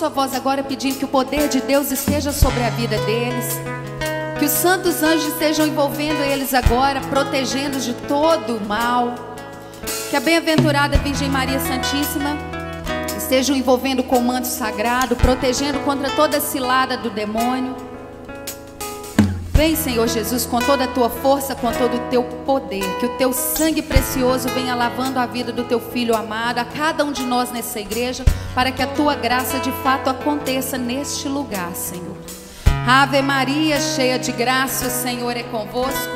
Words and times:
sua 0.00 0.08
voz 0.08 0.32
agora 0.32 0.62
pedindo 0.62 0.96
que 0.96 1.04
o 1.04 1.08
poder 1.08 1.46
de 1.50 1.60
Deus 1.60 1.92
esteja 1.92 2.32
sobre 2.32 2.64
a 2.64 2.70
vida 2.70 2.96
deles. 3.04 3.60
Que 4.38 4.46
os 4.46 4.50
santos 4.50 5.02
anjos 5.02 5.26
estejam 5.26 5.66
envolvendo 5.66 6.22
eles 6.22 6.54
agora, 6.54 7.02
protegendo 7.02 7.78
de 7.78 7.92
todo 8.08 8.56
o 8.56 8.66
mal. 8.66 9.14
Que 10.08 10.16
a 10.16 10.20
bem-aventurada 10.20 10.96
Virgem 10.96 11.28
Maria 11.28 11.60
Santíssima 11.60 12.34
estejam 13.14 13.54
envolvendo 13.54 14.00
o 14.00 14.04
comando 14.04 14.46
sagrado, 14.46 15.16
protegendo 15.16 15.78
contra 15.80 16.08
toda 16.08 16.40
cilada 16.40 16.96
do 16.96 17.10
demônio. 17.10 17.89
Vem, 19.60 19.76
Senhor 19.76 20.08
Jesus, 20.08 20.46
com 20.46 20.58
toda 20.58 20.84
a 20.84 20.86
tua 20.86 21.10
força, 21.10 21.54
com 21.54 21.70
todo 21.70 21.94
o 21.94 22.08
teu 22.08 22.22
poder, 22.22 22.82
que 22.98 23.04
o 23.04 23.18
teu 23.18 23.30
sangue 23.30 23.82
precioso 23.82 24.48
venha 24.48 24.74
lavando 24.74 25.18
a 25.18 25.26
vida 25.26 25.52
do 25.52 25.64
teu 25.64 25.78
filho 25.78 26.16
amado, 26.16 26.60
a 26.60 26.64
cada 26.64 27.04
um 27.04 27.12
de 27.12 27.22
nós 27.24 27.52
nessa 27.52 27.78
igreja, 27.78 28.24
para 28.54 28.72
que 28.72 28.80
a 28.80 28.86
tua 28.86 29.14
graça 29.14 29.58
de 29.58 29.70
fato 29.82 30.08
aconteça 30.08 30.78
neste 30.78 31.28
lugar, 31.28 31.74
Senhor. 31.74 32.16
Ave 32.88 33.20
Maria, 33.20 33.78
cheia 33.78 34.18
de 34.18 34.32
graça, 34.32 34.86
o 34.86 34.90
Senhor 34.90 35.36
é 35.36 35.42
convosco. 35.42 36.08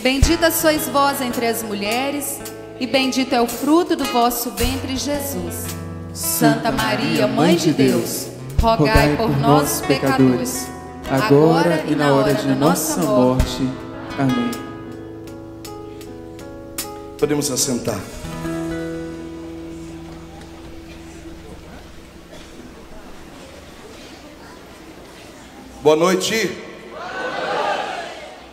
Bendita 0.00 0.50
sois 0.50 0.88
vós 0.88 1.20
entre 1.20 1.46
as 1.46 1.62
mulheres, 1.62 2.40
e 2.80 2.86
bendito 2.86 3.34
é 3.34 3.42
o 3.42 3.46
fruto 3.46 3.94
do 3.94 4.04
vosso 4.04 4.52
ventre, 4.52 4.96
Jesus. 4.96 5.66
Santa 6.14 6.72
Maria, 6.72 7.26
Mãe 7.26 7.56
de 7.56 7.74
Deus, 7.74 8.28
rogai 8.58 9.18
por 9.18 9.36
nós, 9.36 9.82
pecadores 9.82 10.79
agora 11.10 11.84
e 11.88 11.94
na 11.96 12.14
hora 12.14 12.32
de 12.32 12.46
nossa 12.54 13.02
morte. 13.02 13.68
Amém. 14.16 14.50
Podemos 17.18 17.50
assentar. 17.50 18.00
Boa 25.82 25.96
noite. 25.96 26.56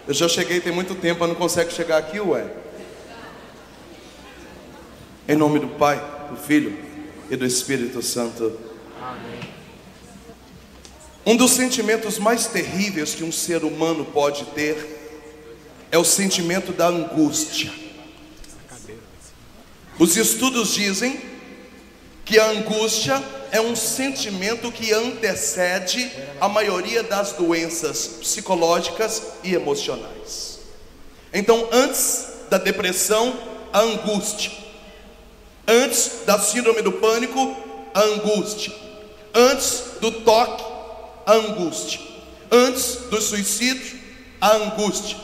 Eu 0.07 0.13
já 0.13 0.27
cheguei 0.27 0.59
tem 0.59 0.71
muito 0.71 0.95
tempo, 0.95 1.19
mas 1.19 1.29
não 1.29 1.35
consegue 1.35 1.71
chegar 1.71 1.97
aqui, 1.97 2.19
ué. 2.19 2.45
Em 5.27 5.35
nome 5.35 5.59
do 5.59 5.67
Pai, 5.67 6.01
do 6.29 6.37
Filho 6.37 6.75
e 7.29 7.35
do 7.35 7.45
Espírito 7.45 8.01
Santo. 8.01 8.57
Amém. 9.01 9.56
Um 11.27 11.35
dos 11.35 11.51
sentimentos 11.51 12.17
mais 12.17 12.47
terríveis 12.47 13.13
que 13.13 13.21
um 13.21 13.33
ser 13.33 13.65
humano 13.65 14.05
pode 14.05 14.45
ter 14.45 14.77
é 15.91 15.97
o 15.97 16.05
sentimento 16.05 16.71
da 16.71 16.87
angústia. 16.87 17.69
Os 19.99 20.15
estudos 20.15 20.73
dizem 20.73 21.19
que 22.23 22.39
a 22.39 22.51
angústia 22.51 23.21
é 23.51 23.59
um 23.59 23.75
sentimento 23.75 24.71
que 24.71 24.93
antecede 24.93 26.09
a 26.39 26.47
maioria 26.47 27.03
das 27.03 27.33
doenças 27.33 28.07
psicológicas 28.07 29.21
e 29.43 29.53
emocionais. 29.53 30.59
Então, 31.33 31.67
antes 31.73 32.25
da 32.49 32.57
depressão, 32.57 33.37
a 33.73 33.81
angústia. 33.81 34.53
Antes 35.67 36.21
da 36.25 36.39
síndrome 36.39 36.81
do 36.81 36.93
pânico, 36.93 37.53
a 37.93 37.99
angústia. 37.99 38.73
Antes 39.33 39.83
do 39.99 40.09
toque, 40.21 40.76
a 41.27 41.33
angústia. 41.33 41.99
Antes 42.49 42.95
do 43.11 43.21
suicídio, 43.21 43.99
a 44.39 44.55
angústia. 44.55 45.17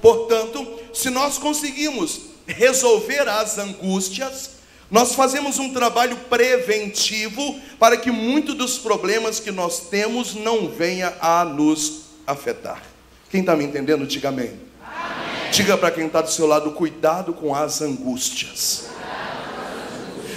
Portanto, 0.00 0.78
se 0.94 1.10
nós 1.10 1.36
conseguimos 1.36 2.20
resolver 2.46 3.28
as 3.28 3.58
angústias, 3.58 4.50
nós 4.90 5.14
fazemos 5.14 5.58
um 5.58 5.72
trabalho 5.72 6.16
preventivo 6.28 7.60
para 7.78 7.96
que 7.96 8.10
muitos 8.10 8.54
dos 8.54 8.78
problemas 8.78 9.40
que 9.40 9.50
nós 9.50 9.88
temos 9.90 10.34
não 10.34 10.68
venha 10.68 11.12
a 11.20 11.44
nos 11.44 12.02
afetar. 12.26 12.82
Quem 13.28 13.40
está 13.40 13.56
me 13.56 13.64
entendendo, 13.64 14.06
diga 14.06 14.28
amém. 14.28 14.52
amém. 14.82 15.50
Diga 15.52 15.76
para 15.76 15.90
quem 15.90 16.06
está 16.06 16.20
do 16.20 16.30
seu 16.30 16.46
lado, 16.46 16.70
cuidado 16.72 17.32
com 17.32 17.54
as 17.54 17.82
angústias. 17.82 18.88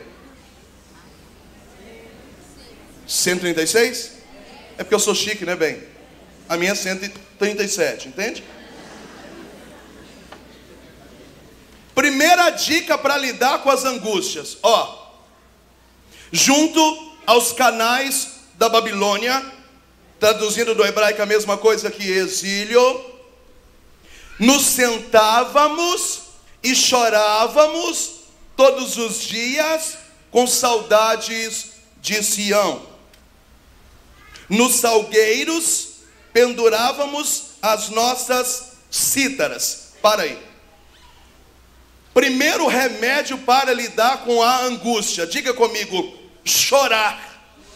136? 3.05 4.11
É 4.77 4.83
porque 4.85 4.95
eu 4.95 4.99
sou 4.99 5.13
chique, 5.13 5.45
né, 5.45 5.57
bem? 5.57 5.83
A 6.47 6.55
minha 6.55 6.71
é 6.71 6.75
137, 6.75 8.07
entende? 8.07 8.45
Primeira 12.09 12.49
dica 12.49 12.97
para 12.97 13.17
lidar 13.17 13.59
com 13.59 13.69
as 13.69 13.85
angústias, 13.85 14.57
ó. 14.63 15.11
Junto 16.31 17.13
aos 17.23 17.51
canais 17.51 18.29
da 18.55 18.67
Babilônia, 18.67 19.45
traduzindo 20.19 20.73
do 20.73 20.83
hebraico 20.83 21.21
a 21.21 21.25
mesma 21.27 21.55
coisa 21.55 21.91
que 21.91 22.03
exílio, 22.03 23.05
nos 24.39 24.63
sentávamos 24.63 26.21
e 26.63 26.73
chorávamos 26.73 28.21
todos 28.57 28.97
os 28.97 29.21
dias 29.21 29.99
com 30.31 30.47
saudades 30.47 31.73
de 32.01 32.23
Sião. 32.23 32.87
Nos 34.49 34.77
salgueiros 34.77 35.89
pendurávamos 36.33 37.51
as 37.61 37.89
nossas 37.89 38.71
cítaras. 38.89 39.93
Para 40.01 40.23
aí. 40.23 40.48
Primeiro 42.13 42.67
remédio 42.67 43.37
para 43.39 43.73
lidar 43.73 44.19
com 44.19 44.41
a 44.41 44.61
angústia, 44.63 45.27
diga 45.27 45.53
comigo, 45.53 46.13
chorar. 46.43 47.19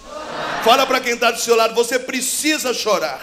chorar. 0.06 0.64
Fala 0.64 0.86
para 0.86 1.00
quem 1.00 1.14
está 1.14 1.32
do 1.32 1.40
seu 1.40 1.56
lado, 1.56 1.76
você 1.76 2.00
precisa 2.00 2.74
chorar. 2.74 3.22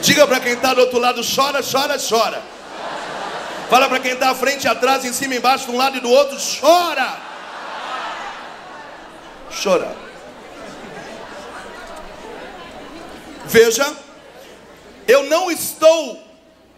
Diga 0.00 0.26
para 0.26 0.40
quem 0.40 0.52
está 0.52 0.74
do 0.74 0.80
outro 0.80 0.98
lado, 0.98 1.20
chora, 1.22 1.62
chora, 1.62 1.98
chora. 1.98 2.42
chora. 2.42 2.54
Fala 3.68 3.88
para 3.88 3.98
quem 3.98 4.12
está 4.12 4.30
à 4.30 4.34
frente, 4.34 4.68
atrás, 4.68 5.04
em 5.04 5.12
cima, 5.12 5.34
embaixo, 5.34 5.66
de 5.66 5.72
um 5.72 5.76
lado 5.76 5.96
e 5.96 6.00
do 6.00 6.10
outro, 6.10 6.36
chora. 6.60 7.18
Chora. 9.62 9.96
Veja, 13.46 13.92
eu 15.08 15.24
não 15.24 15.50
estou 15.50 16.22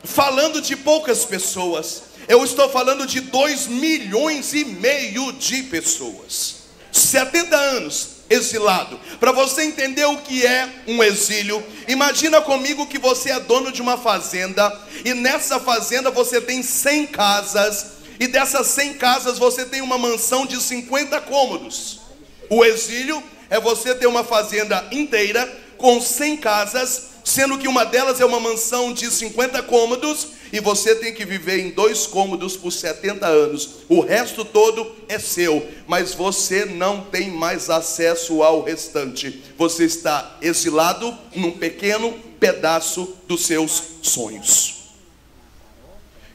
falando 0.05 0.61
de 0.61 0.77
poucas 0.77 1.25
pessoas, 1.25 2.05
eu 2.29 2.43
estou 2.45 2.69
falando 2.69 3.07
de 3.07 3.21
dois 3.21 3.67
milhões 3.67 4.53
e 4.53 4.65
meio 4.65 5.33
de 5.33 5.63
pessoas. 5.65 6.57
70 6.93 7.57
anos 7.57 8.17
exilado. 8.29 8.99
Para 9.21 9.33
você 9.33 9.63
entender 9.63 10.05
o 10.05 10.19
que 10.19 10.45
é 10.45 10.69
um 10.87 11.03
exílio, 11.03 11.63
imagina 11.87 12.41
comigo 12.41 12.87
que 12.87 12.99
você 12.99 13.31
é 13.31 13.41
dono 13.41 13.71
de 13.71 13.81
uma 13.81 13.97
fazenda 13.97 14.73
e 15.05 15.15
nessa 15.15 15.61
fazenda 15.61 16.11
você 16.11 16.41
tem 16.41 16.63
100 16.63 17.07
casas 17.07 17.87
e 18.19 18.27
dessas 18.27 18.67
100 18.69 18.95
casas 18.95 19.39
você 19.39 19.65
tem 19.65 19.81
uma 19.81 19.99
mansão 19.99 20.47
de 20.47 20.61
50 20.61 21.21
cômodos. 21.23 22.01
O 22.49 22.65
exílio 22.65 23.23
é 23.51 23.61
você 23.61 23.95
ter 23.95 24.07
uma 24.07 24.25
fazenda 24.25 24.85
inteira 24.91 25.47
com 25.77 26.01
100 26.01 26.39
casas, 26.39 27.03
sendo 27.25 27.59
que 27.59 27.69
uma 27.69 27.85
delas 27.85 28.21
é 28.21 28.25
uma 28.25 28.41
mansão 28.41 28.93
de 28.93 29.11
50 29.11 29.63
cômodos 29.65 30.29
e 30.53 30.61
você 30.61 30.95
tem 30.95 31.13
que 31.13 31.25
viver 31.25 31.59
em 31.61 31.71
dois 31.71 32.07
cômodos 32.07 32.57
por 32.57 32.71
70 32.71 33.27
anos. 33.27 33.69
O 33.89 34.01
resto 34.01 34.45
todo 34.45 34.95
é 35.09 35.19
seu, 35.19 35.67
mas 35.87 36.15
você 36.15 36.65
não 36.65 37.03
tem 37.03 37.31
mais 37.31 37.71
acesso 37.71 38.43
ao 38.43 38.63
restante. 38.63 39.43
Você 39.57 39.85
está 39.85 40.39
exilado 40.41 41.17
num 41.35 41.53
pequeno 41.53 42.13
pedaço 42.39 43.17
dos 43.27 43.47
seus 43.47 43.83
sonhos. 44.03 44.75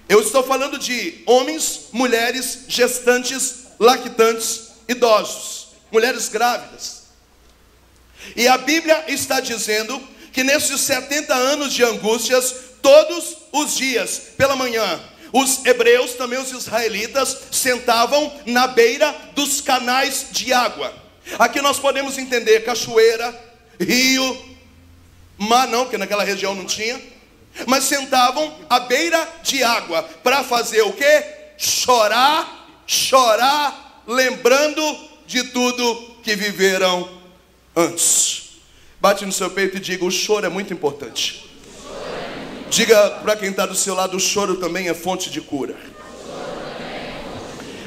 Eu 0.10 0.20
estou 0.22 0.44
falando 0.44 0.78
de 0.78 1.24
homens, 1.26 1.88
mulheres, 1.94 2.66
gestantes, 2.68 3.68
lactantes, 3.80 4.72
idosos, 4.88 5.70
mulheres 5.92 6.28
grávidas. 6.28 7.04
E 8.36 8.48
a 8.48 8.58
Bíblia 8.58 9.06
está 9.08 9.40
dizendo 9.40 10.02
que 10.32 10.44
nesses 10.44 10.82
70 10.82 11.34
anos 11.34 11.74
de 11.74 11.84
angústias, 11.84 12.56
todos 12.82 13.38
os 13.52 13.76
dias, 13.76 14.22
pela 14.38 14.56
manhã, 14.56 15.00
os 15.34 15.66
hebreus, 15.66 16.14
também 16.14 16.40
os 16.40 16.52
israelitas, 16.52 17.38
sentavam 17.52 18.34
na 18.46 18.68
beira 18.68 19.16
dos 19.34 19.62
canais 19.62 20.28
de 20.32 20.52
água. 20.52 20.94
Aqui 21.40 21.62
nós 21.62 21.80
podemos 21.80 22.18
entender 22.18 22.62
cachoeira, 22.62 23.34
rio, 23.80 24.56
mar 25.38 25.68
não, 25.68 25.84
porque 25.84 25.98
naquela 25.98 26.24
região 26.24 26.54
não 26.54 26.66
tinha. 26.66 27.02
Mas 27.66 27.86
sentavam 27.86 28.54
à 28.70 28.80
beira 28.80 29.28
de 29.44 29.64
água 29.64 30.04
para 30.24 30.44
fazer 30.44 30.82
o 30.84 30.94
que? 30.94 31.24
Chorar, 31.58 32.84
chorar, 32.88 34.04
lembrando 34.08 34.82
de 35.26 35.44
tudo 35.46 36.16
que 36.24 36.36
viveram 36.36 37.10
antes. 37.76 38.52
Bate 39.00 39.26
no 39.26 39.32
seu 39.32 39.50
peito 39.50 39.78
e 39.78 39.80
diga: 39.80 40.06
o 40.06 40.12
choro 40.12 40.46
é 40.46 40.50
muito 40.50 40.74
importante. 40.74 41.51
Diga 42.72 43.20
para 43.22 43.36
quem 43.36 43.50
está 43.50 43.66
do 43.66 43.76
seu 43.76 43.94
lado: 43.94 44.16
o 44.16 44.20
choro 44.20 44.56
também 44.56 44.88
é 44.88 44.94
fonte 44.94 45.30
de 45.30 45.42
cura. 45.42 45.76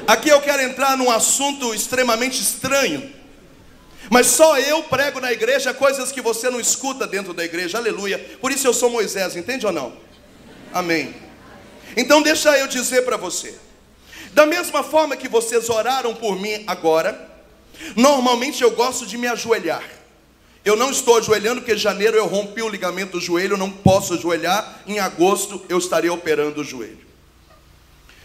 Aqui 0.06 0.28
eu 0.28 0.42
quero 0.42 0.60
entrar 0.60 0.94
num 0.98 1.10
assunto 1.10 1.74
extremamente 1.74 2.42
estranho. 2.42 3.10
Mas 4.10 4.26
só 4.26 4.58
eu 4.58 4.82
prego 4.82 5.18
na 5.18 5.32
igreja 5.32 5.72
coisas 5.72 6.12
que 6.12 6.20
você 6.20 6.50
não 6.50 6.60
escuta 6.60 7.06
dentro 7.06 7.32
da 7.32 7.42
igreja, 7.42 7.78
aleluia. 7.78 8.18
Por 8.42 8.52
isso 8.52 8.66
eu 8.66 8.74
sou 8.74 8.90
Moisés, 8.90 9.34
entende 9.34 9.64
ou 9.64 9.72
não? 9.72 9.96
Amém. 10.70 11.14
Então 11.96 12.20
deixa 12.20 12.50
eu 12.58 12.66
dizer 12.66 13.06
para 13.06 13.16
você. 13.16 13.58
Da 14.34 14.44
mesma 14.44 14.82
forma 14.82 15.16
que 15.16 15.28
vocês 15.28 15.70
oraram 15.70 16.14
por 16.14 16.38
mim 16.38 16.62
agora, 16.66 17.26
normalmente 17.96 18.62
eu 18.62 18.72
gosto 18.72 19.06
de 19.06 19.16
me 19.16 19.28
ajoelhar. 19.28 19.93
Eu 20.64 20.76
não 20.76 20.90
estou 20.90 21.18
ajoelhando 21.18 21.60
porque 21.60 21.74
em 21.74 21.78
janeiro 21.78 22.16
eu 22.16 22.26
rompi 22.26 22.62
o 22.62 22.68
ligamento 22.68 23.12
do 23.12 23.20
joelho, 23.20 23.56
não 23.56 23.70
posso 23.70 24.14
ajoelhar. 24.14 24.82
Em 24.86 24.98
agosto 24.98 25.62
eu 25.68 25.78
estarei 25.78 26.08
operando 26.08 26.62
o 26.62 26.64
joelho. 26.64 27.04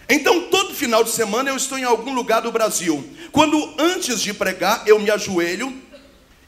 Então, 0.07 0.47
todo 0.49 0.73
final 0.73 1.03
de 1.03 1.11
semana 1.11 1.49
eu 1.49 1.57
estou 1.57 1.77
em 1.77 1.83
algum 1.83 2.15
lugar 2.15 2.41
do 2.41 2.51
Brasil. 2.51 3.07
Quando 3.31 3.75
antes 3.77 4.21
de 4.21 4.33
pregar 4.33 4.83
eu 4.87 4.97
me 4.99 5.11
ajoelho, 5.11 5.71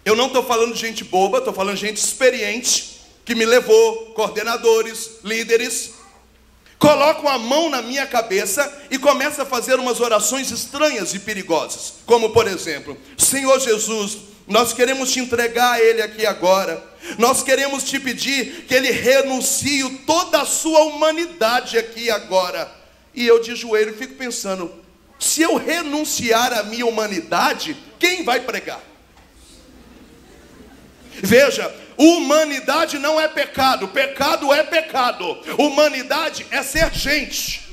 eu 0.04 0.16
não 0.16 0.28
estou 0.28 0.44
falando 0.44 0.74
de 0.74 0.80
gente 0.80 1.04
boba, 1.04 1.40
estou 1.40 1.54
falando 1.54 1.76
de 1.76 1.82
gente 1.82 1.98
experiente, 1.98 3.02
que 3.24 3.36
me 3.36 3.46
levou, 3.46 4.14
coordenadores, 4.16 5.20
líderes, 5.24 5.92
colocam 6.80 7.30
a 7.30 7.38
mão 7.38 7.70
na 7.70 7.84
minha 7.84 8.08
cabeça 8.08 8.82
e 8.90 8.98
começam 8.98 9.44
a 9.44 9.48
fazer 9.48 9.76
umas 9.76 10.00
orações 10.00 10.50
estranhas 10.50 11.14
e 11.14 11.20
perigosas. 11.20 11.94
Como 12.08 12.32
por 12.32 12.48
exemplo, 12.48 12.98
Senhor 13.16 13.60
Jesus, 13.60 14.18
nós 14.48 14.74
queremos 14.74 15.12
te 15.12 15.20
entregar 15.20 15.74
a 15.74 15.80
Ele 15.80 16.02
aqui 16.02 16.26
agora. 16.26 16.84
Nós 17.18 17.42
queremos 17.42 17.84
te 17.84 18.00
pedir 18.00 18.66
que 18.68 18.74
Ele 18.74 18.92
renuncie 18.92 19.88
toda 20.06 20.42
a 20.42 20.46
sua 20.46 20.84
humanidade 20.84 21.78
aqui 21.78 22.10
agora. 22.10 22.72
E 23.14 23.26
eu 23.26 23.42
de 23.42 23.56
joelho 23.56 23.96
fico 23.98 24.16
pensando: 24.16 24.72
se 25.20 25.42
eu 25.42 25.56
renunciar 25.56 26.54
à 26.54 26.64
minha 26.64 26.86
humanidade, 26.86 27.76
quem 28.00 28.24
vai 28.24 28.40
pregar? 28.42 28.82
Veja, 31.14 31.74
humanidade 31.98 32.98
não 32.98 33.20
é 33.20 33.28
pecado, 33.28 33.88
pecado 33.88 34.52
é 34.54 34.64
pecado. 34.64 35.38
Humanidade 35.58 36.46
é 36.52 36.64
ser 36.64 36.92
gente. 36.94 37.71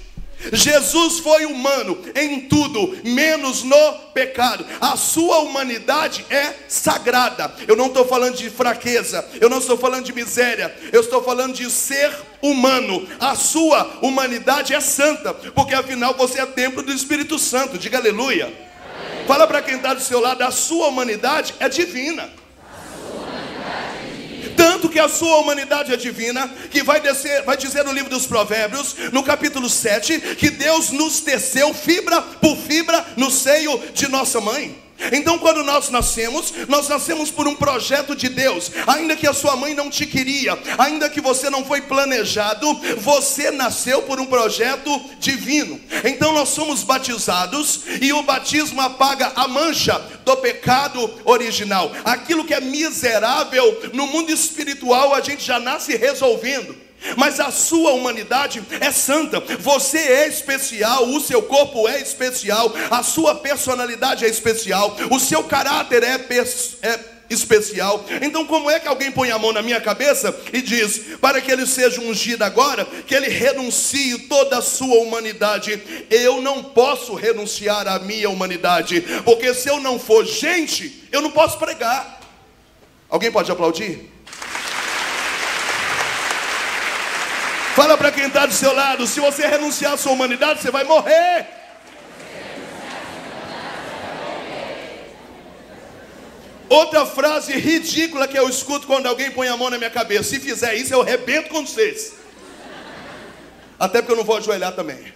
Jesus 0.53 1.19
foi 1.19 1.45
humano 1.45 1.99
em 2.15 2.41
tudo, 2.43 2.99
menos 3.05 3.63
no 3.63 3.93
pecado. 4.15 4.65
A 4.81 4.97
sua 4.97 5.41
humanidade 5.41 6.25
é 6.31 6.55
sagrada. 6.69 7.53
Eu 7.67 7.77
não 7.77 7.87
estou 7.87 8.07
falando 8.07 8.37
de 8.37 8.49
fraqueza, 8.49 9.25
eu 9.41 9.51
não 9.51 9.59
estou 9.59 9.77
falando 9.77 10.05
de 10.05 10.13
miséria, 10.13 10.75
eu 10.93 11.01
estou 11.01 11.23
falando 11.23 11.55
de 11.55 11.71
ser 11.71 12.15
humano. 12.41 13.07
A 13.19 13.35
sua 13.35 13.99
humanidade 14.01 14.75
é 14.75 14.81
santa, 14.81 15.35
porque 15.35 15.75
afinal 15.75 16.15
você 16.15 16.41
é 16.41 16.47
templo 16.47 16.83
do 16.83 16.93
Espírito 16.93 17.39
Santo. 17.39 17.79
Diga 17.79 17.99
aleluia. 17.99 18.53
Fala 19.27 19.47
para 19.47 19.61
quem 19.61 19.77
está 19.77 19.93
do 19.93 20.01
seu 20.01 20.21
lado, 20.21 20.43
a 20.43 20.51
sua 20.51 20.89
humanidade 20.89 21.55
é 21.61 21.69
divina. 21.69 22.38
Tanto 24.59 24.89
que 24.89 24.99
a 24.99 25.09
sua 25.09 25.37
humanidade 25.37 25.95
é 25.95 25.97
divina, 25.97 26.49
que 26.69 26.83
vai, 26.83 27.01
descer, 27.01 27.45
vai 27.45 27.57
dizer 27.57 27.85
no 27.85 27.93
livro 27.93 28.11
dos 28.11 28.27
Provérbios, 28.27 28.93
no 29.13 29.23
capítulo 29.23 29.71
7, 29.71 30.35
que 30.35 30.51
Deus 30.51 30.91
nos 30.91 31.21
teceu 31.21 31.73
fibra 31.73 32.21
por 32.21 32.57
fibra 32.57 33.07
no 33.17 33.31
seio 33.31 33.81
de 33.95 34.09
nossa 34.09 34.41
mãe. 34.41 34.88
Então, 35.13 35.39
quando 35.39 35.63
nós 35.63 35.89
nascemos, 35.91 36.53
nós 36.69 36.89
nascemos 36.89 37.31
por 37.31 37.47
um 37.47 37.55
projeto 37.55 38.15
de 38.15 38.29
Deus. 38.29 38.71
Ainda 38.87 39.17
que 39.17 39.27
a 39.27 39.33
sua 39.33 39.57
mãe 39.57 39.75
não 39.75 39.89
te 39.89 40.07
queria, 40.07 40.59
ainda 40.77 41.09
que 41.09 41.21
você 41.21 41.49
não 41.49 41.65
foi 41.65 41.83
planejado, 41.83 42.73
você 42.99 43.51
nasceu 43.51 44.03
por 44.03 44.21
um 44.21 44.27
projeto 44.27 45.01
divino. 45.19 45.81
Então, 46.05 46.33
nós 46.33 46.51
somos 46.51 46.83
batizados 46.83 47.83
e 48.01 48.13
o 48.13 48.23
batismo 48.23 48.81
apaga 48.81 49.33
a 49.35 49.47
mancha 49.47 49.99
do 50.25 50.37
pecado 50.37 51.11
original. 51.25 51.93
Aquilo 52.05 52.45
que 52.45 52.55
é 52.55 52.61
miserável 52.61 53.91
no 53.93 54.07
mundo 54.07 54.31
espiritual, 54.31 55.15
a 55.15 55.21
gente 55.21 55.45
já 55.45 55.59
nasce 55.59 55.97
resolvendo. 55.97 56.88
Mas 57.17 57.41
a 57.41 57.51
sua 57.51 57.93
humanidade 57.93 58.63
é 58.81 58.91
santa, 58.91 59.41
você 59.59 59.99
é 59.99 60.29
especial, 60.29 61.09
o 61.09 61.21
seu 61.21 61.43
corpo 61.43 61.89
é 61.89 62.01
especial, 62.01 62.73
a 62.91 63.03
sua 63.03 63.37
personalidade 63.37 64.25
é 64.25 64.29
especial, 64.29 64.97
o 65.11 65.19
seu 65.19 65.45
caráter 65.45 66.03
é, 66.03 66.15
é 66.83 67.19
especial. 67.31 68.05
Então, 68.23 68.45
como 68.47 68.71
é 68.71 68.81
que 68.81 68.89
alguém 68.89 69.11
põe 69.11 69.31
a 69.31 69.39
mão 69.39 69.53
na 69.53 69.63
minha 69.63 69.81
cabeça 69.81 70.35
e 70.53 70.61
diz, 70.61 71.17
para 71.21 71.41
que 71.41 71.51
ele 71.51 71.67
seja 71.67 72.01
ungido 72.01 72.43
agora, 72.43 72.85
que 72.85 73.15
ele 73.15 73.29
renuncie 73.29 74.19
toda 74.21 74.59
a 74.59 74.63
sua 74.63 75.03
humanidade? 75.03 76.07
Eu 76.11 76.41
não 76.41 76.63
posso 76.63 77.15
renunciar 77.15 77.87
à 77.87 77.99
minha 77.99 78.31
humanidade, 78.31 79.01
porque 79.25 79.53
se 79.55 79.69
eu 79.69 79.81
não 79.81 79.99
for 79.99 80.25
gente, 80.25 81.09
eu 81.13 81.21
não 81.21 81.31
posso 81.31 81.59
pregar. 81.59 82.21
Alguém 83.09 83.31
pode 83.31 83.51
aplaudir? 83.51 84.18
Fala 87.79 87.97
para 87.97 88.11
quem 88.11 88.27
está 88.27 88.45
do 88.45 88.53
seu 88.53 88.75
lado: 88.75 89.07
se 89.07 89.21
você 89.21 89.47
renunciar 89.47 89.93
à 89.93 89.97
sua 89.97 90.11
humanidade, 90.11 90.61
você 90.61 90.69
vai 90.69 90.83
morrer. 90.83 91.47
Outra 96.69 97.07
frase 97.07 97.53
ridícula 97.53 98.27
que 98.27 98.37
eu 98.37 98.49
escuto 98.49 98.85
quando 98.85 99.07
alguém 99.07 99.31
põe 99.31 99.47
a 99.47 99.57
mão 99.57 99.71
na 99.71 99.79
minha 99.79 99.91
cabeça: 99.91 100.25
se 100.25 100.41
fizer 100.41 100.75
isso, 100.75 100.93
eu 100.93 101.05
rebento 101.05 101.51
com 101.51 101.65
vocês. 101.65 102.15
Até 103.79 104.03
porque 104.03 104.11
eu 104.11 104.17
não 104.17 104.25
vou 104.25 104.39
ajoelhar 104.39 104.73
também. 104.73 105.15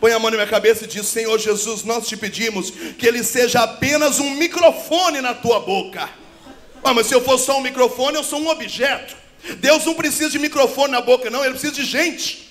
Põe 0.00 0.12
a 0.12 0.18
mão 0.18 0.30
na 0.30 0.38
minha 0.38 0.48
cabeça 0.48 0.84
e 0.84 0.86
diz: 0.86 1.06
Senhor 1.06 1.38
Jesus, 1.38 1.84
nós 1.84 2.08
te 2.08 2.16
pedimos 2.16 2.70
que 2.70 3.06
ele 3.06 3.22
seja 3.22 3.62
apenas 3.62 4.20
um 4.20 4.30
microfone 4.30 5.20
na 5.20 5.34
tua 5.34 5.60
boca. 5.60 6.08
Ah, 6.82 6.94
mas 6.94 7.08
se 7.08 7.14
eu 7.14 7.20
for 7.20 7.36
só 7.36 7.58
um 7.58 7.62
microfone, 7.62 8.16
eu 8.16 8.24
sou 8.24 8.40
um 8.40 8.48
objeto. 8.48 9.23
Deus 9.58 9.84
não 9.84 9.94
precisa 9.94 10.30
de 10.30 10.38
microfone 10.38 10.92
na 10.92 11.00
boca, 11.00 11.30
não, 11.30 11.42
ele 11.42 11.52
precisa 11.52 11.72
de 11.72 11.84
gente. 11.84 12.43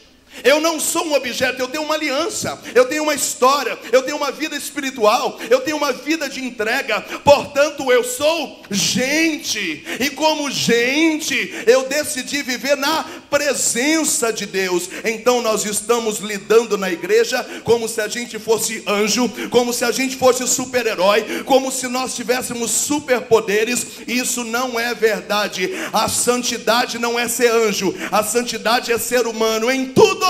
Eu 0.43 0.59
não 0.59 0.79
sou 0.79 1.05
um 1.05 1.13
objeto, 1.13 1.61
eu 1.61 1.67
tenho 1.67 1.83
uma 1.83 1.95
aliança, 1.95 2.59
eu 2.73 2.85
tenho 2.85 3.03
uma 3.03 3.13
história, 3.13 3.77
eu 3.91 4.01
tenho 4.01 4.17
uma 4.17 4.31
vida 4.31 4.55
espiritual, 4.55 5.39
eu 5.49 5.61
tenho 5.61 5.77
uma 5.77 5.91
vida 5.91 6.27
de 6.29 6.43
entrega, 6.43 7.01
portanto 7.23 7.91
eu 7.91 8.03
sou 8.03 8.63
gente, 8.71 9.83
e 9.99 10.09
como 10.11 10.49
gente, 10.49 11.63
eu 11.67 11.83
decidi 11.87 12.41
viver 12.41 12.75
na 12.75 13.05
presença 13.29 14.31
de 14.31 14.45
Deus. 14.45 14.89
Então 15.03 15.41
nós 15.41 15.65
estamos 15.65 16.19
lidando 16.19 16.77
na 16.77 16.91
igreja 16.91 17.43
como 17.63 17.87
se 17.87 18.01
a 18.01 18.07
gente 18.07 18.39
fosse 18.39 18.83
anjo, 18.87 19.29
como 19.49 19.71
se 19.73 19.85
a 19.85 19.91
gente 19.91 20.15
fosse 20.15 20.47
super-herói, 20.47 21.43
como 21.43 21.71
se 21.71 21.87
nós 21.87 22.15
tivéssemos 22.15 22.71
superpoderes. 22.71 23.85
Isso 24.07 24.43
não 24.43 24.79
é 24.79 24.93
verdade. 24.93 25.69
A 25.91 26.07
santidade 26.07 26.97
não 26.97 27.19
é 27.19 27.27
ser 27.27 27.51
anjo, 27.51 27.93
a 28.11 28.23
santidade 28.23 28.91
é 28.91 28.97
ser 28.97 29.27
humano 29.27 29.69
em 29.71 29.85
tudo 29.85 30.22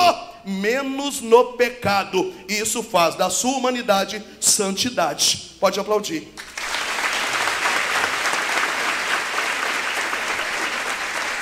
menos 0.45 1.21
no 1.21 1.53
pecado. 1.53 2.33
E 2.47 2.53
isso 2.53 2.83
faz 2.83 3.15
da 3.15 3.29
sua 3.29 3.57
humanidade 3.57 4.23
santidade. 4.39 5.51
Pode 5.59 5.79
aplaudir. 5.79 6.27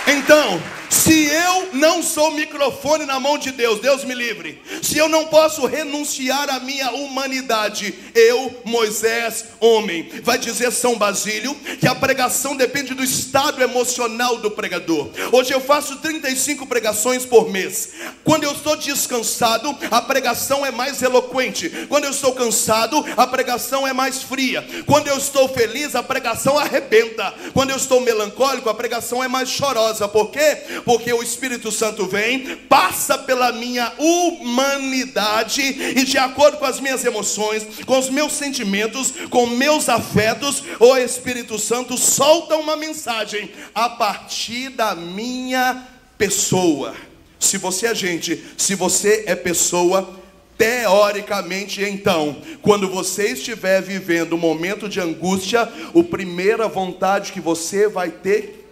Então, 0.07 0.61
se 0.91 1.25
eu 1.25 1.69
não 1.71 2.03
sou 2.03 2.31
microfone 2.31 3.05
na 3.05 3.17
mão 3.17 3.37
de 3.37 3.51
Deus, 3.51 3.79
Deus 3.79 4.03
me 4.03 4.13
livre. 4.13 4.61
Se 4.83 4.97
eu 4.97 5.07
não 5.07 5.25
posso 5.27 5.65
renunciar 5.65 6.49
à 6.49 6.59
minha 6.59 6.91
humanidade, 6.91 7.95
eu, 8.13 8.61
Moisés, 8.65 9.45
homem, 9.61 10.11
vai 10.21 10.37
dizer 10.37 10.69
São 10.69 10.97
Basílio 10.97 11.55
que 11.79 11.87
a 11.87 11.95
pregação 11.95 12.57
depende 12.57 12.93
do 12.93 13.01
estado 13.01 13.63
emocional 13.63 14.39
do 14.39 14.51
pregador. 14.51 15.09
Hoje 15.31 15.53
eu 15.53 15.61
faço 15.61 15.95
35 15.95 16.67
pregações 16.67 17.25
por 17.25 17.49
mês. 17.49 17.93
Quando 18.25 18.43
eu 18.43 18.51
estou 18.51 18.75
descansado, 18.75 19.73
a 19.89 20.01
pregação 20.01 20.65
é 20.65 20.71
mais 20.71 21.01
eloquente. 21.01 21.69
Quando 21.87 22.03
eu 22.03 22.11
estou 22.11 22.33
cansado, 22.33 23.01
a 23.15 23.25
pregação 23.25 23.87
é 23.87 23.93
mais 23.93 24.21
fria. 24.23 24.67
Quando 24.85 25.07
eu 25.07 25.17
estou 25.17 25.47
feliz, 25.47 25.95
a 25.95 26.03
pregação 26.03 26.59
arrebenta. 26.59 27.33
Quando 27.53 27.69
eu 27.69 27.77
estou 27.77 28.01
melancólico, 28.01 28.69
a 28.69 28.73
pregação 28.73 29.23
é 29.23 29.29
mais 29.29 29.49
chorosa. 29.49 30.05
Por 30.09 30.31
quê? 30.31 30.80
Porque 30.85 31.11
o 31.11 31.21
Espírito 31.21 31.71
Santo 31.71 32.05
vem, 32.05 32.55
passa 32.69 33.17
pela 33.17 33.51
minha 33.51 33.91
humanidade 33.97 35.61
e 35.61 36.03
de 36.05 36.17
acordo 36.17 36.57
com 36.57 36.65
as 36.65 36.79
minhas 36.79 37.03
emoções, 37.05 37.65
com 37.85 37.97
os 37.97 38.09
meus 38.09 38.33
sentimentos, 38.33 39.13
com 39.29 39.47
meus 39.47 39.89
afetos, 39.89 40.63
o 40.79 40.97
Espírito 40.97 41.57
Santo 41.59 41.97
solta 41.97 42.55
uma 42.55 42.75
mensagem 42.75 43.51
a 43.73 43.89
partir 43.89 44.69
da 44.69 44.95
minha 44.95 45.87
pessoa. 46.17 46.95
Se 47.39 47.57
você 47.57 47.87
é 47.87 47.95
gente, 47.95 48.43
se 48.57 48.75
você 48.75 49.23
é 49.25 49.35
pessoa, 49.35 50.21
Teoricamente, 50.61 51.81
então, 51.81 52.39
quando 52.61 52.87
você 52.87 53.29
estiver 53.29 53.81
vivendo 53.81 54.33
um 54.33 54.37
momento 54.37 54.87
de 54.87 54.99
angústia, 54.99 55.61
a 55.63 56.03
primeira 56.03 56.67
vontade 56.67 57.31
que 57.31 57.41
você 57.41 57.87
vai 57.87 58.11
ter 58.11 58.63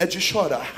é 0.00 0.04
de 0.04 0.20
chorar. 0.20 0.74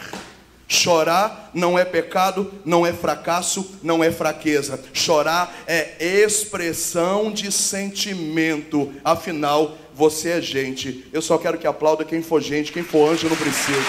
Chorar 0.73 1.51
não 1.53 1.77
é 1.77 1.85
pecado, 1.85 2.55
não 2.65 2.87
é 2.87 2.93
fracasso, 2.93 3.77
não 3.83 4.05
é 4.05 4.13
fraqueza. 4.13 4.79
Chorar 4.93 5.53
é 5.67 5.97
expressão 5.99 7.33
de 7.33 7.51
sentimento. 7.51 8.95
Afinal, 9.05 9.77
você 9.93 10.29
é 10.31 10.41
gente. 10.41 11.09
Eu 11.13 11.21
só 11.21 11.37
quero 11.39 11.59
que 11.59 11.67
aplauda 11.67 12.05
quem 12.05 12.23
for 12.23 12.41
gente, 12.41 12.71
quem 12.71 12.85
for 12.85 13.11
anjo 13.11 13.29
não 13.29 13.37
precisa. 13.37 13.83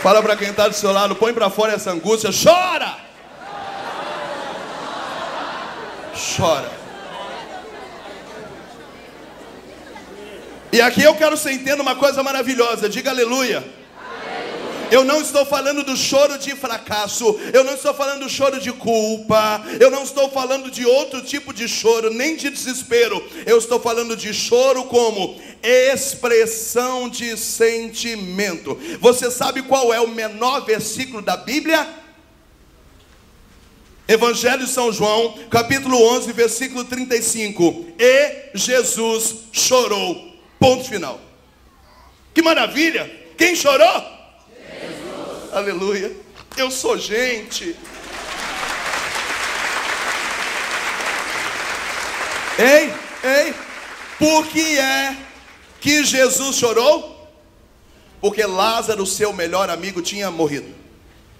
Fala 0.00 0.22
para 0.22 0.36
quem 0.36 0.50
está 0.50 0.68
do 0.68 0.74
seu 0.74 0.92
lado, 0.92 1.16
põe 1.16 1.34
para 1.34 1.50
fora 1.50 1.72
essa 1.72 1.90
angústia, 1.90 2.30
chora! 2.30 2.98
Chora. 6.36 6.77
E 10.70 10.82
aqui 10.82 11.02
eu 11.02 11.14
quero 11.14 11.36
você 11.36 11.52
entenda 11.52 11.82
uma 11.82 11.96
coisa 11.96 12.22
maravilhosa, 12.22 12.88
diga 12.88 13.10
aleluia. 13.10 13.64
Eu 14.90 15.04
não 15.04 15.20
estou 15.20 15.44
falando 15.44 15.82
do 15.82 15.96
choro 15.96 16.38
de 16.38 16.54
fracasso, 16.56 17.38
eu 17.52 17.62
não 17.62 17.74
estou 17.74 17.92
falando 17.92 18.20
do 18.20 18.28
choro 18.28 18.58
de 18.58 18.72
culpa, 18.72 19.62
eu 19.78 19.90
não 19.90 20.02
estou 20.02 20.30
falando 20.30 20.70
de 20.70 20.86
outro 20.86 21.22
tipo 21.22 21.52
de 21.52 21.68
choro, 21.68 22.10
nem 22.10 22.36
de 22.36 22.48
desespero. 22.48 23.22
Eu 23.46 23.58
estou 23.58 23.78
falando 23.80 24.16
de 24.16 24.32
choro 24.32 24.84
como 24.84 25.38
expressão 25.62 27.08
de 27.08 27.36
sentimento. 27.36 28.78
Você 29.00 29.30
sabe 29.30 29.62
qual 29.62 29.92
é 29.92 30.00
o 30.00 30.08
menor 30.08 30.64
versículo 30.64 31.20
da 31.22 31.36
Bíblia? 31.36 31.86
Evangelho 34.06 34.64
de 34.64 34.70
São 34.70 34.90
João, 34.90 35.34
capítulo 35.50 36.02
11, 36.16 36.32
versículo 36.32 36.84
35. 36.84 37.88
E 37.98 38.50
Jesus 38.54 39.34
chorou. 39.52 40.27
Ponto 40.58 40.84
final. 40.84 41.20
Que 42.34 42.42
maravilha! 42.42 43.10
Quem 43.36 43.54
chorou? 43.54 44.02
Jesus. 44.48 45.54
Aleluia. 45.54 46.16
Eu 46.56 46.70
sou 46.70 46.98
gente. 46.98 47.76
Ei, 52.58 52.92
ei, 53.22 53.54
por 54.18 54.48
que 54.48 54.76
é 54.76 55.16
que 55.80 56.02
Jesus 56.04 56.56
chorou? 56.56 57.16
Porque 58.20 58.44
Lázaro, 58.44 59.06
seu 59.06 59.32
melhor 59.32 59.70
amigo, 59.70 60.02
tinha 60.02 60.28
morrido. 60.28 60.74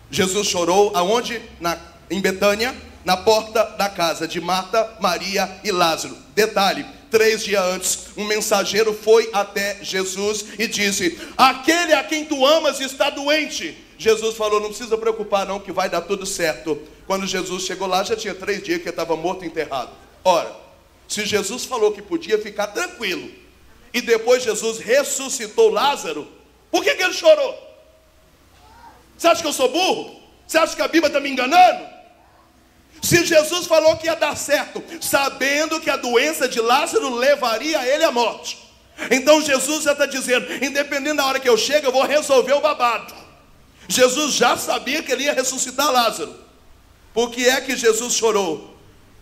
Jesus 0.08 0.46
chorou 0.46 0.92
aonde? 0.94 1.42
Na, 1.58 1.76
em 2.08 2.20
Betânia, 2.20 2.74
na 3.04 3.16
porta 3.16 3.64
da 3.76 3.88
casa 3.88 4.28
de 4.28 4.40
Marta, 4.40 4.96
Maria 5.00 5.60
e 5.64 5.72
Lázaro. 5.72 6.16
Detalhe: 6.36 6.86
Três 7.10 7.42
dias 7.42 7.62
antes, 7.62 7.98
um 8.16 8.24
mensageiro 8.24 8.92
foi 8.92 9.30
até 9.32 9.78
Jesus 9.82 10.44
e 10.58 10.66
disse: 10.66 11.18
Aquele 11.36 11.94
a 11.94 12.04
quem 12.04 12.24
tu 12.24 12.44
amas 12.44 12.80
está 12.80 13.08
doente. 13.08 13.76
Jesus 13.96 14.36
falou: 14.36 14.60
Não 14.60 14.68
precisa 14.68 14.96
preocupar, 14.96 15.46
não, 15.46 15.58
que 15.58 15.72
vai 15.72 15.88
dar 15.88 16.02
tudo 16.02 16.26
certo. 16.26 16.80
Quando 17.06 17.26
Jesus 17.26 17.64
chegou 17.64 17.88
lá, 17.88 18.02
já 18.02 18.14
tinha 18.14 18.34
três 18.34 18.62
dias 18.62 18.82
que 18.82 18.88
estava 18.88 19.16
morto 19.16 19.44
e 19.44 19.48
enterrado. 19.48 19.90
Ora, 20.22 20.54
se 21.06 21.24
Jesus 21.24 21.64
falou 21.64 21.92
que 21.92 22.02
podia 22.02 22.38
ficar 22.38 22.66
tranquilo, 22.68 23.30
e 23.92 24.02
depois 24.02 24.42
Jesus 24.42 24.78
ressuscitou 24.78 25.70
Lázaro, 25.70 26.28
por 26.70 26.84
que, 26.84 26.94
que 26.94 27.02
ele 27.02 27.14
chorou? 27.14 27.68
Você 29.16 29.26
acha 29.26 29.40
que 29.40 29.48
eu 29.48 29.52
sou 29.52 29.70
burro? 29.70 30.20
Você 30.46 30.58
acha 30.58 30.76
que 30.76 30.82
a 30.82 30.88
Bíblia 30.88 31.08
está 31.08 31.18
me 31.18 31.30
enganando? 31.30 31.97
Se 33.02 33.24
Jesus 33.24 33.66
falou 33.66 33.96
que 33.96 34.06
ia 34.06 34.16
dar 34.16 34.36
certo, 34.36 34.82
sabendo 35.00 35.80
que 35.80 35.90
a 35.90 35.96
doença 35.96 36.48
de 36.48 36.60
Lázaro 36.60 37.14
levaria 37.14 37.86
ele 37.86 38.04
à 38.04 38.10
morte, 38.10 38.58
então 39.10 39.40
Jesus 39.40 39.84
já 39.84 39.92
está 39.92 40.06
dizendo: 40.06 40.46
independente 40.64 41.16
da 41.16 41.26
hora 41.26 41.40
que 41.40 41.48
eu 41.48 41.56
chego, 41.56 41.86
eu 41.86 41.92
vou 41.92 42.04
resolver 42.04 42.52
o 42.52 42.60
babado. 42.60 43.14
Jesus 43.88 44.34
já 44.34 44.56
sabia 44.56 45.02
que 45.02 45.10
ele 45.10 45.24
ia 45.24 45.32
ressuscitar 45.32 45.90
Lázaro. 45.90 46.34
Por 47.14 47.30
que 47.30 47.48
é 47.48 47.60
que 47.60 47.76
Jesus 47.76 48.14
chorou? 48.14 48.77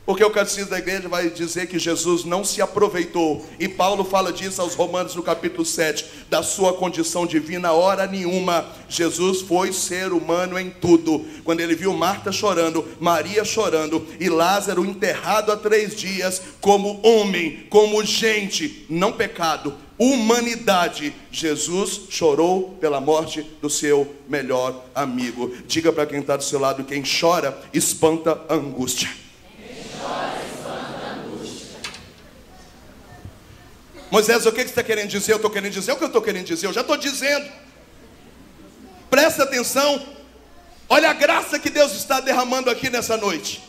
Porque 0.06 0.22
o 0.22 0.30
catecismo 0.30 0.70
da 0.70 0.78
igreja 0.78 1.08
vai 1.08 1.28
dizer 1.28 1.66
que 1.66 1.80
Jesus 1.80 2.24
não 2.24 2.44
se 2.44 2.62
aproveitou, 2.62 3.44
e 3.58 3.68
Paulo 3.68 4.04
fala 4.04 4.32
disso 4.32 4.62
aos 4.62 4.76
Romanos 4.76 5.16
no 5.16 5.22
capítulo 5.22 5.64
7, 5.64 6.06
da 6.30 6.44
sua 6.44 6.72
condição 6.72 7.26
divina, 7.26 7.72
hora 7.72 8.06
nenhuma. 8.06 8.64
Jesus 8.88 9.40
foi 9.40 9.72
ser 9.72 10.12
humano 10.12 10.56
em 10.56 10.70
tudo. 10.70 11.24
Quando 11.42 11.58
ele 11.58 11.74
viu 11.74 11.92
Marta 11.92 12.30
chorando, 12.30 12.86
Maria 13.00 13.44
chorando 13.44 14.06
e 14.20 14.28
Lázaro 14.28 14.84
enterrado 14.84 15.50
há 15.50 15.56
três 15.56 15.96
dias, 15.96 16.40
como 16.60 17.00
homem, 17.04 17.66
como 17.68 18.04
gente, 18.04 18.86
não 18.88 19.12
pecado, 19.12 19.74
humanidade, 19.98 21.12
Jesus 21.32 22.02
chorou 22.10 22.76
pela 22.80 23.00
morte 23.00 23.42
do 23.60 23.68
seu 23.68 24.14
melhor 24.28 24.84
amigo. 24.94 25.52
Diga 25.66 25.92
para 25.92 26.06
quem 26.06 26.20
está 26.20 26.36
do 26.36 26.44
seu 26.44 26.60
lado: 26.60 26.84
quem 26.84 27.02
chora 27.02 27.60
espanta 27.72 28.40
a 28.48 28.54
angústia. 28.54 29.25
Moisés, 34.10 34.46
o 34.46 34.52
que 34.52 34.62
você 34.62 34.66
está 34.66 34.82
querendo 34.82 35.08
dizer? 35.08 35.32
Eu 35.32 35.36
estou 35.36 35.50
querendo 35.50 35.72
dizer 35.72 35.92
o 35.92 35.96
que 35.96 36.04
eu 36.04 36.06
estou 36.06 36.22
querendo 36.22 36.46
dizer, 36.46 36.66
eu 36.66 36.72
já 36.72 36.80
estou 36.80 36.96
dizendo. 36.96 37.50
Presta 39.10 39.42
atenção, 39.42 40.04
olha 40.88 41.10
a 41.10 41.12
graça 41.12 41.58
que 41.58 41.68
Deus 41.68 41.92
está 41.92 42.20
derramando 42.20 42.70
aqui 42.70 42.88
nessa 42.88 43.16
noite. 43.16 43.62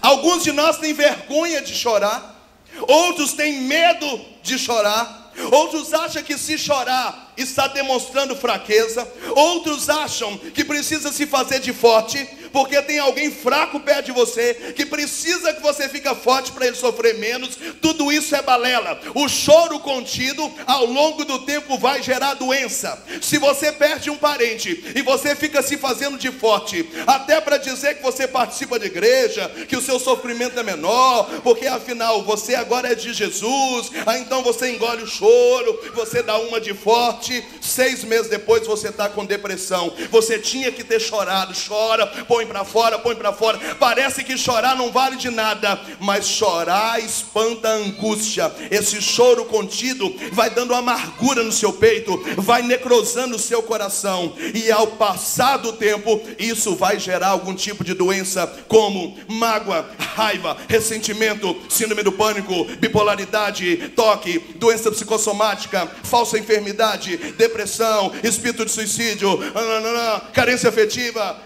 Alguns 0.00 0.44
de 0.44 0.52
nós 0.52 0.78
têm 0.78 0.94
vergonha 0.94 1.60
de 1.60 1.74
chorar, 1.74 2.50
outros 2.86 3.32
têm 3.32 3.62
medo 3.62 4.20
de 4.42 4.58
chorar, 4.58 5.28
Outros 5.52 5.94
acham 5.94 6.22
que 6.22 6.36
se 6.36 6.58
chorar 6.58 7.32
está 7.36 7.68
demonstrando 7.68 8.34
fraqueza. 8.34 9.06
Outros 9.36 9.88
acham 9.88 10.36
que 10.36 10.64
precisa 10.64 11.12
se 11.12 11.26
fazer 11.26 11.60
de 11.60 11.72
forte. 11.72 12.28
Porque 12.52 12.80
tem 12.82 12.98
alguém 12.98 13.30
fraco 13.30 13.80
perto 13.80 14.06
de 14.06 14.12
você 14.12 14.54
que 14.74 14.86
precisa 14.86 15.52
que 15.52 15.62
você 15.62 15.88
fique 15.88 16.08
forte 16.14 16.52
para 16.52 16.66
ele 16.66 16.76
sofrer 16.76 17.18
menos. 17.18 17.56
Tudo 17.80 18.10
isso 18.10 18.34
é 18.34 18.42
balela. 18.42 19.00
O 19.14 19.28
choro 19.28 19.78
contido 19.80 20.50
ao 20.66 20.86
longo 20.86 21.24
do 21.24 21.40
tempo 21.40 21.78
vai 21.78 22.02
gerar 22.02 22.34
doença. 22.34 23.02
Se 23.20 23.38
você 23.38 23.70
perde 23.72 24.10
um 24.10 24.16
parente 24.16 24.92
e 24.94 25.02
você 25.02 25.34
fica 25.34 25.62
se 25.62 25.76
fazendo 25.76 26.18
de 26.18 26.30
forte, 26.30 26.88
até 27.06 27.40
para 27.40 27.58
dizer 27.58 27.96
que 27.96 28.02
você 28.02 28.26
participa 28.26 28.78
de 28.78 28.86
igreja, 28.86 29.48
que 29.68 29.76
o 29.76 29.82
seu 29.82 29.98
sofrimento 29.98 30.58
é 30.58 30.62
menor, 30.62 31.40
porque 31.42 31.66
afinal 31.66 32.22
você 32.22 32.54
agora 32.54 32.92
é 32.92 32.94
de 32.94 33.12
Jesus, 33.12 33.90
aí 34.06 34.20
então 34.20 34.42
você 34.42 34.70
engole 34.70 35.02
o 35.02 35.06
choro, 35.06 35.80
você 35.94 36.22
dá 36.22 36.38
uma 36.38 36.60
de 36.60 36.74
forte, 36.74 37.44
seis 37.60 38.04
meses 38.04 38.28
depois 38.28 38.66
você 38.66 38.88
está 38.88 39.08
com 39.08 39.24
depressão. 39.24 39.92
Você 40.10 40.38
tinha 40.38 40.70
que 40.72 40.84
ter 40.84 41.00
chorado, 41.00 41.54
chora, 41.66 42.06
põe 42.38 42.46
para 42.46 42.64
fora, 42.64 42.98
põe 43.00 43.16
para 43.16 43.32
fora. 43.32 43.58
Parece 43.80 44.22
que 44.22 44.38
chorar 44.38 44.76
não 44.76 44.92
vale 44.92 45.16
de 45.16 45.28
nada, 45.28 45.80
mas 45.98 46.24
chorar 46.24 47.00
espanta 47.00 47.68
a 47.68 47.72
angústia. 47.72 48.52
Esse 48.70 49.02
choro 49.02 49.44
contido 49.46 50.14
vai 50.30 50.48
dando 50.48 50.72
amargura 50.72 51.42
no 51.42 51.50
seu 51.50 51.72
peito, 51.72 52.16
vai 52.36 52.62
necrosando 52.62 53.34
o 53.34 53.40
seu 53.40 53.60
coração, 53.60 54.32
e 54.54 54.70
ao 54.70 54.86
passar 54.86 55.56
do 55.56 55.72
tempo, 55.72 56.20
isso 56.38 56.76
vai 56.76 57.00
gerar 57.00 57.30
algum 57.30 57.54
tipo 57.56 57.82
de 57.82 57.92
doença, 57.92 58.46
como 58.68 59.18
mágoa, 59.26 59.90
raiva, 59.98 60.56
ressentimento, 60.68 61.56
síndrome 61.68 62.04
do 62.04 62.12
pânico, 62.12 62.66
bipolaridade, 62.76 63.90
toque, 63.96 64.38
doença 64.56 64.92
psicossomática, 64.92 65.90
falsa 66.04 66.38
enfermidade, 66.38 67.16
depressão, 67.16 68.12
espírito 68.22 68.64
de 68.64 68.70
suicídio, 68.70 69.36
nananana, 69.52 70.20
carência 70.32 70.68
afetiva, 70.68 71.36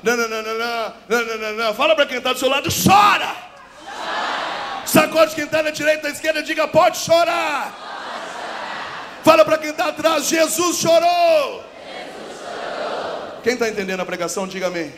fala 1.76 1.94
para 1.94 2.06
quem 2.06 2.18
está 2.18 2.32
do 2.32 2.38
seu 2.38 2.48
lado, 2.48 2.68
chora! 2.70 3.52
Sacode 4.84 5.34
quem 5.34 5.44
está 5.44 5.62
na 5.62 5.70
direita, 5.70 6.08
na 6.08 6.14
esquerda, 6.14 6.42
diga 6.42 6.66
pode 6.68 6.98
chorar. 6.98 7.90
Fala 9.24 9.44
para 9.44 9.58
quem 9.58 9.70
está 9.70 9.88
atrás, 9.88 10.26
Jesus 10.26 10.78
chorou. 10.78 11.64
Quem 13.42 13.54
está 13.54 13.68
entendendo 13.68 14.00
a 14.00 14.06
pregação, 14.06 14.46
diga 14.46 14.66
amém. 14.66 14.92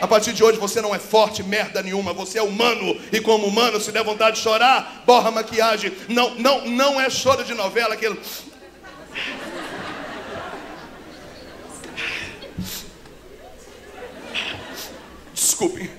A 0.00 0.08
partir 0.08 0.32
de 0.32 0.42
hoje 0.42 0.58
você 0.58 0.80
não 0.80 0.94
é 0.94 0.98
forte, 0.98 1.42
merda 1.42 1.82
nenhuma, 1.82 2.12
você 2.12 2.38
é 2.38 2.42
humano 2.42 2.98
e 3.12 3.20
como 3.20 3.46
humano, 3.46 3.78
se 3.78 3.92
der 3.92 4.02
vontade 4.02 4.36
de 4.36 4.42
chorar, 4.42 5.02
borra 5.04 5.30
maquiagem. 5.30 5.92
Não, 6.08 6.34
não, 6.36 6.66
não 6.66 7.00
é 7.00 7.10
choro 7.10 7.44
de 7.44 7.54
novela, 7.54 7.94
aquele 7.94 8.18
Desculpe. 15.60 15.90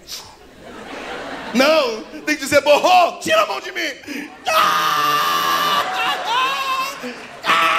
Não, 1.53 2.01
tem 2.25 2.35
que 2.35 2.41
dizer 2.41 2.61
borrou, 2.61 3.19
tira 3.19 3.43
a 3.43 3.45
mão 3.45 3.59
de 3.59 3.71
mim. 3.71 3.79
Ah! 4.47 5.83
Ah! 7.45 7.71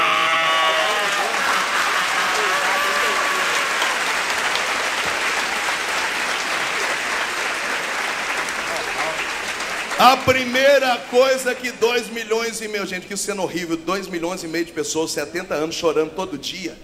A 9.98 10.16
primeira 10.18 10.98
coisa 11.10 11.52
que 11.52 11.72
2 11.72 12.10
milhões 12.10 12.60
e 12.60 12.68
meio, 12.68 12.86
gente, 12.86 13.08
que 13.08 13.16
sendo 13.16 13.42
horrível, 13.42 13.76
2 13.76 14.06
milhões 14.06 14.44
e 14.44 14.46
meio 14.46 14.64
de 14.64 14.72
pessoas, 14.72 15.10
70 15.10 15.52
anos 15.54 15.74
chorando 15.74 16.10
todo 16.10 16.38
dia. 16.38 16.78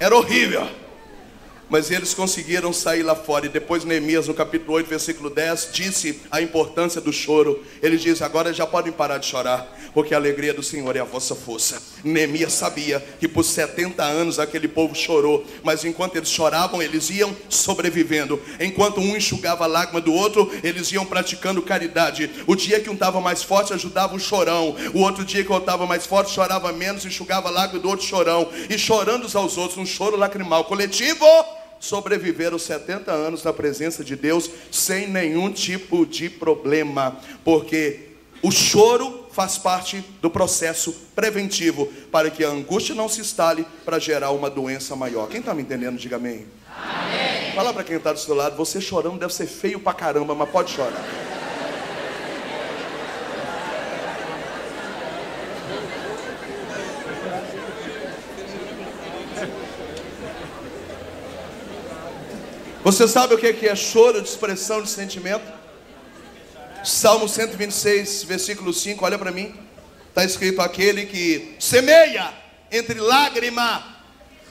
Era 0.00 0.16
horrível. 0.16 0.68
Mas 1.70 1.88
eles 1.88 2.12
conseguiram 2.12 2.72
sair 2.72 3.04
lá 3.04 3.14
fora. 3.14 3.46
E 3.46 3.48
depois 3.48 3.84
Neemias, 3.84 4.26
no 4.26 4.34
capítulo 4.34 4.74
8, 4.74 4.88
versículo 4.88 5.30
10, 5.30 5.70
disse 5.72 6.20
a 6.30 6.42
importância 6.42 7.00
do 7.00 7.12
choro. 7.12 7.62
Ele 7.80 7.96
diz: 7.96 8.20
agora 8.20 8.52
já 8.52 8.66
podem 8.66 8.92
parar 8.92 9.18
de 9.18 9.26
chorar, 9.26 9.78
porque 9.94 10.12
a 10.12 10.16
alegria 10.16 10.52
do 10.52 10.64
Senhor 10.64 10.96
é 10.96 11.00
a 11.00 11.04
vossa 11.04 11.36
força. 11.36 11.80
Neemias 12.02 12.54
sabia 12.54 13.00
que 13.20 13.28
por 13.28 13.44
70 13.44 14.02
anos 14.02 14.40
aquele 14.40 14.66
povo 14.66 14.96
chorou, 14.96 15.44
mas 15.62 15.84
enquanto 15.84 16.16
eles 16.16 16.28
choravam, 16.28 16.82
eles 16.82 17.08
iam 17.08 17.34
sobrevivendo. 17.48 18.40
Enquanto 18.58 19.00
um 19.00 19.16
enxugava 19.16 19.64
a 19.64 19.68
lágrima 19.68 20.00
do 20.00 20.12
outro, 20.12 20.50
eles 20.64 20.90
iam 20.90 21.06
praticando 21.06 21.62
caridade. 21.62 22.28
O 22.48 22.56
dia 22.56 22.80
que 22.80 22.90
um 22.90 22.94
estava 22.94 23.20
mais 23.20 23.44
forte, 23.44 23.72
ajudava 23.72 24.16
o 24.16 24.20
chorão. 24.20 24.74
O 24.92 25.02
outro 25.02 25.24
dia 25.24 25.44
que 25.44 25.50
eu 25.50 25.58
estava 25.58 25.86
mais 25.86 26.04
forte, 26.04 26.32
chorava 26.32 26.72
menos, 26.72 27.06
enxugava 27.06 27.48
a 27.48 27.52
lágrima 27.52 27.80
do 27.80 27.88
outro 27.88 28.04
chorão. 28.04 28.50
E 28.68 28.76
chorando 28.76 29.26
uns 29.26 29.36
aos 29.36 29.56
outros, 29.56 29.78
um 29.78 29.86
choro 29.86 30.16
lacrimal 30.16 30.64
coletivo 30.64 31.24
sobreviveram 31.80 32.58
70 32.58 33.10
anos 33.10 33.42
na 33.42 33.52
presença 33.52 34.04
de 34.04 34.14
Deus 34.14 34.48
sem 34.70 35.08
nenhum 35.08 35.50
tipo 35.50 36.06
de 36.06 36.28
problema, 36.28 37.18
porque 37.42 38.10
o 38.42 38.50
choro 38.50 39.26
faz 39.32 39.58
parte 39.58 40.04
do 40.20 40.30
processo 40.30 40.94
preventivo 41.14 41.86
para 42.12 42.30
que 42.30 42.44
a 42.44 42.48
angústia 42.48 42.94
não 42.94 43.08
se 43.08 43.20
instale 43.20 43.66
para 43.84 43.98
gerar 43.98 44.30
uma 44.30 44.50
doença 44.50 44.94
maior. 44.94 45.28
Quem 45.28 45.40
está 45.40 45.54
me 45.54 45.62
entendendo, 45.62 45.98
diga 45.98 46.16
amém. 46.16 46.46
amém. 46.76 47.52
Fala 47.54 47.72
para 47.72 47.84
quem 47.84 47.96
está 47.96 48.12
do 48.12 48.18
seu 48.18 48.34
lado, 48.34 48.56
você 48.56 48.80
chorando 48.80 49.18
deve 49.18 49.34
ser 49.34 49.46
feio 49.46 49.80
pra 49.80 49.92
caramba, 49.92 50.34
mas 50.34 50.48
pode 50.48 50.70
chorar. 50.70 51.39
Você 62.90 63.06
sabe 63.06 63.34
o 63.34 63.38
que 63.38 63.68
é 63.68 63.76
choro 63.76 64.20
de 64.20 64.28
expressão 64.28 64.82
de 64.82 64.90
sentimento? 64.90 65.44
Salmo 66.84 67.28
126, 67.28 68.24
versículo 68.24 68.74
5, 68.74 69.04
olha 69.04 69.16
para 69.16 69.30
mim. 69.30 69.54
Está 70.08 70.24
escrito: 70.24 70.60
aquele 70.60 71.06
que 71.06 71.54
semeia 71.60 72.34
entre 72.68 72.98
lágrima, 72.98 73.96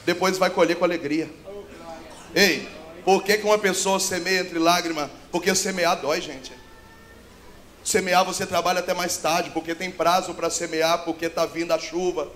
depois 0.06 0.38
vai 0.38 0.48
colher 0.48 0.76
com 0.76 0.86
alegria. 0.86 1.30
Ei, 2.34 2.66
por 3.04 3.22
que, 3.22 3.36
que 3.36 3.44
uma 3.44 3.58
pessoa 3.58 4.00
semeia 4.00 4.40
entre 4.40 4.58
lágrima? 4.58 5.10
Porque 5.30 5.54
semear 5.54 6.00
dói, 6.00 6.22
gente. 6.22 6.50
Semear 7.84 8.24
você 8.24 8.46
trabalha 8.46 8.80
até 8.80 8.94
mais 8.94 9.18
tarde, 9.18 9.50
porque 9.50 9.74
tem 9.74 9.90
prazo 9.90 10.32
para 10.32 10.48
semear, 10.48 11.04
porque 11.04 11.26
está 11.26 11.44
vindo 11.44 11.72
a 11.74 11.78
chuva, 11.78 12.26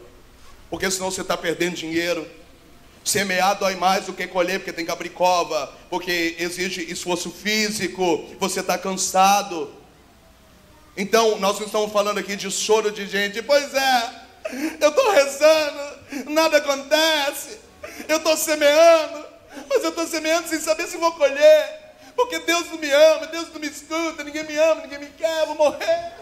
porque 0.68 0.90
senão 0.90 1.10
você 1.10 1.22
está 1.22 1.34
perdendo 1.34 1.76
dinheiro. 1.76 2.28
Semear 3.04 3.58
dói 3.58 3.74
mais 3.74 4.06
do 4.06 4.14
que 4.14 4.26
colher, 4.26 4.58
porque 4.58 4.72
tem 4.72 4.84
que 4.84 4.90
abrir 4.90 5.10
cova, 5.10 5.70
porque 5.90 6.36
exige 6.38 6.90
esforço 6.90 7.30
físico, 7.30 8.24
você 8.40 8.60
está 8.60 8.78
cansado. 8.78 9.70
Então, 10.96 11.38
nós 11.38 11.58
não 11.58 11.66
estamos 11.66 11.92
falando 11.92 12.18
aqui 12.18 12.34
de 12.34 12.50
choro 12.50 12.90
de 12.90 13.06
gente, 13.06 13.42
pois 13.42 13.74
é, 13.74 14.10
eu 14.80 14.88
estou 14.88 15.10
rezando, 15.10 16.30
nada 16.30 16.58
acontece, 16.58 17.58
eu 18.08 18.16
estou 18.16 18.36
semeando, 18.36 19.26
mas 19.68 19.82
eu 19.82 19.90
estou 19.90 20.06
semeando 20.06 20.48
sem 20.48 20.58
saber 20.58 20.86
se 20.86 20.96
vou 20.96 21.12
colher, 21.12 21.94
porque 22.16 22.38
Deus 22.38 22.70
não 22.70 22.78
me 22.78 22.90
ama, 22.90 23.26
Deus 23.26 23.48
não 23.52 23.60
me 23.60 23.66
escuta, 23.66 24.24
ninguém 24.24 24.44
me 24.44 24.56
ama, 24.56 24.80
ninguém 24.82 25.00
me 25.00 25.06
quer, 25.08 25.44
vou 25.46 25.56
morrer. 25.56 26.12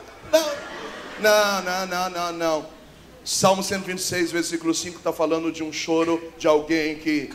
Não, 1.20 1.62
não, 1.62 1.86
não, 1.86 1.86
não, 1.86 2.10
não. 2.10 2.32
não. 2.32 2.81
Salmo 3.24 3.62
126, 3.62 4.32
versículo 4.32 4.74
5 4.74 4.98
está 4.98 5.12
falando 5.12 5.52
de 5.52 5.62
um 5.62 5.72
choro 5.72 6.20
de 6.36 6.48
alguém 6.48 6.96
que, 6.96 7.30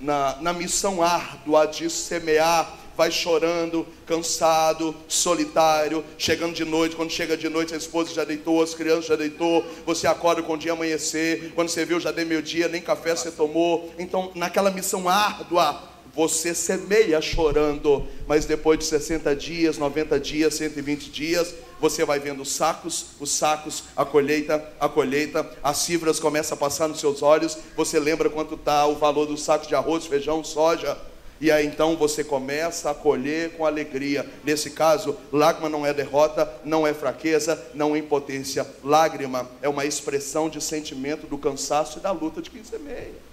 na, 0.00 0.36
na 0.40 0.52
missão 0.52 1.00
árdua 1.00 1.66
de 1.66 1.88
semear, 1.88 2.76
vai 2.96 3.12
chorando, 3.12 3.86
cansado, 4.06 4.92
solitário, 5.06 6.04
chegando 6.18 6.52
de 6.52 6.64
noite. 6.64 6.96
Quando 6.96 7.12
chega 7.12 7.36
de 7.36 7.48
noite, 7.48 7.72
a 7.72 7.76
esposa 7.76 8.12
já 8.12 8.24
deitou, 8.24 8.60
as 8.60 8.74
crianças 8.74 9.06
já 9.06 9.14
deitou. 9.14 9.64
Você 9.86 10.08
acorda 10.08 10.42
com 10.42 10.54
o 10.54 10.58
dia 10.58 10.72
amanhecer. 10.72 11.52
Quando 11.54 11.68
você 11.68 11.84
viu, 11.84 12.00
já 12.00 12.10
deu 12.10 12.26
meio 12.26 12.42
dia, 12.42 12.66
nem 12.66 12.82
café 12.82 13.14
você 13.14 13.30
tomou. 13.30 13.94
Então, 14.00 14.32
naquela 14.34 14.70
missão 14.72 15.08
árdua, 15.08 15.80
você 16.14 16.54
semeia 16.54 17.20
chorando, 17.20 18.06
mas 18.26 18.44
depois 18.44 18.78
de 18.78 18.84
60 18.86 19.34
dias, 19.36 19.78
90 19.78 20.18
dias, 20.18 20.54
120 20.54 21.10
dias, 21.10 21.54
você 21.80 22.04
vai 22.04 22.18
vendo 22.18 22.42
os 22.42 22.52
sacos, 22.52 23.06
os 23.18 23.30
sacos, 23.30 23.84
a 23.96 24.04
colheita, 24.04 24.62
a 24.78 24.88
colheita, 24.88 25.48
as 25.62 25.86
fibras 25.86 26.20
começam 26.20 26.54
a 26.54 26.58
passar 26.58 26.88
nos 26.88 27.00
seus 27.00 27.22
olhos, 27.22 27.58
você 27.76 27.98
lembra 27.98 28.28
quanto 28.28 28.54
está 28.54 28.86
o 28.86 28.96
valor 28.96 29.26
dos 29.26 29.42
sacos 29.42 29.68
de 29.68 29.74
arroz, 29.74 30.06
feijão, 30.06 30.44
soja, 30.44 30.96
e 31.40 31.50
aí 31.50 31.66
então 31.66 31.96
você 31.96 32.22
começa 32.22 32.90
a 32.90 32.94
colher 32.94 33.52
com 33.52 33.64
alegria. 33.64 34.28
Nesse 34.44 34.70
caso, 34.70 35.16
lágrima 35.32 35.70
não 35.70 35.86
é 35.86 35.94
derrota, 35.94 36.52
não 36.64 36.86
é 36.86 36.92
fraqueza, 36.92 37.58
não 37.72 37.96
é 37.96 37.98
impotência. 37.98 38.66
Lágrima 38.84 39.48
é 39.62 39.68
uma 39.68 39.86
expressão 39.86 40.50
de 40.50 40.60
sentimento 40.60 41.26
do 41.26 41.38
cansaço 41.38 41.98
e 41.98 42.02
da 42.02 42.10
luta 42.10 42.42
de 42.42 42.50
quem 42.50 42.62
semeia. 42.62 43.29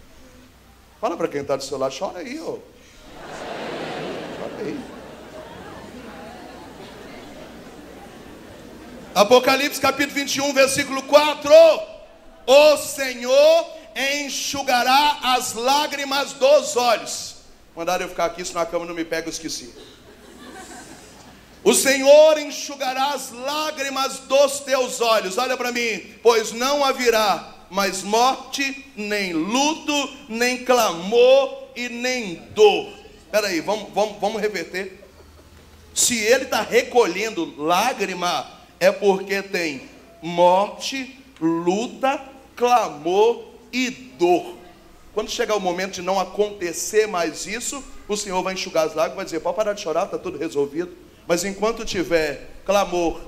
Fala 1.00 1.16
para 1.16 1.28
quem 1.28 1.42
está 1.42 1.56
do 1.56 1.64
seu 1.64 1.78
lado, 1.78 1.96
chora 1.98 2.20
aí, 2.20 2.40
ó. 2.40 2.58
Chora 4.40 4.58
aí. 4.60 4.80
Apocalipse 9.14 9.80
capítulo 9.80 10.16
21, 10.16 10.54
versículo 10.54 11.04
4. 11.04 11.52
O 12.48 12.78
Senhor 12.78 13.66
enxugará 13.96 15.20
as 15.36 15.54
lágrimas 15.54 16.34
dos 16.34 16.76
olhos. 16.76 17.36
Mandaram 17.76 18.06
eu 18.06 18.10
ficar 18.10 18.26
aqui, 18.26 18.44
senão 18.44 18.62
a 18.62 18.66
cama 18.66 18.86
não 18.86 18.96
me 18.96 19.06
pega, 19.06 19.28
eu 19.28 19.32
esqueci. 19.32 19.74
O 21.64 21.76
Senhor 21.76 22.40
enxugará 22.40 23.10
as 23.14 23.32
lágrimas 23.32 24.20
dos 24.20 24.62
teus 24.62 25.00
olhos. 25.00 25.38
Olha 25.38 25.56
para 25.56 25.72
mim, 25.72 26.16
pois 26.24 26.52
não 26.52 26.84
haverá 26.84 27.57
mais 27.70 28.04
morte, 28.04 28.86
nem 28.96 29.34
luto, 29.34 29.94
nem 30.30 30.64
clamor 30.64 31.68
e 31.76 31.90
nem 31.90 32.36
dor. 32.54 32.90
Espera 33.26 33.48
aí, 33.48 33.60
vamos, 33.62 33.92
vamos, 33.94 34.20
vamos 34.20 34.42
reverter. 34.42 35.04
Se 35.94 36.18
ele 36.18 36.44
está 36.44 36.62
recolhendo 36.62 37.54
lágrima, 37.58 38.50
é 38.80 38.92
porque 38.92 39.42
tem 39.42 39.82
morte, 40.22 41.18
luta, 41.42 42.22
clamor 42.56 43.44
e 43.74 43.90
dor. 43.90 44.56
Quando 45.14 45.32
chegar 45.32 45.56
o 45.56 45.60
momento 45.60 45.96
de 45.96 46.02
não 46.04 46.20
acontecer 46.20 47.08
mais 47.08 47.48
isso, 47.48 47.84
o 48.08 48.16
Senhor 48.16 48.42
vai 48.44 48.54
enxugar 48.54 48.86
as 48.86 48.94
lágrimas 48.94 49.14
e 49.14 49.16
vai 49.16 49.26
dizer: 49.26 49.40
pode 49.40 49.56
parar 49.56 49.74
de 49.74 49.82
chorar, 49.82 50.06
está 50.06 50.18
tudo 50.18 50.38
resolvido. 50.38 50.96
Mas 51.28 51.44
enquanto 51.44 51.84
tiver 51.84 52.62
clamor, 52.66 53.20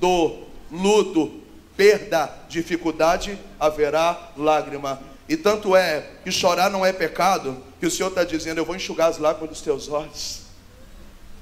dor, 0.00 0.46
luto, 0.70 1.41
perda, 1.82 2.32
dificuldade, 2.48 3.36
haverá 3.58 4.30
lágrima. 4.36 5.02
E 5.28 5.36
tanto 5.36 5.74
é 5.74 6.06
que 6.22 6.30
chorar 6.30 6.70
não 6.70 6.86
é 6.86 6.92
pecado, 6.92 7.60
que 7.80 7.86
o 7.86 7.90
Senhor 7.90 8.10
está 8.10 8.22
dizendo: 8.22 8.58
Eu 8.58 8.64
vou 8.64 8.76
enxugar 8.76 9.08
as 9.08 9.18
lágrimas 9.18 9.50
dos 9.50 9.60
teus 9.62 9.88
olhos. 9.88 10.42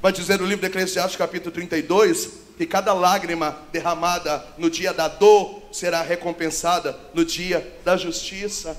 Vai 0.01 0.13
dizer 0.13 0.39
no 0.39 0.47
livro 0.47 0.63
de 0.63 0.69
Eclesiastes, 0.69 1.17
capítulo 1.17 1.53
32, 1.53 2.31
que 2.57 2.65
cada 2.65 2.95
lágrima 2.95 3.55
derramada 3.71 4.43
no 4.57 4.71
dia 4.71 4.95
da 4.95 5.09
dor 5.09 5.63
será 5.71 6.01
recompensada 6.01 6.99
no 7.13 7.23
dia 7.23 7.79
da 7.85 7.99
justiça. 7.99 8.75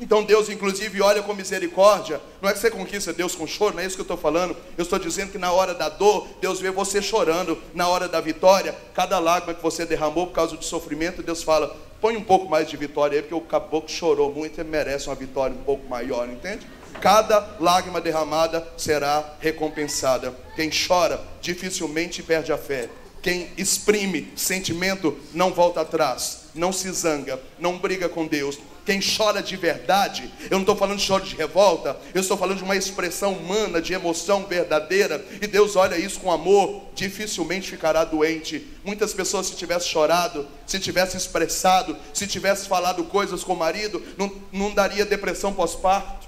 Então 0.00 0.24
Deus, 0.24 0.48
inclusive, 0.48 1.02
olha 1.02 1.22
com 1.22 1.34
misericórdia. 1.34 2.20
Não 2.40 2.48
é 2.48 2.52
que 2.52 2.58
você 2.58 2.70
conquista 2.70 3.12
Deus 3.12 3.34
com 3.34 3.46
choro, 3.46 3.74
não 3.74 3.82
é 3.82 3.86
isso 3.86 3.96
que 3.96 4.00
eu 4.00 4.04
estou 4.04 4.16
falando. 4.16 4.56
Eu 4.76 4.82
estou 4.82 4.98
dizendo 4.98 5.32
que 5.32 5.38
na 5.38 5.52
hora 5.52 5.74
da 5.74 5.88
dor, 5.88 6.26
Deus 6.40 6.58
vê 6.58 6.70
você 6.70 7.02
chorando. 7.02 7.58
Na 7.74 7.86
hora 7.88 8.08
da 8.08 8.20
vitória, 8.20 8.74
cada 8.94 9.18
lágrima 9.18 9.54
que 9.54 9.62
você 9.62 9.84
derramou 9.84 10.26
por 10.26 10.32
causa 10.32 10.56
do 10.56 10.64
sofrimento, 10.64 11.22
Deus 11.22 11.42
fala: 11.42 11.76
põe 12.00 12.16
um 12.16 12.24
pouco 12.24 12.48
mais 12.48 12.68
de 12.68 12.76
vitória 12.76 13.16
aí, 13.16 13.22
porque 13.22 13.34
o 13.34 13.40
caboclo 13.42 13.90
chorou 13.90 14.32
muito 14.32 14.58
e 14.58 14.64
merece 14.64 15.08
uma 15.08 15.14
vitória 15.14 15.54
um 15.54 15.62
pouco 15.62 15.86
maior, 15.86 16.28
entende? 16.28 16.66
Cada 17.00 17.56
lágrima 17.60 18.00
derramada 18.00 18.66
será 18.76 19.34
recompensada. 19.38 20.34
Quem 20.56 20.70
chora 20.70 21.20
dificilmente 21.40 22.22
perde 22.22 22.52
a 22.52 22.58
fé. 22.58 22.88
Quem 23.22 23.50
exprime 23.56 24.32
sentimento 24.34 25.18
não 25.34 25.52
volta 25.52 25.82
atrás, 25.82 26.44
não 26.54 26.72
se 26.72 26.90
zanga, 26.90 27.38
não 27.58 27.78
briga 27.78 28.08
com 28.08 28.26
Deus, 28.26 28.58
quem 28.90 28.98
chora 29.00 29.40
de 29.40 29.56
verdade, 29.56 30.28
eu 30.46 30.56
não 30.56 30.62
estou 30.62 30.74
falando 30.74 30.98
de 30.98 31.04
choro 31.04 31.22
de 31.22 31.36
revolta, 31.36 31.96
eu 32.12 32.20
estou 32.20 32.36
falando 32.36 32.56
de 32.56 32.64
uma 32.64 32.74
expressão 32.74 33.34
humana, 33.34 33.80
de 33.80 33.92
emoção 33.92 34.44
verdadeira, 34.46 35.24
e 35.40 35.46
Deus 35.46 35.76
olha 35.76 35.96
isso 35.96 36.18
com 36.18 36.32
amor, 36.32 36.82
dificilmente 36.92 37.70
ficará 37.70 38.02
doente. 38.02 38.66
Muitas 38.84 39.14
pessoas, 39.14 39.46
se 39.46 39.54
tivesse 39.54 39.86
chorado, 39.86 40.44
se 40.66 40.80
tivesse 40.80 41.16
expressado, 41.16 41.96
se 42.12 42.26
tivesse 42.26 42.66
falado 42.66 43.04
coisas 43.04 43.44
com 43.44 43.52
o 43.52 43.56
marido, 43.56 44.02
não, 44.18 44.32
não 44.50 44.74
daria 44.74 45.06
depressão 45.06 45.54
pós-parto. 45.54 46.26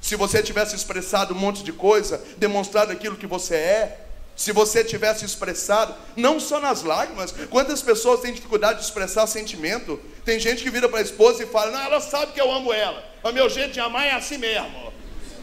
Se 0.00 0.16
você 0.16 0.42
tivesse 0.42 0.74
expressado 0.74 1.32
um 1.32 1.38
monte 1.38 1.62
de 1.62 1.72
coisa, 1.72 2.20
demonstrado 2.38 2.90
aquilo 2.90 3.14
que 3.14 3.28
você 3.28 3.54
é, 3.54 4.04
se 4.36 4.52
você 4.52 4.82
tivesse 4.82 5.24
expressado, 5.24 5.94
não 6.16 6.40
só 6.40 6.58
nas 6.60 6.82
lágrimas, 6.82 7.32
quantas 7.50 7.80
pessoas 7.82 8.20
têm 8.20 8.32
dificuldade 8.32 8.80
de 8.80 8.84
expressar 8.84 9.26
sentimento? 9.26 10.00
Tem 10.24 10.40
gente 10.40 10.62
que 10.62 10.70
vira 10.70 10.88
para 10.88 10.98
a 10.98 11.02
esposa 11.02 11.42
e 11.42 11.46
fala: 11.46 11.70
Não, 11.70 11.80
ela 11.80 12.00
sabe 12.00 12.32
que 12.32 12.40
eu 12.40 12.50
amo 12.50 12.72
ela, 12.72 13.04
mas 13.22 13.34
meu 13.34 13.48
jeito 13.48 13.72
de 13.72 13.80
amar 13.80 14.06
é 14.06 14.12
assim 14.12 14.38
mesmo. 14.38 14.92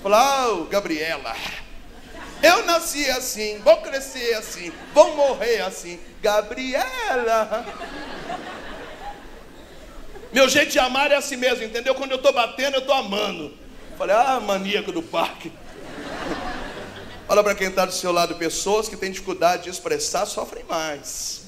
Fala, 0.02 0.50
oh, 0.50 0.66
Gabriela, 0.66 1.36
eu 2.42 2.66
nasci 2.66 3.08
assim, 3.12 3.60
vou 3.60 3.78
crescer 3.78 4.34
assim, 4.34 4.74
vou 4.96 5.16
morrer 5.16 5.62
assim. 5.62 6.00
Gabriela, 6.24 7.66
meu 10.34 10.50
jeito 10.50 10.72
de 10.72 10.80
amar 10.80 11.12
é 11.12 11.16
assim 11.16 11.36
mesmo, 11.36 11.64
entendeu? 11.64 11.94
Quando 11.94 12.12
eu 12.12 12.18
estou 12.18 12.34
batendo, 12.34 12.78
eu 12.78 12.82
estou 12.82 12.96
amando. 12.96 13.54
Falei, 13.96 14.16
ah, 14.16 14.40
maníaco 14.40 14.92
do 14.92 15.04
parque. 15.04 15.52
Fala 17.32 17.46
para 17.46 17.56
quem 17.56 17.70
está 17.70 17.86
do 17.86 17.94
seu 17.94 18.12
lado, 18.12 18.36
pessoas 18.36 18.89
que 18.89 18.98
têm 18.98 19.10
dificuldade 19.10 19.63
de 19.63 19.70
expressar 19.70 20.26
sofrem 20.26 20.65
mais. 20.67 21.44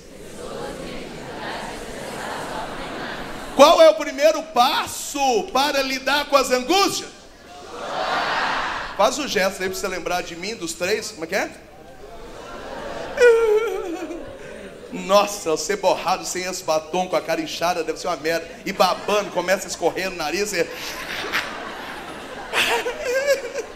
Qual 3.53 3.81
é 3.81 3.89
o 3.89 3.95
primeiro 3.95 4.41
passo 4.43 5.43
para 5.51 5.81
lidar 5.81 6.29
com 6.29 6.37
as 6.37 6.51
angústias? 6.51 7.09
Faz 8.95 9.19
o 9.19 9.27
gesto 9.27 9.61
aí 9.61 9.67
para 9.67 9.77
você 9.77 9.87
lembrar 9.89 10.23
de 10.23 10.37
mim, 10.37 10.55
dos 10.55 10.71
três. 10.71 11.11
Como 11.11 11.25
é 11.25 11.27
que 11.27 11.35
é? 11.35 11.51
Nossa, 14.89 15.49
você 15.51 15.75
borrado 15.75 16.23
sem 16.23 16.45
esse 16.45 16.63
batom, 16.63 17.09
com 17.09 17.17
a 17.17 17.21
cara 17.21 17.41
inchada, 17.41 17.83
deve 17.83 17.99
ser 17.99 18.07
uma 18.07 18.15
merda. 18.15 18.49
E 18.65 18.71
babando, 18.71 19.31
começa 19.31 19.67
a 19.67 19.69
escorrer 19.69 20.09
no 20.09 20.15
nariz. 20.15 20.53
E... 20.53 20.65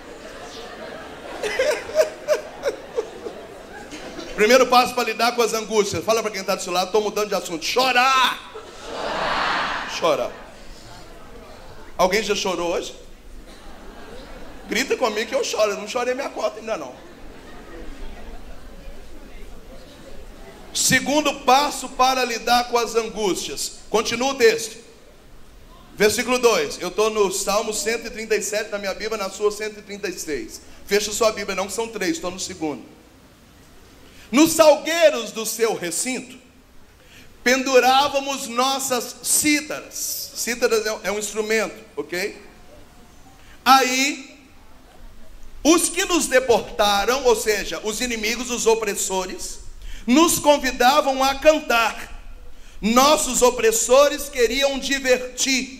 Primeiro 4.35 4.67
passo 4.67 4.93
para 4.93 5.05
lidar 5.05 5.35
com 5.35 5.41
as 5.41 5.53
angústias. 5.53 6.03
Fala 6.03 6.21
para 6.21 6.31
quem 6.31 6.41
está 6.41 6.55
do 6.55 6.61
seu 6.61 6.71
lado, 6.71 6.87
estou 6.87 7.01
mudando 7.01 7.29
de 7.29 7.35
assunto. 7.35 7.65
Chorar. 7.65 8.53
Chorar. 8.85 9.91
Chorar. 9.97 10.31
Alguém 11.97 12.21
já 12.21 12.35
chorou 12.35 12.73
hoje? 12.73 12.93
Grita 14.67 14.95
comigo 14.95 15.27
que 15.27 15.35
eu 15.35 15.43
choro. 15.43 15.71
Eu 15.71 15.77
não 15.77 15.87
chorei 15.87 16.13
minha 16.13 16.29
cota 16.29 16.59
ainda 16.59 16.77
não. 16.77 16.93
Segundo 20.73 21.33
passo 21.41 21.89
para 21.89 22.23
lidar 22.23 22.69
com 22.69 22.77
as 22.77 22.95
angústias. 22.95 23.79
Continua 23.89 24.33
o 24.33 24.35
texto. 24.35 24.86
Versículo 25.97 26.37
2. 26.37 26.79
Eu 26.79 26.89
estou 26.89 27.09
no 27.09 27.31
Salmo 27.31 27.73
137 27.73 28.69
da 28.69 28.77
minha 28.77 28.93
Bíblia, 28.93 29.17
na 29.17 29.31
sua 29.31 29.51
136. 29.51 30.61
Fecha 30.85 31.11
sua 31.11 31.31
Bíblia, 31.31 31.55
não 31.55 31.69
são 31.69 31.87
três, 31.87 32.11
estou 32.11 32.29
no 32.29 32.39
segundo. 32.39 32.85
Nos 34.31 34.53
salgueiros 34.53 35.31
do 35.31 35.45
seu 35.45 35.73
recinto, 35.73 36.37
pendurávamos 37.43 38.47
nossas 38.47 39.15
cítaras. 39.23 40.31
Cítaras 40.35 40.85
é 41.03 41.11
um 41.11 41.17
instrumento, 41.17 41.75
ok? 41.95 42.39
Aí, 43.65 44.37
os 45.63 45.89
que 45.89 46.05
nos 46.05 46.27
deportaram, 46.27 47.23
ou 47.25 47.35
seja, 47.35 47.81
os 47.83 47.99
inimigos, 48.01 48.51
os 48.51 48.67
opressores, 48.67 49.59
nos 50.05 50.37
convidavam 50.37 51.23
a 51.23 51.35
cantar. 51.35 52.15
Nossos 52.79 53.41
opressores 53.41 54.29
queriam 54.29 54.77
divertir. 54.77 55.76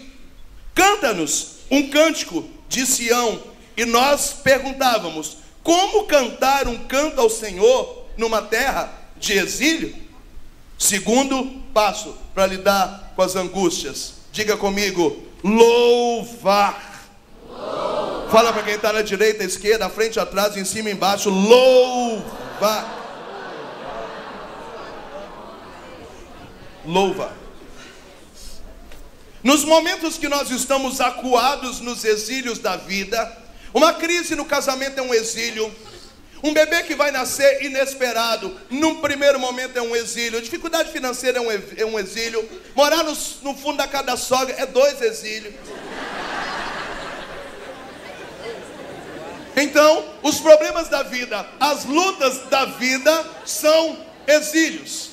Canta-nos 0.77 1.55
um 1.71 1.89
cântico 1.89 2.47
de 2.69 2.85
Sião. 2.85 3.41
E 3.75 3.83
nós 3.83 4.31
perguntávamos: 4.43 5.37
como 5.63 6.05
cantar 6.05 6.67
um 6.67 6.77
canto 6.85 7.19
ao 7.19 7.31
Senhor 7.31 8.05
numa 8.15 8.43
terra 8.43 8.93
de 9.17 9.33
exílio. 9.33 9.95
Segundo 10.77 11.63
passo 11.73 12.15
para 12.35 12.45
lidar 12.45 13.13
com 13.15 13.23
as 13.23 13.35
angústias. 13.35 14.13
Diga 14.31 14.55
comigo: 14.55 15.23
louvar. 15.43 16.85
Fala 18.29 18.53
para 18.53 18.61
quem 18.61 18.75
está 18.75 18.93
na 18.93 19.01
direita, 19.01 19.43
esquerda, 19.43 19.89
frente, 19.89 20.19
atrás, 20.19 20.55
em 20.55 20.65
cima, 20.65 20.91
embaixo. 20.91 21.31
Louvar. 21.31 22.95
Louva. 26.85 27.46
Nos 29.47 29.63
momentos 29.63 30.17
que 30.17 30.27
nós 30.27 30.51
estamos 30.51 30.99
acuados 30.99 31.79
nos 31.79 32.03
exílios 32.03 32.59
da 32.59 32.75
vida, 32.75 33.31
uma 33.73 33.93
crise 33.93 34.35
no 34.35 34.43
casamento 34.43 34.99
é 34.99 35.01
um 35.01 35.13
exílio, 35.13 35.73
um 36.43 36.53
bebê 36.53 36.83
que 36.83 36.93
vai 36.95 37.11
nascer 37.11 37.63
inesperado, 37.63 38.53
num 38.69 38.95
primeiro 38.99 39.39
momento 39.39 39.77
é 39.77 39.81
um 39.81 39.95
exílio. 39.95 40.41
Dificuldade 40.41 40.91
financeira 40.91 41.37
é 41.37 41.41
um, 41.41 41.49
é 41.49 42.01
exílio. 42.01 42.45
Morar 42.75 43.05
no, 43.05 43.17
no 43.41 43.55
fundo 43.55 43.77
da 43.77 43.87
casa 43.87 44.03
da 44.03 44.17
sogra 44.17 44.53
é 44.59 44.65
dois 44.65 45.01
exílios. 45.01 45.55
Então, 49.55 50.03
os 50.23 50.41
problemas 50.41 50.89
da 50.89 51.03
vida, 51.03 51.47
as 51.57 51.85
lutas 51.85 52.39
da 52.49 52.65
vida 52.65 53.25
são 53.45 53.97
exílios. 54.27 55.11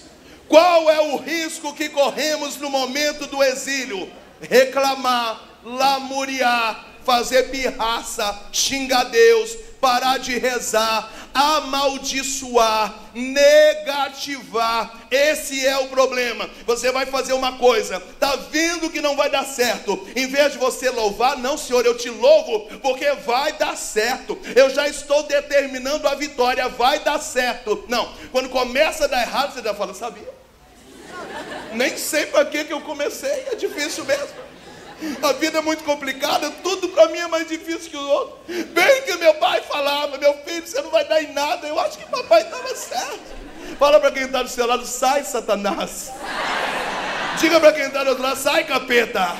Qual 0.48 0.90
é 0.90 1.00
o 1.02 1.18
risco 1.18 1.72
que 1.72 1.88
corremos 1.88 2.56
no 2.56 2.68
momento 2.68 3.28
do 3.28 3.40
exílio? 3.40 4.23
Reclamar, 4.40 5.40
lamuriar, 5.64 6.84
fazer 7.04 7.50
pirraça, 7.50 8.38
xingar 8.52 9.04
Deus, 9.04 9.56
parar 9.80 10.18
de 10.18 10.38
rezar, 10.38 11.12
amaldiçoar, 11.34 12.94
negativar. 13.14 15.06
Esse 15.10 15.66
é 15.66 15.76
o 15.76 15.88
problema. 15.88 16.48
Você 16.66 16.90
vai 16.90 17.04
fazer 17.06 17.34
uma 17.34 17.58
coisa, 17.58 18.00
tá 18.18 18.34
vendo 18.50 18.90
que 18.90 19.02
não 19.02 19.14
vai 19.14 19.28
dar 19.28 19.44
certo. 19.44 20.08
Em 20.16 20.26
vez 20.26 20.52
de 20.52 20.58
você 20.58 20.88
louvar, 20.88 21.36
não, 21.36 21.58
Senhor, 21.58 21.84
eu 21.84 21.96
te 21.96 22.08
louvo 22.08 22.78
porque 22.78 23.12
vai 23.26 23.52
dar 23.52 23.76
certo. 23.76 24.38
Eu 24.56 24.70
já 24.70 24.88
estou 24.88 25.22
determinando 25.24 26.08
a 26.08 26.14
vitória, 26.14 26.68
vai 26.68 27.00
dar 27.00 27.20
certo. 27.20 27.84
Não, 27.88 28.10
quando 28.32 28.48
começa 28.48 29.04
a 29.04 29.08
dar 29.08 29.22
errado, 29.22 29.52
você 29.52 29.62
já 29.62 29.74
fala, 29.74 29.92
sabia? 29.92 30.43
Nem 31.74 31.96
sei 31.96 32.26
para 32.26 32.44
que 32.44 32.66
eu 32.70 32.80
comecei, 32.80 33.46
é 33.50 33.54
difícil 33.54 34.04
mesmo. 34.04 34.44
A 35.22 35.32
vida 35.32 35.58
é 35.58 35.60
muito 35.60 35.84
complicada, 35.84 36.50
tudo 36.62 36.88
para 36.88 37.08
mim 37.08 37.18
é 37.18 37.26
mais 37.26 37.48
difícil 37.48 37.90
que 37.90 37.96
o 37.96 38.08
outro. 38.08 38.38
Bem 38.46 39.02
que 39.02 39.16
meu 39.16 39.34
pai 39.34 39.60
falava, 39.62 40.16
meu 40.16 40.34
filho, 40.44 40.66
você 40.66 40.80
não 40.80 40.90
vai 40.90 41.04
dar 41.06 41.22
em 41.22 41.32
nada. 41.32 41.66
Eu 41.66 41.78
acho 41.80 41.98
que 41.98 42.06
papai 42.06 42.42
estava 42.42 42.74
certo. 42.74 43.34
Fala 43.78 44.00
para 44.00 44.12
quem 44.12 44.24
está 44.24 44.42
do 44.42 44.48
seu 44.48 44.66
lado, 44.66 44.86
sai 44.86 45.24
Satanás. 45.24 46.10
Diga 47.40 47.58
para 47.60 47.72
quem 47.72 47.84
está 47.84 48.04
do 48.04 48.10
outro 48.10 48.22
lado, 48.22 48.38
sai 48.38 48.64
capeta. 48.64 49.34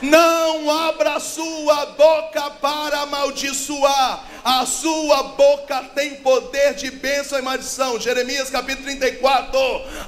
Não 0.00 0.70
abra 0.70 1.20
sua 1.20 1.86
boca 1.86 2.50
para 2.52 3.00
amaldiçoar 3.00 4.29
a 4.44 4.64
sua 4.64 5.22
boca 5.22 5.82
tem 5.94 6.16
poder 6.16 6.74
de 6.74 6.90
bênção 6.90 7.38
e 7.38 7.42
maldição. 7.42 8.00
Jeremias 8.00 8.50
capítulo 8.50 8.84
34. 8.84 9.58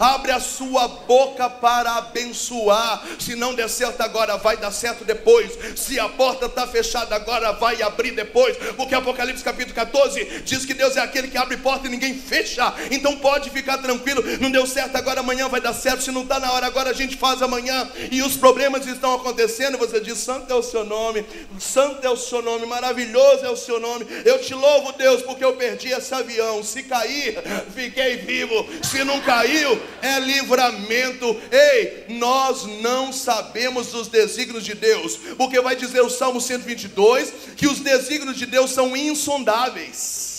Abre 0.00 0.32
a 0.32 0.40
sua 0.40 0.88
boca 0.88 1.48
para 1.50 1.96
abençoar. 1.96 3.02
Se 3.18 3.34
não 3.34 3.54
der 3.54 3.68
certo 3.68 4.00
agora, 4.00 4.36
vai 4.36 4.56
dar 4.56 4.70
certo 4.70 5.04
depois. 5.04 5.58
Se 5.76 5.98
a 6.00 6.08
porta 6.08 6.46
está 6.46 6.66
fechada 6.66 7.14
agora, 7.14 7.52
vai 7.52 7.82
abrir 7.82 8.12
depois. 8.12 8.56
Porque 8.76 8.94
Apocalipse 8.94 9.44
capítulo 9.44 9.74
14 9.74 10.42
diz 10.44 10.64
que 10.64 10.74
Deus 10.74 10.96
é 10.96 11.00
aquele 11.00 11.28
que 11.28 11.38
abre 11.38 11.56
porta 11.58 11.86
e 11.86 11.90
ninguém 11.90 12.14
fecha. 12.14 12.72
Então 12.90 13.16
pode 13.16 13.50
ficar 13.50 13.78
tranquilo. 13.78 14.22
Não 14.40 14.50
deu 14.50 14.66
certo 14.66 14.96
agora, 14.96 15.20
amanhã 15.20 15.48
vai 15.48 15.60
dar 15.60 15.74
certo. 15.74 16.02
Se 16.02 16.10
não 16.10 16.22
está 16.22 16.40
na 16.40 16.52
hora 16.52 16.66
agora, 16.66 16.90
a 16.90 16.94
gente 16.94 17.16
faz 17.16 17.42
amanhã. 17.42 17.88
E 18.10 18.22
os 18.22 18.36
problemas 18.36 18.86
estão 18.86 19.14
acontecendo. 19.14 19.78
Você 19.78 20.00
diz: 20.00 20.18
Santo 20.18 20.52
é 20.52 20.56
o 20.56 20.62
seu 20.62 20.84
nome, 20.84 21.24
Santo 21.58 22.06
é 22.06 22.10
o 22.10 22.16
seu 22.16 22.42
nome, 22.42 22.66
maravilhoso 22.66 23.44
é 23.44 23.50
o 23.50 23.56
seu 23.56 23.78
nome. 23.78 24.06
Eu 24.24 24.38
te 24.40 24.54
louvo, 24.54 24.92
Deus, 24.92 25.22
porque 25.22 25.44
eu 25.44 25.54
perdi 25.54 25.88
esse 25.88 26.12
avião. 26.14 26.62
Se 26.62 26.82
cair, 26.82 27.38
fiquei 27.74 28.16
vivo. 28.16 28.68
Se 28.82 29.04
não 29.04 29.20
caiu, 29.20 29.80
é 30.00 30.18
livramento. 30.20 31.40
Ei, 31.50 32.06
nós 32.08 32.64
não 32.80 33.12
sabemos 33.12 33.94
os 33.94 34.08
desígnios 34.08 34.64
de 34.64 34.74
Deus, 34.74 35.18
porque 35.36 35.60
vai 35.60 35.76
dizer 35.76 36.00
o 36.00 36.10
Salmo 36.10 36.40
122 36.40 37.32
que 37.56 37.66
os 37.66 37.80
desígnios 37.80 38.36
de 38.36 38.46
Deus 38.46 38.70
são 38.70 38.96
insondáveis. 38.96 40.31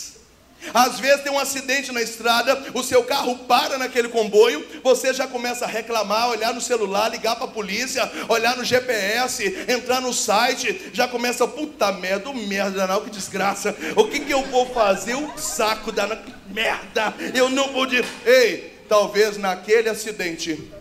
Às 0.74 1.00
vezes 1.00 1.24
tem 1.24 1.32
um 1.32 1.40
acidente 1.40 1.92
na 1.92 2.02
estrada, 2.02 2.72
o 2.74 2.84
seu 2.84 3.04
carro 3.04 3.38
para 3.40 3.78
naquele 3.78 4.10
comboio, 4.10 4.66
você 4.84 5.14
já 5.14 5.28
começa 5.28 5.66
a 5.66 5.68
reclamar, 5.68 6.30
olhar 6.30 6.54
no 6.54 6.62
celular, 6.62 7.10
ligar 7.10 7.36
para 7.36 7.46
a 7.46 7.50
polícia, 7.50 8.10
olhar 8.30 8.56
no 8.56 8.64
GPS, 8.64 9.66
entrar 9.68 10.02
no 10.02 10.14
site, 10.14 10.92
já 10.94 11.08
começa, 11.08 11.48
puta 11.48 11.92
merda, 11.92 12.32
merda, 12.34 12.88
não, 12.88 13.02
que 13.02 13.10
desgraça. 13.10 13.76
O 13.96 14.06
que, 14.06 14.20
que 14.20 14.34
eu 14.34 14.44
vou 14.44 14.66
fazer? 14.68 15.16
O 15.16 15.38
saco 15.38 15.92
da 15.92 16.08
merda, 16.48 17.14
eu 17.34 17.50
não 17.50 17.70
podia. 17.70 18.04
Ei, 18.26 18.74
talvez 18.88 19.38
naquele 19.38 19.90
acidente, 19.90 20.72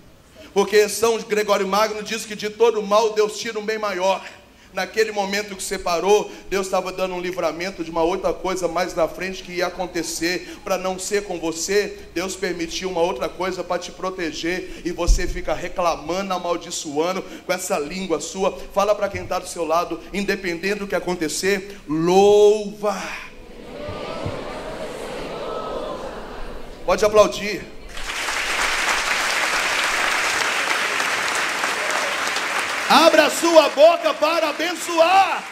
porque 0.53 0.89
São 0.89 1.19
Gregório 1.19 1.67
Magno 1.67 2.03
diz 2.03 2.25
que 2.25 2.37
de 2.37 2.51
todo 2.51 2.83
mal 2.83 3.15
Deus 3.15 3.39
tira 3.39 3.59
um 3.59 3.65
bem 3.65 3.79
maior 3.79 4.23
naquele 4.73 5.13
momento 5.13 5.57
que 5.57 5.63
separou, 5.63 6.31
Deus 6.49 6.67
estava 6.67 6.93
dando 6.93 7.15
um 7.15 7.21
livramento 7.21 7.85
de 7.85 7.91
uma 7.91 8.03
outra 8.03 8.33
coisa 8.33 8.67
mais 8.69 8.95
na 8.95 9.07
frente 9.09 9.43
que 9.43 9.53
ia 9.53 9.67
acontecer, 9.67 10.57
para 10.65 10.79
não 10.79 10.99
ser 10.99 11.25
com 11.25 11.39
você, 11.39 11.99
Deus 12.15 12.37
permitiu 12.37 12.91
uma 12.91 13.01
outra 13.01 13.29
coisa 13.29 13.63
para 13.63 13.81
te 13.81 13.93
proteger, 13.93 14.83
e 14.85 14.93
você 14.93 15.27
fica 15.27 15.55
reclamando, 15.55 16.33
amaldiçoando 16.33 17.23
com 17.23 17.53
essa 17.53 17.79
língua 17.79 18.21
sua. 18.21 18.57
Fala 18.73 18.95
para 18.95 19.09
quem 19.09 19.23
está 19.23 19.39
do 19.39 19.49
seu 19.49 19.65
lado, 19.65 20.01
independente 20.13 20.81
do 20.81 20.87
que 20.87 20.95
acontecer, 20.95 21.79
louva. 21.89 23.01
Pode 26.85 27.05
aplaudir. 27.05 27.82
Abra 32.93 33.31
sua 33.31 33.71
boca 33.71 34.13
para 34.13 34.51
abençoar. 34.51 35.43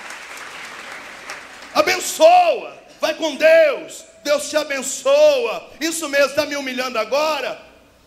Abençoa. 1.75 2.77
Vai 3.01 3.15
com 3.15 3.35
Deus. 3.35 4.05
Deus 4.23 4.51
te 4.51 4.59
abençoa. 4.59 5.71
Isso 5.81 6.07
mesmo, 6.11 6.27
está 6.27 6.45
me 6.45 6.55
humilhando 6.55 6.99
agora? 6.99 7.59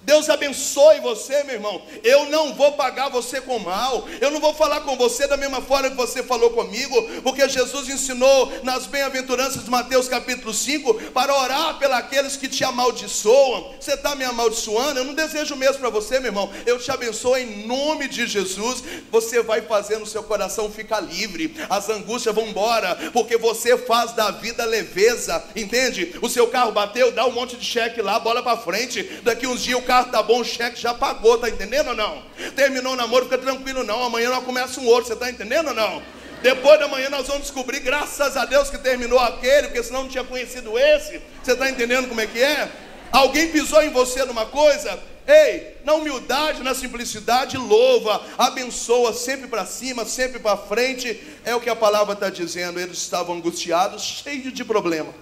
Deus 0.03 0.29
abençoe 0.29 0.99
você, 0.99 1.43
meu 1.43 1.55
irmão. 1.55 1.81
Eu 2.03 2.25
não 2.25 2.53
vou 2.53 2.73
pagar 2.73 3.09
você 3.09 3.39
com 3.39 3.57
mal. 3.59 4.05
Eu 4.19 4.31
não 4.31 4.39
vou 4.39 4.53
falar 4.53 4.81
com 4.81 4.97
você 4.97 5.27
da 5.27 5.37
mesma 5.37 5.61
forma 5.61 5.89
que 5.89 5.95
você 5.95 6.21
falou 6.21 6.49
comigo, 6.51 7.01
porque 7.21 7.47
Jesus 7.47 7.87
ensinou 7.87 8.51
nas 8.63 8.85
bem-aventuranças 8.85 9.63
de 9.63 9.69
Mateus 9.69 10.09
capítulo 10.09 10.53
5 10.53 11.11
para 11.11 11.33
orar 11.33 11.79
pelos 12.09 12.35
que 12.35 12.49
te 12.49 12.63
amaldiçoam. 12.63 13.73
Você 13.79 13.93
está 13.93 14.13
me 14.15 14.25
amaldiçoando? 14.25 14.99
Eu 14.99 15.05
não 15.05 15.13
desejo 15.13 15.55
mesmo 15.55 15.79
para 15.79 15.89
você, 15.89 16.19
meu 16.19 16.29
irmão. 16.29 16.51
Eu 16.65 16.79
te 16.79 16.91
abençoo 16.91 17.37
em 17.37 17.65
nome 17.65 18.07
de 18.07 18.27
Jesus. 18.27 18.83
Você 19.09 19.41
vai 19.41 19.61
fazendo 19.61 20.03
o 20.03 20.07
seu 20.07 20.23
coração 20.23 20.69
ficar 20.69 20.99
livre. 20.99 21.55
As 21.69 21.89
angústias 21.89 22.35
vão 22.35 22.47
embora, 22.47 22.95
porque 23.13 23.37
você 23.37 23.77
faz 23.77 24.11
da 24.11 24.31
vida 24.31 24.65
leveza. 24.65 25.43
Entende? 25.55 26.15
O 26.21 26.27
seu 26.27 26.47
carro 26.47 26.73
bateu, 26.73 27.11
dá 27.11 27.25
um 27.25 27.31
monte 27.31 27.55
de 27.55 27.65
cheque 27.65 28.01
lá, 28.01 28.19
bola 28.19 28.43
para 28.43 28.57
frente. 28.57 29.03
Daqui 29.23 29.47
uns 29.47 29.63
dias 29.63 29.79
o 29.79 29.81
carro 29.81 29.92
tá 30.01 30.23
bom, 30.23 30.39
o 30.39 30.45
cheque 30.45 30.79
já 30.79 30.93
pagou, 30.93 31.38
tá 31.38 31.49
entendendo 31.49 31.89
ou 31.89 31.95
não? 31.95 32.23
Terminou 32.56 32.93
o 32.93 32.95
namoro, 32.95 33.25
fica 33.25 33.38
tranquilo 33.38 33.84
não, 33.84 34.03
amanhã 34.03 34.29
nós 34.29 34.43
começa 34.43 34.79
um 34.79 34.88
outro, 34.88 35.08
você 35.08 35.15
tá 35.15 35.29
entendendo 35.29 35.67
ou 35.67 35.73
não? 35.73 36.01
Depois 36.41 36.79
da 36.79 36.88
manhã 36.88 37.10
nós 37.10 37.27
vamos 37.27 37.43
descobrir, 37.43 37.79
graças 37.79 38.36
a 38.36 38.45
Deus 38.45 38.69
que 38.69 38.77
terminou 38.77 39.19
aquele, 39.19 39.67
porque 39.67 39.84
senão 39.84 40.03
não 40.03 40.10
tinha 40.10 40.23
conhecido 40.23 40.77
esse. 40.79 41.21
Você 41.41 41.51
está 41.51 41.69
entendendo 41.69 42.08
como 42.08 42.19
é 42.19 42.27
que 42.27 42.41
é? 42.41 42.69
Alguém 43.12 43.51
pisou 43.51 43.82
em 43.84 43.89
você 43.89 44.25
numa 44.25 44.45
coisa? 44.45 44.99
Ei, 45.27 45.77
na 45.86 45.93
humildade, 45.93 46.63
na 46.63 46.73
simplicidade, 46.75 47.58
louva, 47.58 48.21
abençoa, 48.38 49.13
sempre 49.13 49.47
para 49.47 49.65
cima, 49.65 50.03
sempre 50.03 50.39
para 50.39 50.58
frente. 50.58 51.21
É 51.45 51.56
o 51.56 51.62
que 51.62 51.69
a 51.69 51.75
palavra 51.75 52.13
está 52.13 52.29
dizendo. 52.29 52.79
Eles 52.79 52.97
estavam 52.97 53.36
angustiados, 53.36 54.01
cheios 54.01 54.51
de 54.51 54.65
problema. 54.65 55.13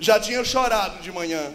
Já 0.00 0.18
tinham 0.18 0.44
chorado 0.44 1.00
de 1.00 1.12
manhã. 1.12 1.52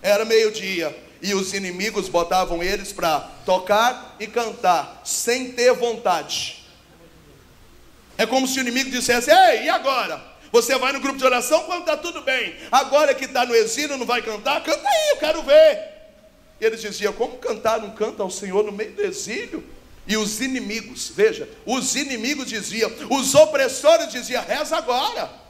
Era 0.00 0.24
meio-dia 0.24 0.96
e 1.22 1.34
os 1.34 1.52
inimigos 1.52 2.08
botavam 2.08 2.62
eles 2.62 2.92
para 2.92 3.20
tocar 3.44 4.16
e 4.18 4.26
cantar, 4.26 5.02
sem 5.04 5.52
ter 5.52 5.72
vontade. 5.74 6.64
É 8.16 8.26
como 8.26 8.46
se 8.46 8.58
o 8.58 8.62
inimigo 8.62 8.90
dissesse: 8.90 9.30
Ei, 9.30 9.64
e 9.64 9.68
agora? 9.68 10.30
Você 10.52 10.76
vai 10.76 10.92
no 10.92 11.00
grupo 11.00 11.18
de 11.18 11.24
oração 11.24 11.62
quando 11.62 11.80
está 11.80 11.96
tudo 11.96 12.22
bem. 12.22 12.56
Agora 12.72 13.14
que 13.14 13.24
está 13.24 13.46
no 13.46 13.54
exílio, 13.54 13.96
não 13.96 14.06
vai 14.06 14.20
cantar? 14.20 14.62
Canta 14.62 14.86
aí, 14.86 15.10
eu 15.10 15.16
quero 15.16 15.42
ver. 15.42 15.78
E 16.60 16.64
eles 16.64 16.80
diziam: 16.80 17.12
Como 17.12 17.38
cantar 17.38 17.80
não 17.80 17.90
canta 17.90 18.22
ao 18.22 18.30
Senhor 18.30 18.64
no 18.64 18.72
meio 18.72 18.92
do 18.92 19.02
exílio? 19.02 19.64
E 20.06 20.16
os 20.16 20.40
inimigos, 20.40 21.12
veja, 21.14 21.48
os 21.64 21.94
inimigos 21.94 22.46
diziam, 22.46 22.90
os 23.08 23.34
opressores 23.34 24.10
diziam: 24.10 24.42
Reza 24.42 24.76
agora. 24.76 25.40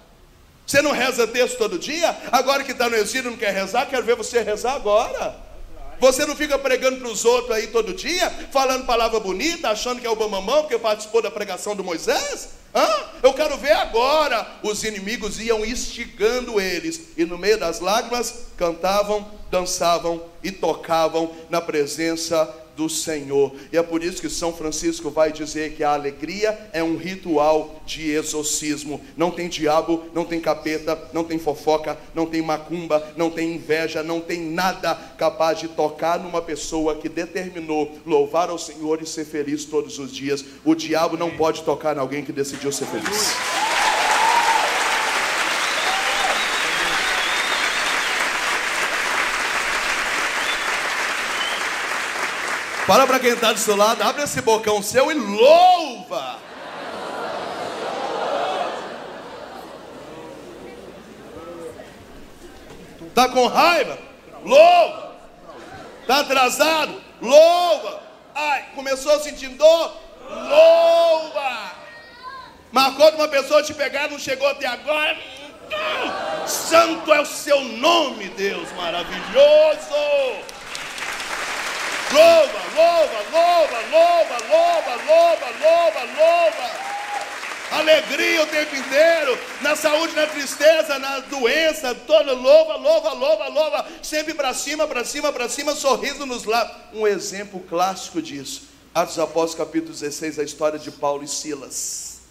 Você 0.67 0.81
não 0.83 0.93
reza 0.93 1.27
texto 1.27 1.59
todo 1.59 1.81
dia? 1.81 2.17
Agora 2.31 2.63
que 2.63 2.71
está 2.71 2.89
no 2.89 2.95
exílio 2.95 3.33
não 3.33 3.37
quer 3.37 3.53
rezar, 3.53 3.87
quero 3.87 4.05
ver 4.05 4.15
você 4.15 4.41
rezar 4.41 4.75
agora. 4.75 5.50
Você 6.01 6.25
não 6.25 6.35
fica 6.35 6.59
pregando 6.59 6.97
para 6.97 7.09
os 7.09 7.25
outros 7.27 7.55
aí 7.55 7.67
todo 7.67 7.93
dia, 7.93 8.31
falando 8.51 8.87
palavra 8.87 9.21
bonita, 9.21 9.69
achando 9.69 10.01
que 10.01 10.07
é 10.07 10.11
o 10.11 10.17
bamamão, 10.17 10.63
porque 10.63 10.79
participou 10.79 11.21
da 11.21 11.31
pregação 11.31 11.77
do 11.77 11.85
Moisés? 11.85 12.49
Hã? 12.75 12.89
Eu 13.23 13.35
quero 13.35 13.59
ver 13.59 13.73
agora. 13.73 14.47
Os 14.63 14.83
inimigos 14.83 15.39
iam 15.39 15.65
instigando 15.65 16.59
eles, 16.59 17.09
e 17.17 17.25
no 17.25 17.37
meio 17.37 17.59
das 17.59 17.81
lágrimas 17.81 18.47
cantavam, 18.57 19.31
dançavam 19.51 20.25
e 20.43 20.51
tocavam 20.51 21.35
na 21.51 21.61
presença 21.61 22.49
do 22.77 22.89
Senhor. 22.89 23.53
E 23.73 23.77
é 23.77 23.83
por 23.83 24.03
isso 24.03 24.21
que 24.21 24.29
São 24.29 24.53
Francisco 24.53 25.11
vai 25.11 25.33
dizer 25.33 25.75
que 25.75 25.85
a 25.85 25.93
alegria 25.93 26.59
é 26.73 26.83
um 26.83 26.97
ritual 26.97 27.81
de 27.87 28.11
exorcismo. 28.11 29.01
Não 29.17 29.31
tem 29.31 29.49
diabo, 29.49 30.05
não 30.15 30.25
tem 30.25 30.41
capeta, 30.41 30.99
não 31.13 31.25
tem 31.25 31.39
fofoca, 31.39 31.99
não 32.15 32.27
tem 32.27 32.43
macumba, 32.43 33.13
não 33.17 33.31
tem 33.31 33.55
inveja, 33.55 34.03
não 34.03 34.21
tem 34.21 34.41
nada 34.41 34.95
capaz 35.17 35.59
de 35.59 35.69
tocar 35.69 36.19
numa 36.19 36.43
pessoa 36.43 36.97
que 36.97 37.09
determinou 37.09 37.99
louvar 38.07 38.51
ao 38.51 38.59
Senhor 38.59 39.03
e 39.03 39.07
ser 39.07 39.25
feliz 39.25 39.65
todos 39.65 39.99
os 39.99 40.13
dias. 40.13 40.45
O 40.65 40.75
diabo 40.75 41.17
não 41.17 41.31
pode 41.31 41.63
tocar 41.63 41.97
em 41.97 42.01
alguém 42.01 42.25
que 42.25 42.33
decidiu 42.33 42.73
ser 42.73 42.87
feliz. 42.87 43.60
Fala 52.91 53.07
para 53.07 53.21
quem 53.21 53.31
está 53.31 53.53
do 53.53 53.59
seu 53.61 53.77
lado, 53.77 54.03
abre 54.03 54.25
esse 54.25 54.41
bocão 54.41 54.83
seu 54.83 55.13
e 55.13 55.15
louva. 55.15 56.39
Está 63.07 63.29
com 63.29 63.47
raiva? 63.47 63.97
Louva. 64.45 65.15
Está 66.01 66.19
atrasado? 66.19 67.01
Louva. 67.23 68.03
Ai, 68.35 68.65
começou 68.75 69.21
sentindo 69.21 69.57
dor? 69.57 69.97
Louva. 70.29 71.71
Marcou 72.73 73.09
de 73.13 73.19
uma 73.19 73.29
pessoa 73.29 73.63
te 73.63 73.73
pegar, 73.73 74.11
não 74.11 74.19
chegou 74.19 74.49
até 74.49 74.67
agora? 74.67 75.17
Santo 76.45 77.15
é 77.15 77.21
o 77.21 77.25
seu 77.25 77.61
nome, 77.61 78.31
Deus 78.31 78.69
maravilhoso. 78.73 80.60
Louva, 82.13 82.61
louva, 82.75 83.23
louva, 83.31 83.81
louva, 83.91 84.37
louva, 84.49 84.97
louva, 85.07 85.47
louva, 85.61 86.03
louva. 86.19 86.91
Alegria 87.71 88.43
o 88.43 88.47
tempo 88.49 88.75
inteiro, 88.75 89.39
na 89.61 89.77
saúde, 89.77 90.13
na 90.17 90.27
tristeza, 90.27 90.99
na 90.99 91.21
doença, 91.21 91.95
toda 91.95 92.33
louva, 92.33 92.75
louva, 92.77 93.13
louva, 93.13 93.49
louva, 93.49 93.87
sempre 94.03 94.35
para 94.35 94.53
cima, 94.53 94.89
para 94.89 95.05
cima, 95.05 95.33
para 95.33 95.49
cima, 95.49 95.75
sorriso 95.77 96.27
nos 96.27 96.45
lábios. 96.45 96.77
Um 96.93 97.07
exemplo 97.07 97.61
clássico 97.61 98.21
disso. 98.21 98.69
Atos 98.93 99.21
Apóstolos, 99.21 99.55
capítulo 99.55 99.93
16, 99.93 100.41
a 100.41 100.43
história 100.43 100.81
de 100.81 100.91
Paulo 100.91 101.23
e 101.23 101.29
Silas. 101.29 102.23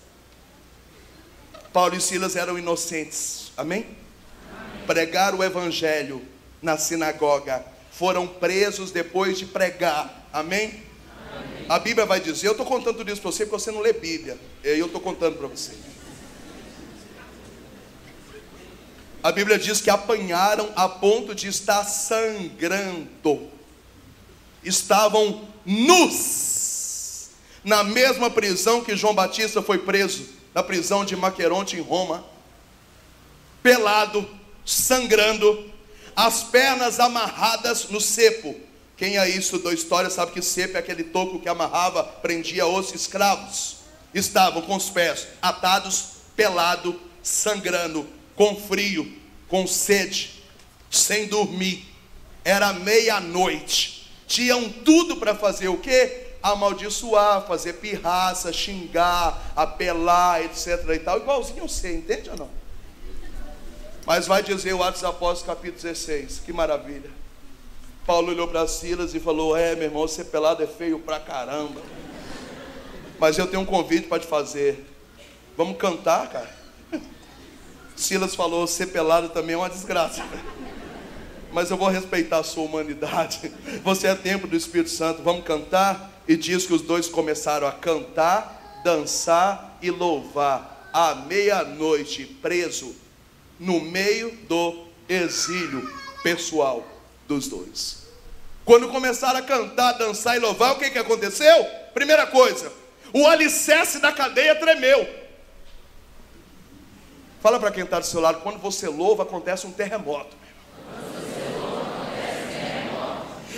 Paulo 1.72 1.96
e 1.96 2.02
Silas 2.02 2.36
eram 2.36 2.60
inocentes, 2.60 3.54
amém? 3.56 3.86
amém? 4.52 4.86
Pregaram 4.86 5.38
o 5.38 5.44
evangelho 5.44 6.22
na 6.62 6.78
sinagoga, 6.78 7.63
foram 8.00 8.26
presos 8.26 8.92
depois 8.92 9.38
de 9.38 9.46
pregar, 9.46 10.26
amém? 10.32 10.68
amém. 11.36 11.66
A 11.68 11.78
Bíblia 11.78 12.06
vai 12.06 12.22
dizer, 12.22 12.48
eu 12.48 12.54
estou 12.54 12.66
contando 12.66 12.96
tudo 12.96 13.12
isso 13.12 13.22
para 13.22 13.30
você 13.30 13.46
porque 13.46 13.62
você 13.62 13.72
não 13.72 13.82
lê 13.82 13.92
Bíblia, 13.92 14.40
eu 14.64 14.86
estou 14.86 15.02
contando 15.02 15.38
para 15.38 15.48
você. 15.48 15.74
A 19.22 19.34
Bíblia 19.34 19.60
diz 19.60 19.82
que 19.82 19.90
apanharam 19.90 20.72
a 20.78 20.88
ponto 20.88 21.36
de 21.36 21.50
estar 21.50 21.84
sangrando, 21.84 23.50
estavam 24.64 25.46
nus, 25.66 27.32
na 27.66 27.84
mesma 27.84 28.30
prisão 28.30 28.82
que 28.82 28.96
João 28.96 29.14
Batista 29.14 29.62
foi 29.62 29.80
preso 29.80 30.26
na 30.56 30.64
prisão 30.64 31.04
de 31.04 31.18
Maqueronte 31.18 31.76
em 31.76 31.82
Roma, 31.82 32.24
pelado, 33.62 34.26
sangrando, 34.66 35.70
as 36.19 36.43
pernas 36.43 36.99
amarradas 36.99 37.88
no 37.89 38.01
cepo. 38.01 38.53
Quem 38.97 39.17
aí 39.17 39.38
estudou 39.38 39.71
história 39.71 40.10
sabe 40.10 40.34
que 40.34 40.41
cepo 40.41 40.75
é 40.75 40.79
aquele 40.82 41.05
toco 41.05 41.39
que 41.39 41.47
amarrava, 41.47 42.03
prendia 42.03 42.67
os 42.67 42.93
escravos. 42.93 43.77
Estavam 44.13 44.62
com 44.63 44.75
os 44.75 44.89
pés 44.89 45.29
atados, 45.41 46.08
pelado, 46.36 46.99
sangrando, 47.23 48.05
com 48.36 48.53
frio, 48.53 49.10
com 49.47 49.65
sede, 49.65 50.43
sem 50.91 51.25
dormir. 51.27 51.86
Era 52.43 52.73
meia-noite. 52.73 54.12
Tinham 54.27 54.67
tudo 54.69 55.15
para 55.15 55.34
fazer 55.34 55.69
o 55.69 55.77
quê? 55.77 56.25
amaldiçoar, 56.41 57.45
fazer 57.45 57.73
pirraça, 57.73 58.53
xingar, 58.53 59.51
apelar, 59.58 60.41
etc. 60.43 60.86
e 60.95 60.99
tal, 60.99 61.17
igualzinho 61.17 61.67
você, 61.67 61.93
entende 61.93 62.29
ou 62.29 62.38
não? 62.38 62.59
Mas 64.10 64.26
vai 64.26 64.41
dizer 64.41 64.74
o 64.74 64.82
Atos 64.82 65.04
Apóstolos, 65.04 65.43
capítulo 65.43 65.84
16, 65.84 66.41
que 66.43 66.52
maravilha. 66.52 67.12
Paulo 68.08 68.32
olhou 68.32 68.48
para 68.48 68.67
Silas 68.67 69.13
e 69.13 69.19
falou: 69.19 69.56
É, 69.56 69.76
meu 69.76 69.84
irmão, 69.84 70.08
ser 70.08 70.24
pelado 70.26 70.63
é 70.63 70.65
feio 70.65 70.98
pra 70.98 71.19
caramba. 71.19 71.80
Mas 73.19 73.38
eu 73.38 73.45
tenho 73.45 73.62
um 73.62 73.65
convite 73.67 74.08
para 74.08 74.19
te 74.19 74.26
fazer. 74.26 74.84
Vamos 75.56 75.78
cantar, 75.78 76.28
cara? 76.28 76.50
Silas 77.95 78.34
falou: 78.34 78.65
Ser 78.65 78.88
pelado 78.88 79.30
também 79.30 79.54
é 79.54 79.58
uma 79.60 79.69
desgraça. 79.69 80.26
Mas 81.54 81.69
eu 81.69 81.78
vou 81.78 81.88
respeitar 81.88 82.39
a 82.39 82.43
sua 82.43 82.63
humanidade. 82.63 83.52
Você 83.86 84.08
é 84.08 84.15
templo 84.15 84.50
do 84.50 84.56
Espírito 84.56 84.89
Santo. 84.89 85.22
Vamos 85.22 85.43
cantar? 85.43 86.24
E 86.28 86.36
diz 86.36 86.65
que 86.65 86.74
os 86.74 86.82
dois 86.82 87.08
começaram 87.08 87.67
a 87.67 87.72
cantar, 87.72 88.82
dançar 88.84 89.78
e 89.84 89.91
louvar 89.91 90.89
à 90.91 91.13
meia-noite, 91.13 92.26
preso 92.26 93.08
no 93.60 93.80
meio 93.82 94.32
do 94.48 94.86
exílio 95.08 95.91
pessoal 96.24 96.86
dos 97.28 97.48
dois. 97.48 98.04
Quando 98.63 98.89
começaram 98.89 99.39
a 99.39 99.41
cantar, 99.41 99.93
dançar 99.93 100.38
e 100.38 100.39
louvar, 100.39 100.74
o 100.74 100.80
que, 100.80 100.91
que 100.91 101.00
aconteceu? 101.00 101.65
Primeira 101.93 102.28
coisa, 102.28 102.72
o 103.12 103.28
alicerce 103.28 104.00
da 104.00 104.12
cadeia 104.12 104.56
tremeu. 104.56 105.08
Fala 107.41 107.60
para 107.60 107.72
quem 107.72 107.84
está 107.84 108.00
do 108.00 108.06
seu 108.06 108.19
lado, 108.22 108.41
quando 108.41 108.60
você 108.60 108.88
louva, 108.88 109.24
acontece 109.24 109.65
um 109.65 109.72
terremoto. 109.72 110.38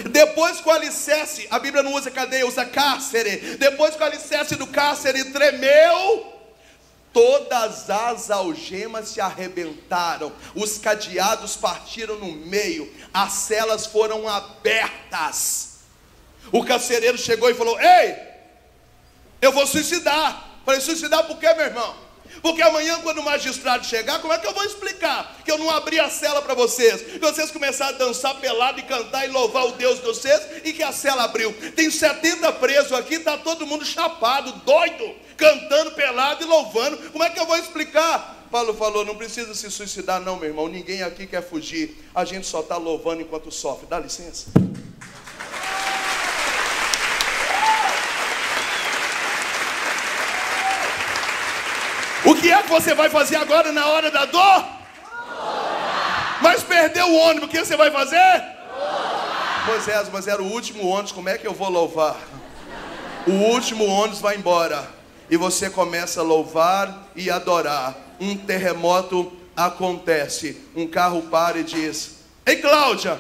Depois 0.10 0.62
que 0.62 0.70
o 0.70 0.72
alicerce, 0.72 1.48
a 1.52 1.60
Bíblia 1.60 1.84
não 1.84 1.94
usa 1.94 2.10
cadeia, 2.10 2.48
usa 2.48 2.66
cárcere. 2.66 3.58
Depois 3.58 3.96
que 3.96 4.02
o 4.02 4.06
alicerce 4.06 4.56
do 4.56 4.66
cárcere 4.68 5.26
tremeu, 5.26 6.41
todas 7.14 7.90
as 7.90 8.32
algemas 8.32 9.10
se 9.10 9.22
arrebentaram, 9.22 10.32
os 10.56 10.78
cadeados 10.78 11.56
partiram 11.56 12.18
no 12.18 12.32
meio, 12.32 12.92
as 13.14 13.34
celas 13.34 13.86
foram 13.86 14.28
abertas. 14.28 15.80
O 16.52 16.64
carcereiro 16.64 17.18
chegou 17.18 17.50
e 17.50 17.54
falou: 17.54 17.80
Ei, 17.80 18.18
eu 19.42 19.52
vou 19.52 19.66
suicidar. 19.66 20.50
Falei: 20.66 20.82
Suicidar 20.82 21.26
por 21.26 21.38
quê, 21.38 21.54
meu 21.54 21.66
irmão? 21.66 22.12
Porque 22.42 22.62
amanhã, 22.62 23.00
quando 23.02 23.20
o 23.20 23.24
magistrado 23.24 23.86
chegar, 23.86 24.20
como 24.20 24.34
é 24.34 24.38
que 24.38 24.48
eu 24.48 24.54
vou 24.54 24.64
explicar 24.64 25.38
que 25.44 25.52
eu 25.52 25.58
não 25.58 25.70
abri 25.70 26.00
a 26.00 26.10
cela 26.10 26.42
para 26.42 26.54
vocês? 26.54 27.02
Que 27.02 27.20
vocês 27.20 27.52
começaram 27.52 27.96
a 27.96 27.98
dançar 27.98 28.36
pelado 28.36 28.80
e 28.80 28.84
cantar 28.84 29.26
e 29.26 29.32
louvar 29.32 29.66
o 29.66 29.74
Deus 29.74 30.00
de 30.00 30.06
vocês 30.06 30.42
e 30.64 30.72
que 30.72 30.82
a 30.82 30.92
cela 30.92 31.24
abriu. 31.24 31.54
Tem 31.76 31.92
70 31.92 32.52
presos 32.54 32.94
aqui, 32.94 33.16
está 33.16 33.38
todo 33.38 33.68
mundo 33.68 33.86
chapado, 33.86 34.52
doido, 34.66 35.16
cantando 35.42 35.92
pelado 35.92 36.44
e 36.44 36.46
louvando. 36.46 36.98
Como 37.10 37.24
é 37.24 37.30
que 37.32 37.40
eu 37.40 37.48
vou 37.48 37.58
explicar? 37.58 38.46
Paulo 38.52 38.76
falou: 38.76 39.04
não 39.04 39.16
precisa 39.16 39.56
se 39.56 39.72
suicidar, 39.72 40.22
não, 40.22 40.38
meu 40.38 40.50
irmão. 40.50 40.68
Ninguém 40.68 41.02
aqui 41.02 41.26
quer 41.26 41.42
fugir. 41.42 41.98
A 42.14 42.24
gente 42.24 42.46
só 42.46 42.60
está 42.60 42.78
louvando 42.78 43.24
enquanto 43.24 43.52
sofre. 43.52 43.88
Dá 43.88 43.98
licença. 44.00 44.52
O 52.24 52.36
que 52.36 52.52
é 52.52 52.62
que 52.62 52.70
você 52.70 52.94
vai 52.94 53.10
fazer 53.10 53.38
agora 53.38 53.72
na 53.72 53.88
hora 53.88 54.12
da 54.12 54.26
dor? 54.26 54.66
Mas 56.40 56.64
perdeu 56.64 57.08
o 57.08 57.16
ônibus, 57.16 57.50
o 57.50 57.52
que 57.52 57.60
você 57.60 57.76
vai 57.76 57.90
fazer? 57.90 58.44
Moisés, 59.66 60.10
mas 60.12 60.28
era 60.28 60.42
o 60.42 60.52
último 60.52 60.88
ônibus, 60.88 61.12
como 61.12 61.30
é 61.30 61.38
que 61.38 61.48
eu 61.48 61.54
vou 61.54 61.70
louvar? 61.70 62.18
O 63.28 63.32
último 63.32 63.86
ônibus 63.86 64.20
vai 64.20 64.36
embora. 64.36 65.01
E 65.32 65.38
você 65.38 65.70
começa 65.70 66.20
a 66.20 66.24
louvar 66.24 67.10
e 67.16 67.32
adorar. 67.32 67.96
Um 68.20 68.36
terremoto 68.36 69.32
acontece. 69.56 70.62
Um 70.76 70.86
carro 70.86 71.22
para 71.24 71.60
e 71.60 71.64
diz: 71.64 72.18
Ei 72.46 72.58
Cláudia, 72.58 73.18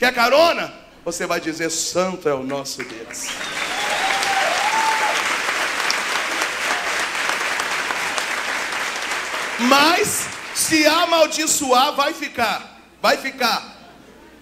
quer 0.00 0.12
carona? 0.12 0.74
Você 1.04 1.28
vai 1.28 1.40
dizer: 1.40 1.70
Santo 1.70 2.28
é 2.28 2.34
o 2.34 2.42
nosso 2.42 2.82
Deus. 2.82 3.28
Mas 9.60 10.26
se 10.56 10.84
amaldiçoar, 10.86 11.94
vai 11.94 12.12
ficar. 12.12 12.80
Vai 13.00 13.16
ficar 13.16 13.78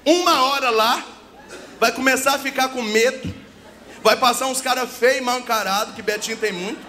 uma 0.02 0.44
hora 0.44 0.70
lá, 0.70 1.04
vai 1.78 1.92
começar 1.92 2.36
a 2.36 2.38
ficar 2.38 2.68
com 2.68 2.80
medo. 2.80 3.34
Vai 4.02 4.16
passar 4.16 4.46
uns 4.46 4.60
caras 4.60 4.90
feios 4.90 5.18
e 5.18 5.20
mal 5.20 5.38
encarados, 5.38 5.94
que 5.94 6.02
Betinho 6.02 6.36
tem 6.36 6.52
muito. 6.52 6.80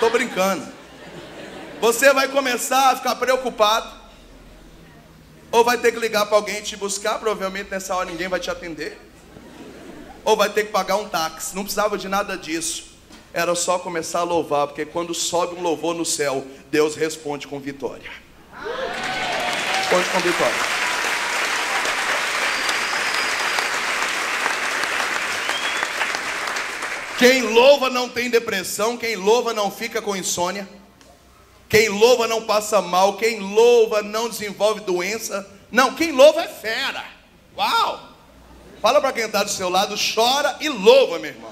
Tô 0.00 0.10
brincando. 0.10 0.66
Você 1.80 2.12
vai 2.12 2.28
começar 2.28 2.92
a 2.92 2.96
ficar 2.96 3.14
preocupado. 3.16 3.94
Ou 5.52 5.64
vai 5.64 5.78
ter 5.78 5.92
que 5.92 5.98
ligar 5.98 6.26
para 6.26 6.36
alguém 6.36 6.60
te 6.60 6.76
buscar, 6.76 7.18
provavelmente 7.18 7.70
nessa 7.70 7.94
hora 7.94 8.10
ninguém 8.10 8.28
vai 8.28 8.40
te 8.40 8.50
atender. 8.50 9.00
Ou 10.24 10.36
vai 10.36 10.48
ter 10.50 10.64
que 10.64 10.72
pagar 10.72 10.96
um 10.96 11.08
táxi. 11.08 11.54
Não 11.54 11.62
precisava 11.62 11.96
de 11.96 12.08
nada 12.08 12.36
disso 12.36 12.96
era 13.36 13.54
só 13.54 13.78
começar 13.78 14.20
a 14.20 14.22
louvar, 14.22 14.66
porque 14.66 14.86
quando 14.86 15.12
sobe 15.12 15.56
um 15.56 15.60
louvor 15.60 15.94
no 15.94 16.06
céu, 16.06 16.42
Deus 16.70 16.96
responde 16.96 17.46
com 17.46 17.60
vitória. 17.60 18.10
Responde 19.76 20.08
com 20.08 20.20
vitória. 20.20 20.85
Quem 27.18 27.42
louva 27.42 27.88
não 27.88 28.08
tem 28.08 28.28
depressão, 28.28 28.96
quem 28.96 29.16
louva 29.16 29.54
não 29.54 29.70
fica 29.70 30.02
com 30.02 30.14
insônia, 30.14 30.68
quem 31.68 31.88
louva 31.88 32.26
não 32.26 32.42
passa 32.42 32.82
mal, 32.82 33.16
quem 33.16 33.40
louva 33.40 34.02
não 34.02 34.28
desenvolve 34.28 34.80
doença. 34.82 35.48
Não, 35.70 35.94
quem 35.94 36.12
louva 36.12 36.42
é 36.42 36.48
fera. 36.48 37.04
Uau! 37.56 38.00
Fala 38.80 39.00
para 39.00 39.12
quem 39.12 39.24
está 39.24 39.42
do 39.42 39.50
seu 39.50 39.68
lado, 39.68 39.96
chora 40.14 40.56
e 40.60 40.68
louva, 40.68 41.18
meu 41.18 41.30
irmão. 41.30 41.50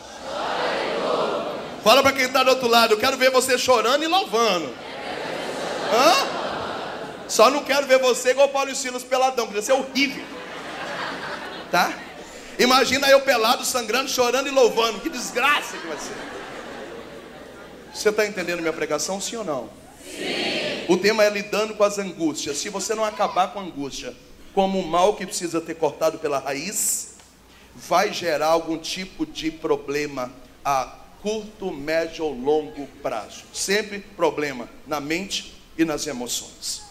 Fala 1.83 2.03
para 2.03 2.13
quem 2.13 2.27
está 2.27 2.43
do 2.43 2.51
outro 2.51 2.69
lado, 2.69 2.95
eu 2.95 2.99
quero 2.99 3.17
ver 3.17 3.31
você 3.31 3.59
chorando 3.59 4.05
e 4.05 4.07
louvando. 4.07 4.73
Hã? 5.93 6.45
Só 7.27 7.51
não 7.51 7.65
quero 7.65 7.87
ver 7.87 7.99
você 7.99 8.31
igual 8.31 8.49
Paulo 8.49 8.71
e 8.71 8.77
Silas 8.77 9.03
peladão, 9.03 9.47
que 9.47 9.55
ia 9.55 9.63
ser 9.63 9.73
horrível. 9.73 10.25
Tá? 11.71 11.93
Imagina 12.59 13.09
eu 13.09 13.21
pelado, 13.21 13.65
sangrando, 13.65 14.09
chorando 14.09 14.47
e 14.47 14.51
louvando. 14.51 15.01
Que 15.01 15.09
desgraça 15.09 15.77
que 15.77 15.87
vai 15.87 15.99
ser. 15.99 16.15
Você 17.93 18.09
está 18.09 18.27
entendendo 18.27 18.61
minha 18.61 18.73
pregação, 18.73 19.21
sim 19.21 19.37
ou 19.37 19.45
não? 19.45 19.71
Sim. 20.05 20.85
O 20.89 20.97
tema 20.97 21.25
é 21.25 21.31
lidando 21.31 21.75
com 21.75 21.85
as 21.85 21.99
angústias. 21.99 22.59
Se 22.59 22.69
você 22.69 22.95
não 22.95 23.05
acabar 23.05 23.53
com 23.53 23.61
a 23.61 23.63
angústia 23.63 24.15
como 24.53 24.79
um 24.79 24.87
mal 24.87 25.15
que 25.17 25.27
precisa 25.27 25.61
ter 25.61 25.75
cortado 25.75 26.19
pela 26.19 26.39
raiz, 26.39 27.15
vai 27.75 28.13
gerar 28.13 28.49
algum 28.49 28.79
tipo 28.79 29.27
de 29.27 29.51
problema 29.51 30.33
a 30.65 30.97
curto, 31.23 31.73
médio 31.73 32.25
ou 32.25 32.33
longo 32.33 32.87
prazo. 33.03 33.45
Sempre 33.53 33.99
problema 33.99 34.69
na 34.87 35.01
mente 35.01 35.55
e 35.77 35.85
nas 35.85 36.07
emoções. 36.07 36.83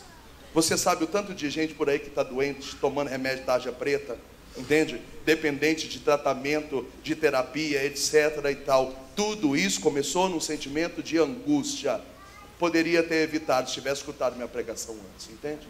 Você 0.53 0.77
sabe 0.77 1.03
o 1.03 1.07
tanto 1.07 1.33
de 1.33 1.49
gente 1.49 1.73
por 1.73 1.89
aí 1.89 1.99
que 1.99 2.07
está 2.07 2.23
doente, 2.23 2.75
tomando 2.75 3.09
remédio 3.09 3.45
tarja 3.45 3.71
preta, 3.71 4.17
entende? 4.57 5.01
Dependente 5.25 5.87
de 5.87 5.99
tratamento, 5.99 6.85
de 7.01 7.15
terapia, 7.15 7.83
etc. 7.85 8.45
e 8.51 8.55
tal. 8.55 8.93
Tudo 9.15 9.55
isso 9.55 9.79
começou 9.81 10.27
num 10.27 10.39
sentimento 10.39 11.01
de 11.01 11.17
angústia. 11.17 12.01
Poderia 12.59 13.03
ter 13.03 13.23
evitado 13.23 13.67
se 13.67 13.73
tivesse 13.73 13.97
escutado 13.97 14.35
minha 14.35 14.47
pregação 14.47 14.95
antes, 15.13 15.29
entende? 15.29 15.67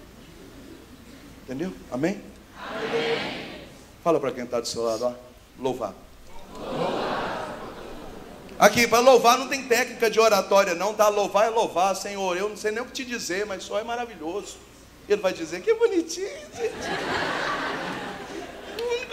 Entendeu? 1.43 1.73
Amém? 1.91 2.21
Amém. 2.57 3.57
Fala 4.03 4.19
para 4.19 4.31
quem 4.31 4.43
está 4.43 4.59
do 4.59 4.67
seu 4.67 4.83
lado, 4.83 5.05
ó. 5.05 5.13
Louvar. 5.59 5.93
louvar. 6.55 7.23
Aqui, 8.59 8.87
para 8.87 8.99
louvar 8.99 9.37
não 9.37 9.47
tem 9.47 9.67
técnica 9.67 10.09
de 10.09 10.19
oratória, 10.19 10.73
não, 10.75 10.93
tá? 10.93 11.09
Louvar 11.09 11.47
é 11.47 11.49
louvar, 11.49 11.95
Senhor. 11.95 12.37
Eu 12.37 12.49
não 12.49 12.57
sei 12.57 12.71
nem 12.71 12.81
o 12.81 12.85
que 12.85 12.93
te 12.93 13.05
dizer, 13.05 13.45
mas 13.45 13.63
só 13.63 13.79
é 13.79 13.83
maravilhoso. 13.83 14.57
Ele 15.07 15.21
vai 15.21 15.33
dizer 15.33 15.61
que 15.61 15.73
bonitinho, 15.73 16.27
gente. 16.55 17.52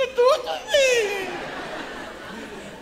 Tudo, 0.08 0.50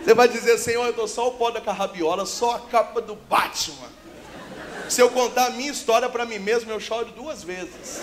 Você 0.03 0.13
vai 0.13 0.27
dizer, 0.27 0.57
Senhor, 0.57 0.83
eu 0.85 0.91
estou 0.91 1.07
só 1.07 1.27
o 1.27 1.31
pó 1.31 1.51
da 1.51 1.61
carrabiola, 1.61 2.25
só 2.25 2.55
a 2.55 2.59
capa 2.59 3.01
do 3.01 3.15
Batman. 3.15 3.89
Se 4.89 5.01
eu 5.01 5.09
contar 5.09 5.47
a 5.47 5.49
minha 5.51 5.71
história 5.71 6.09
para 6.09 6.25
mim 6.25 6.39
mesmo, 6.39 6.71
eu 6.71 6.79
choro 6.79 7.11
duas 7.11 7.43
vezes. 7.43 8.01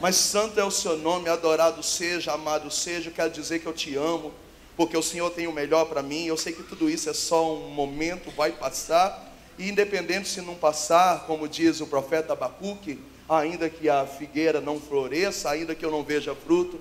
Mas 0.00 0.16
santo 0.16 0.58
é 0.58 0.64
o 0.64 0.70
seu 0.70 0.96
nome, 0.98 1.28
adorado 1.28 1.82
seja, 1.82 2.32
amado 2.32 2.70
seja, 2.70 3.10
quero 3.10 3.30
dizer 3.30 3.58
que 3.58 3.66
eu 3.66 3.72
te 3.72 3.94
amo, 3.94 4.32
porque 4.76 4.96
o 4.96 5.02
Senhor 5.02 5.30
tem 5.30 5.46
o 5.46 5.52
melhor 5.52 5.86
para 5.86 6.02
mim. 6.02 6.26
Eu 6.26 6.36
sei 6.36 6.52
que 6.52 6.62
tudo 6.62 6.88
isso 6.88 7.08
é 7.08 7.14
só 7.14 7.54
um 7.54 7.68
momento, 7.68 8.30
vai 8.30 8.52
passar, 8.52 9.32
e 9.58 9.68
independente 9.68 10.28
se 10.28 10.40
não 10.40 10.54
passar, 10.54 11.26
como 11.26 11.48
diz 11.48 11.80
o 11.80 11.86
profeta 11.86 12.32
Abacuque, 12.32 12.98
ainda 13.28 13.68
que 13.70 13.88
a 13.88 14.06
figueira 14.06 14.60
não 14.60 14.80
floresça, 14.80 15.50
ainda 15.50 15.74
que 15.74 15.84
eu 15.84 15.90
não 15.90 16.02
veja 16.02 16.34
fruto, 16.34 16.80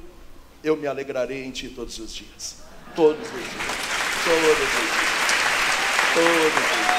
eu 0.63 0.77
me 0.77 0.87
alegrarei 0.87 1.43
em 1.43 1.51
ti 1.51 1.67
todos 1.67 1.99
os 1.99 2.15
dias. 2.15 2.55
Todos 2.95 3.19
os 3.21 3.33
dias. 3.33 3.45
Todos 4.23 4.49
os 4.49 4.57
dias. 4.57 4.91
Todos 6.13 6.29
os 6.29 6.53
dias. 6.53 6.93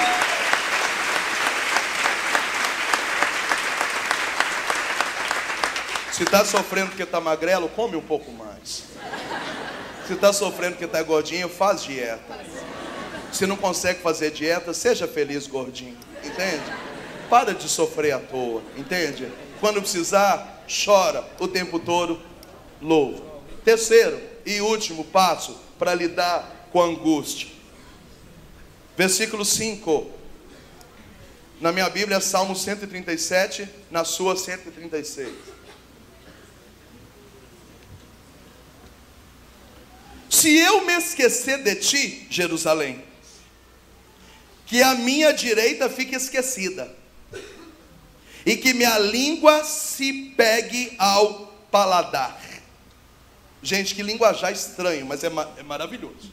Se 6.12 6.22
está 6.22 6.44
sofrendo 6.44 6.90
porque 6.90 7.02
está 7.02 7.20
magrelo, 7.20 7.68
come 7.70 7.96
um 7.96 8.02
pouco 8.02 8.30
mais. 8.30 8.84
Se 10.06 10.12
está 10.12 10.32
sofrendo 10.32 10.72
porque 10.72 10.84
está 10.84 11.02
gordinho, 11.02 11.48
faz 11.48 11.82
dieta. 11.82 12.44
Se 13.32 13.46
não 13.46 13.56
consegue 13.56 14.00
fazer 14.00 14.30
dieta, 14.30 14.74
seja 14.74 15.08
feliz 15.08 15.46
gordinho. 15.46 15.96
Entende? 16.22 16.62
Para 17.30 17.54
de 17.54 17.68
sofrer 17.68 18.12
à 18.12 18.18
toa, 18.18 18.62
entende? 18.76 19.26
Quando 19.58 19.80
precisar, 19.80 20.62
chora 20.84 21.24
o 21.40 21.48
tempo 21.48 21.80
todo, 21.80 22.20
louva. 22.80 23.34
Terceiro 23.64 24.20
e 24.44 24.60
último 24.60 25.04
passo 25.04 25.58
para 25.78 25.94
lidar 25.94 26.68
com 26.70 26.82
a 26.82 26.86
angústia. 26.86 27.48
Versículo 28.96 29.44
5. 29.44 30.10
Na 31.60 31.72
minha 31.72 31.88
Bíblia, 31.88 32.20
Salmo 32.20 32.54
137, 32.54 33.66
na 33.90 34.04
sua 34.04 34.36
136. 34.36 35.32
Se 40.28 40.58
eu 40.58 40.84
me 40.84 40.92
esquecer 40.94 41.62
de 41.62 41.76
ti, 41.76 42.26
Jerusalém, 42.28 43.02
que 44.66 44.82
a 44.82 44.94
minha 44.94 45.32
direita 45.32 45.88
fique 45.88 46.14
esquecida 46.14 46.94
e 48.44 48.56
que 48.56 48.74
minha 48.74 48.98
língua 48.98 49.64
se 49.64 50.34
pegue 50.36 50.94
ao 50.98 51.46
paladar. 51.70 52.38
Gente, 53.64 53.94
que 53.94 54.02
linguajar 54.02 54.52
estranho, 54.52 55.06
mas 55.06 55.24
é, 55.24 55.28
é 55.56 55.62
maravilhoso. 55.62 56.30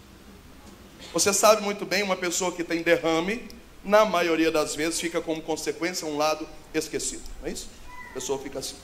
Você 1.14 1.32
sabe 1.32 1.62
muito 1.62 1.86
bem, 1.86 2.04
uma 2.04 2.18
pessoa 2.18 2.52
que 2.52 2.62
tem 2.62 2.84
derrame, 2.84 3.48
na 3.86 4.04
maioria 4.04 4.52
das 4.52 4.76
vezes 4.76 5.00
fica 5.00 5.22
como 5.22 5.42
consequência 5.42 6.06
um 6.06 6.18
lado 6.18 6.46
esquecido, 6.74 7.24
não 7.40 7.48
é 7.48 7.54
isso? 7.54 7.70
A 8.10 8.14
pessoa 8.16 8.38
fica 8.38 8.60
assim. 8.60 8.76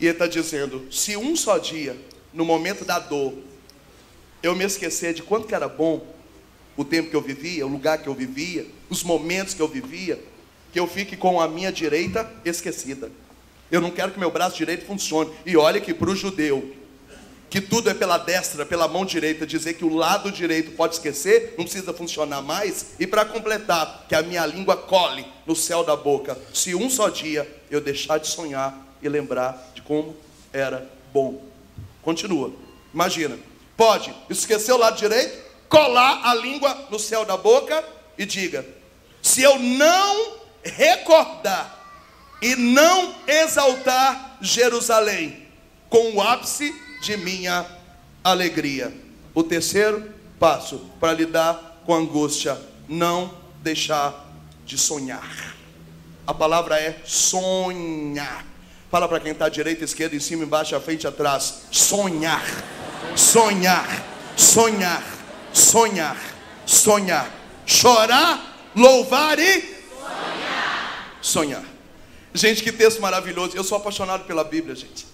E 0.00 0.06
ele 0.06 0.12
está 0.14 0.26
dizendo: 0.26 0.92
se 0.92 1.16
um 1.16 1.36
só 1.36 1.58
dia, 1.58 1.96
no 2.34 2.44
momento 2.44 2.84
da 2.84 2.98
dor, 2.98 3.34
eu 4.42 4.56
me 4.56 4.64
esquecer 4.64 5.14
de 5.14 5.22
quanto 5.22 5.46
que 5.46 5.54
era 5.54 5.68
bom 5.68 6.04
o 6.76 6.84
tempo 6.84 7.08
que 7.08 7.16
eu 7.16 7.22
vivia, 7.22 7.64
o 7.64 7.70
lugar 7.70 7.98
que 7.98 8.08
eu 8.08 8.14
vivia, 8.14 8.66
os 8.90 9.04
momentos 9.04 9.54
que 9.54 9.62
eu 9.62 9.68
vivia, 9.68 10.20
que 10.72 10.80
eu 10.80 10.88
fique 10.88 11.16
com 11.16 11.40
a 11.40 11.46
minha 11.46 11.70
direita 11.70 12.28
esquecida. 12.44 13.12
Eu 13.70 13.80
não 13.80 13.90
quero 13.90 14.12
que 14.12 14.18
meu 14.18 14.30
braço 14.30 14.56
direito 14.56 14.86
funcione. 14.86 15.30
E 15.44 15.56
olha 15.56 15.80
que 15.80 15.92
para 15.92 16.10
o 16.10 16.16
judeu, 16.16 16.74
que 17.50 17.60
tudo 17.60 17.88
é 17.88 17.94
pela 17.94 18.18
destra, 18.18 18.66
pela 18.66 18.86
mão 18.88 19.04
direita, 19.04 19.46
dizer 19.46 19.74
que 19.74 19.84
o 19.84 19.94
lado 19.94 20.30
direito 20.30 20.72
pode 20.72 20.94
esquecer, 20.94 21.54
não 21.56 21.64
precisa 21.64 21.92
funcionar 21.92 22.42
mais. 22.42 22.94
E 22.98 23.06
para 23.06 23.24
completar, 23.24 24.06
que 24.08 24.14
a 24.14 24.22
minha 24.22 24.44
língua 24.44 24.76
cole 24.76 25.26
no 25.46 25.56
céu 25.56 25.82
da 25.82 25.96
boca, 25.96 26.38
se 26.52 26.74
um 26.74 26.90
só 26.90 27.08
dia 27.08 27.48
eu 27.70 27.80
deixar 27.80 28.18
de 28.18 28.26
sonhar 28.26 28.86
e 29.02 29.08
lembrar 29.08 29.72
de 29.74 29.82
como 29.82 30.16
era 30.52 30.88
bom. 31.12 31.42
Continua. 32.02 32.52
Imagina, 32.92 33.38
pode 33.76 34.14
esquecer 34.28 34.72
o 34.72 34.78
lado 34.78 34.96
direito, 34.96 35.38
colar 35.68 36.20
a 36.24 36.34
língua 36.34 36.86
no 36.90 36.98
céu 36.98 37.24
da 37.24 37.36
boca 37.36 37.84
e 38.16 38.26
diga: 38.26 38.66
se 39.22 39.42
eu 39.42 39.58
não 39.58 40.38
recordar 40.62 41.77
e 42.40 42.54
não 42.56 43.14
exaltar 43.26 44.38
Jerusalém 44.40 45.46
com 45.88 46.14
o 46.14 46.22
ápice 46.22 46.74
de 47.00 47.16
minha 47.16 47.66
alegria. 48.22 48.92
O 49.34 49.42
terceiro 49.42 50.12
passo 50.38 50.78
para 51.00 51.12
lidar 51.12 51.82
com 51.84 51.94
angústia, 51.94 52.60
não 52.88 53.34
deixar 53.62 54.26
de 54.64 54.76
sonhar. 54.76 55.54
A 56.26 56.34
palavra 56.34 56.78
é 56.78 57.00
sonhar. 57.04 58.44
Fala 58.90 59.08
para 59.08 59.20
quem 59.20 59.32
está 59.32 59.46
à 59.46 59.48
direita, 59.48 59.84
esquerda, 59.84 60.16
em 60.16 60.20
cima, 60.20 60.44
embaixo, 60.44 60.76
à 60.76 60.80
frente, 60.80 61.06
atrás. 61.06 61.62
Sonhar, 61.70 62.44
sonhar, 63.16 63.86
sonhar, 64.36 65.02
sonhar, 65.52 66.16
sonhar. 66.66 67.30
Chorar, 67.66 68.70
louvar 68.74 69.38
e 69.38 69.76
sonhar. 71.20 71.77
Gente, 72.34 72.62
que 72.62 72.72
texto 72.72 73.00
maravilhoso. 73.00 73.56
Eu 73.56 73.64
sou 73.64 73.78
apaixonado 73.78 74.24
pela 74.24 74.44
Bíblia, 74.44 74.74
gente. 74.74 75.06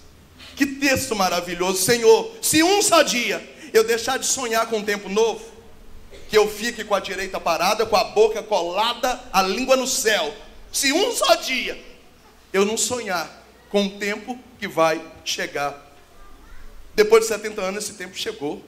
Que 0.55 0.65
texto 0.65 1.15
maravilhoso. 1.15 1.81
Senhor, 1.81 2.31
se 2.41 2.63
um 2.63 2.81
só 2.81 3.01
dia 3.01 3.55
eu 3.73 3.83
deixar 3.83 4.17
de 4.17 4.25
sonhar 4.25 4.67
com 4.67 4.77
um 4.77 4.83
tempo 4.83 5.09
novo, 5.09 5.43
que 6.29 6.37
eu 6.37 6.49
fique 6.49 6.83
com 6.83 6.95
a 6.95 6.99
direita 6.99 7.39
parada, 7.39 7.85
com 7.85 7.95
a 7.95 8.03
boca 8.05 8.41
colada, 8.41 9.19
a 9.31 9.41
língua 9.41 9.75
no 9.75 9.87
céu. 9.87 10.33
Se 10.71 10.91
um 10.91 11.11
só 11.11 11.35
dia 11.35 11.77
eu 12.51 12.65
não 12.65 12.77
sonhar 12.77 13.43
com 13.69 13.83
um 13.83 13.97
tempo 13.97 14.39
que 14.59 14.67
vai 14.67 15.01
chegar. 15.23 15.83
Depois 16.93 17.23
de 17.23 17.27
70 17.27 17.61
anos, 17.61 17.83
esse 17.83 17.93
tempo 17.93 18.17
chegou. 18.17 18.63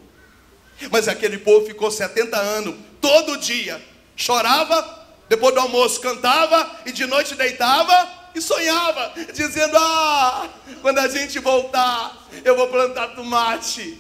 Mas 0.91 1.07
aquele 1.07 1.37
povo 1.37 1.65
ficou 1.65 1.89
70 1.89 2.37
anos, 2.37 2.75
todo 3.01 3.37
dia, 3.37 3.81
chorava, 4.15 5.07
depois 5.27 5.53
do 5.53 5.59
almoço 5.59 5.99
cantava 6.01 6.79
e 6.85 6.91
de 6.91 7.05
noite 7.05 7.33
deitava 7.33 8.16
e 8.37 8.41
sonhava, 8.41 9.13
dizendo: 9.33 9.77
Ah, 9.77 10.49
quando 10.81 10.99
a 10.99 11.07
gente 11.07 11.39
voltar, 11.39 12.27
eu 12.43 12.55
vou 12.55 12.67
plantar 12.67 13.15
tomate. 13.15 13.97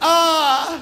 Ah, 0.00 0.78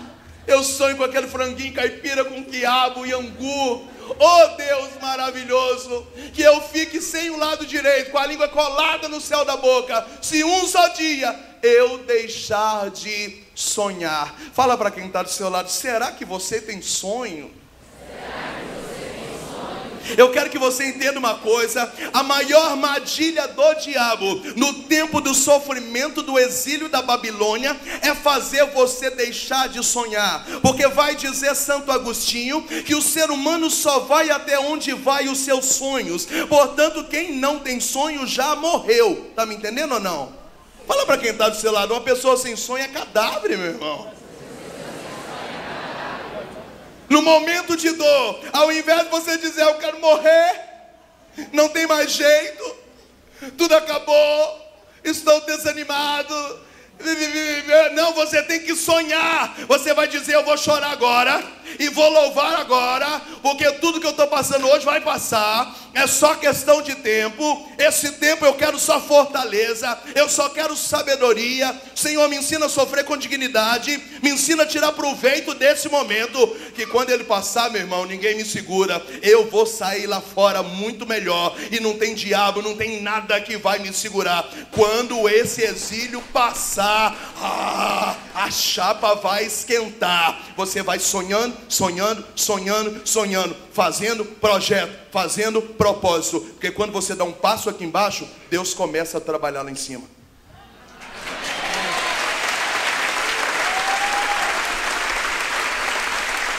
eu 0.46 0.62
sonho 0.64 0.96
com 0.96 1.05
aquele 1.05 1.28
franguinho 1.28 1.74
caipira 1.74 2.24
com 2.24 2.44
quiabo 2.44 3.07
e 3.07 3.12
angu. 3.12 3.88
Oh 4.18 4.57
Deus 4.57 4.88
maravilhoso, 5.03 6.07
que 6.32 6.40
eu 6.40 6.61
fique 6.62 7.01
sem 7.01 7.28
o 7.28 7.36
lado 7.36 7.66
direito, 7.66 8.11
com 8.11 8.18
a 8.18 8.26
língua 8.26 8.49
colada 8.49 9.07
no 9.07 9.20
céu 9.20 9.44
da 9.44 9.57
boca, 9.57 10.07
se 10.22 10.42
um 10.42 10.66
só 10.66 10.88
dia 10.88 11.38
eu 11.62 11.99
deixar 11.99 12.90
de 12.90 13.42
sonhar. 13.55 14.34
Fala 14.55 14.78
para 14.78 14.90
quem 14.90 15.07
está 15.07 15.22
do 15.22 15.28
seu 15.28 15.51
lado: 15.51 15.70
será 15.70 16.11
que 16.12 16.24
você 16.24 16.61
tem 16.61 16.80
sonho? 16.80 17.51
Eu 20.17 20.31
quero 20.31 20.51
que 20.51 20.59
você 20.59 20.87
entenda 20.87 21.19
uma 21.19 21.35
coisa: 21.37 21.93
a 22.13 22.23
maior 22.23 22.71
armadilha 22.71 23.49
do 23.49 23.75
diabo 23.75 24.43
no 24.57 24.73
tempo 24.85 25.21
do 25.21 25.35
sofrimento 25.35 26.23
do 26.23 26.39
exílio 26.39 26.89
da 26.89 27.03
Babilônia 27.03 27.77
é 28.03 28.15
fazer 28.15 28.65
você 28.67 29.11
deixar 29.11 29.69
de 29.69 29.85
sonhar, 29.85 30.45
porque 30.63 30.87
vai 30.89 31.15
dizer 31.15 31.55
Santo 31.55 31.91
Agostinho 31.91 32.63
que 32.63 32.95
o 32.95 33.03
ser 33.03 33.31
humano 33.31 33.71
só 33.71 34.01
vai 34.01 34.31
até 34.31 34.59
onde 34.59 34.93
vai 34.93 35.29
os 35.29 35.39
seus 35.39 35.67
sonhos. 35.67 36.27
Portanto, 36.49 37.05
quem 37.05 37.33
não 37.33 37.59
tem 37.59 37.81
sonho 37.81 38.27
já 38.27 38.55
morreu. 38.57 39.31
Tá 39.35 39.45
me 39.45 39.55
entendendo 39.55 39.95
ou 39.95 40.01
não? 40.01 40.33
Fala 40.87 41.05
para 41.05 41.19
quem 41.19 41.31
está 41.31 41.51
do 41.51 41.57
seu 41.57 41.71
lado, 41.71 41.93
uma 41.93 42.01
pessoa 42.01 42.37
sem 42.37 42.57
sonho 42.57 42.85
é 42.85 42.89
cadáver, 42.89 43.59
meu 43.59 43.67
irmão. 43.67 44.18
No 47.09 47.23
momento 47.23 47.77
de 47.77 47.91
dor, 47.93 48.41
ao 48.53 48.71
invés 48.71 49.05
de 49.05 49.09
você 49.11 49.39
dizer 49.39 49.63
eu 49.63 49.79
quero 49.79 49.99
morrer, 49.99 50.61
não 51.53 51.69
tem 51.69 51.87
mais 51.87 52.11
jeito, 52.11 52.77
tudo 53.57 53.75
acabou, 53.75 54.73
estou 55.03 55.41
desanimado. 55.43 56.68
Não, 57.94 58.12
você 58.12 58.42
tem 58.42 58.61
que 58.61 58.74
sonhar. 58.74 59.57
Você 59.68 59.94
vai 59.94 60.09
dizer: 60.09 60.34
Eu 60.34 60.44
vou 60.44 60.57
chorar 60.57 60.90
agora 60.90 61.42
e 61.78 61.88
vou 61.88 62.09
louvar 62.11 62.61
agora, 62.61 63.20
porque 63.42 63.70
tudo 63.72 64.01
que 64.01 64.07
eu 64.07 64.12
estou 64.12 64.26
passando 64.26 64.66
hoje 64.68 64.84
vai 64.84 65.01
passar 65.01 65.76
é 65.94 66.07
só 66.07 66.34
questão 66.34 66.80
de 66.80 66.94
tempo. 66.94 67.68
Esse 67.76 68.12
tempo 68.12 68.44
eu 68.44 68.55
quero 68.55 68.78
só 68.78 69.01
fortaleza, 69.01 69.99
eu 70.14 70.28
só 70.28 70.49
quero 70.49 70.76
sabedoria. 70.76 71.74
Senhor, 71.94 72.28
me 72.28 72.36
ensina 72.36 72.66
a 72.66 72.68
sofrer 72.68 73.05
com 73.05 73.16
dignidade, 73.16 74.01
me 74.22 74.30
ensina 74.30 74.62
a 74.62 74.66
tirar 74.66 74.92
proveito 74.92 75.55
desse 75.55 75.88
momento. 75.88 76.46
Que 76.74 76.86
quando 76.86 77.11
ele 77.11 77.24
passar, 77.24 77.70
meu 77.70 77.80
irmão, 77.80 78.07
ninguém 78.07 78.36
me 78.36 78.44
segura. 78.44 79.05
Eu 79.22 79.51
vou 79.51 79.66
sair 79.66 80.07
lá 80.07 80.20
fora 80.20 80.62
muito 80.62 81.07
melhor. 81.07 81.57
E 81.70 81.80
não 81.80 81.99
tem 81.99 82.14
diabo, 82.14 82.62
não 82.62 82.76
tem 82.76 83.03
nada 83.03 83.40
que 83.40 83.57
vai 83.57 83.78
me 83.78 83.92
segurar. 83.92 84.49
Quando 84.70 85.28
esse 85.28 85.62
exílio 85.62 86.22
passar, 86.32 86.88
ah, 86.89 88.16
a 88.34 88.51
chapa 88.51 89.14
vai 89.16 89.45
esquentar. 89.45 90.39
Você 90.57 90.82
vai 90.82 90.99
sonhando, 90.99 91.57
sonhando, 91.68 92.24
sonhando, 92.34 93.01
sonhando, 93.05 93.57
fazendo 93.72 94.24
projeto, 94.24 94.97
fazendo 95.11 95.61
propósito. 95.61 96.41
Porque 96.41 96.70
quando 96.70 96.93
você 96.93 97.14
dá 97.14 97.24
um 97.24 97.32
passo 97.32 97.68
aqui 97.68 97.84
embaixo, 97.84 98.28
Deus 98.51 98.74
começa 98.74 99.18
a 99.18 99.20
trabalhar 99.20 99.62
lá 99.62 99.70
em 99.70 99.74
cima. 99.74 100.05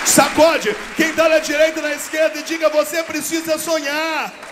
Sacode 0.05 0.75
quem 0.97 1.11
está 1.11 1.29
na 1.29 1.39
direita 1.39 1.79
e 1.79 1.81
na 1.83 1.93
esquerda 1.93 2.39
e 2.39 2.43
diga: 2.43 2.69
Você 2.69 3.03
precisa 3.03 3.57
sonhar. 3.57 4.48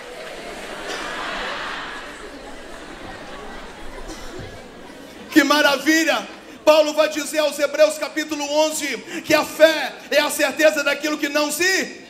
Que 5.37 5.43
maravilha! 5.43 6.27
Paulo 6.65 6.95
vai 6.95 7.09
dizer 7.09 7.37
aos 7.37 7.59
Hebreus 7.59 7.99
capítulo 7.99 8.43
11 8.43 9.21
que 9.23 9.35
a 9.35 9.45
fé 9.45 9.93
é 10.09 10.19
a 10.19 10.31
certeza 10.31 10.83
daquilo 10.83 11.15
que 11.15 11.29
não 11.29 11.51
se. 11.51 12.01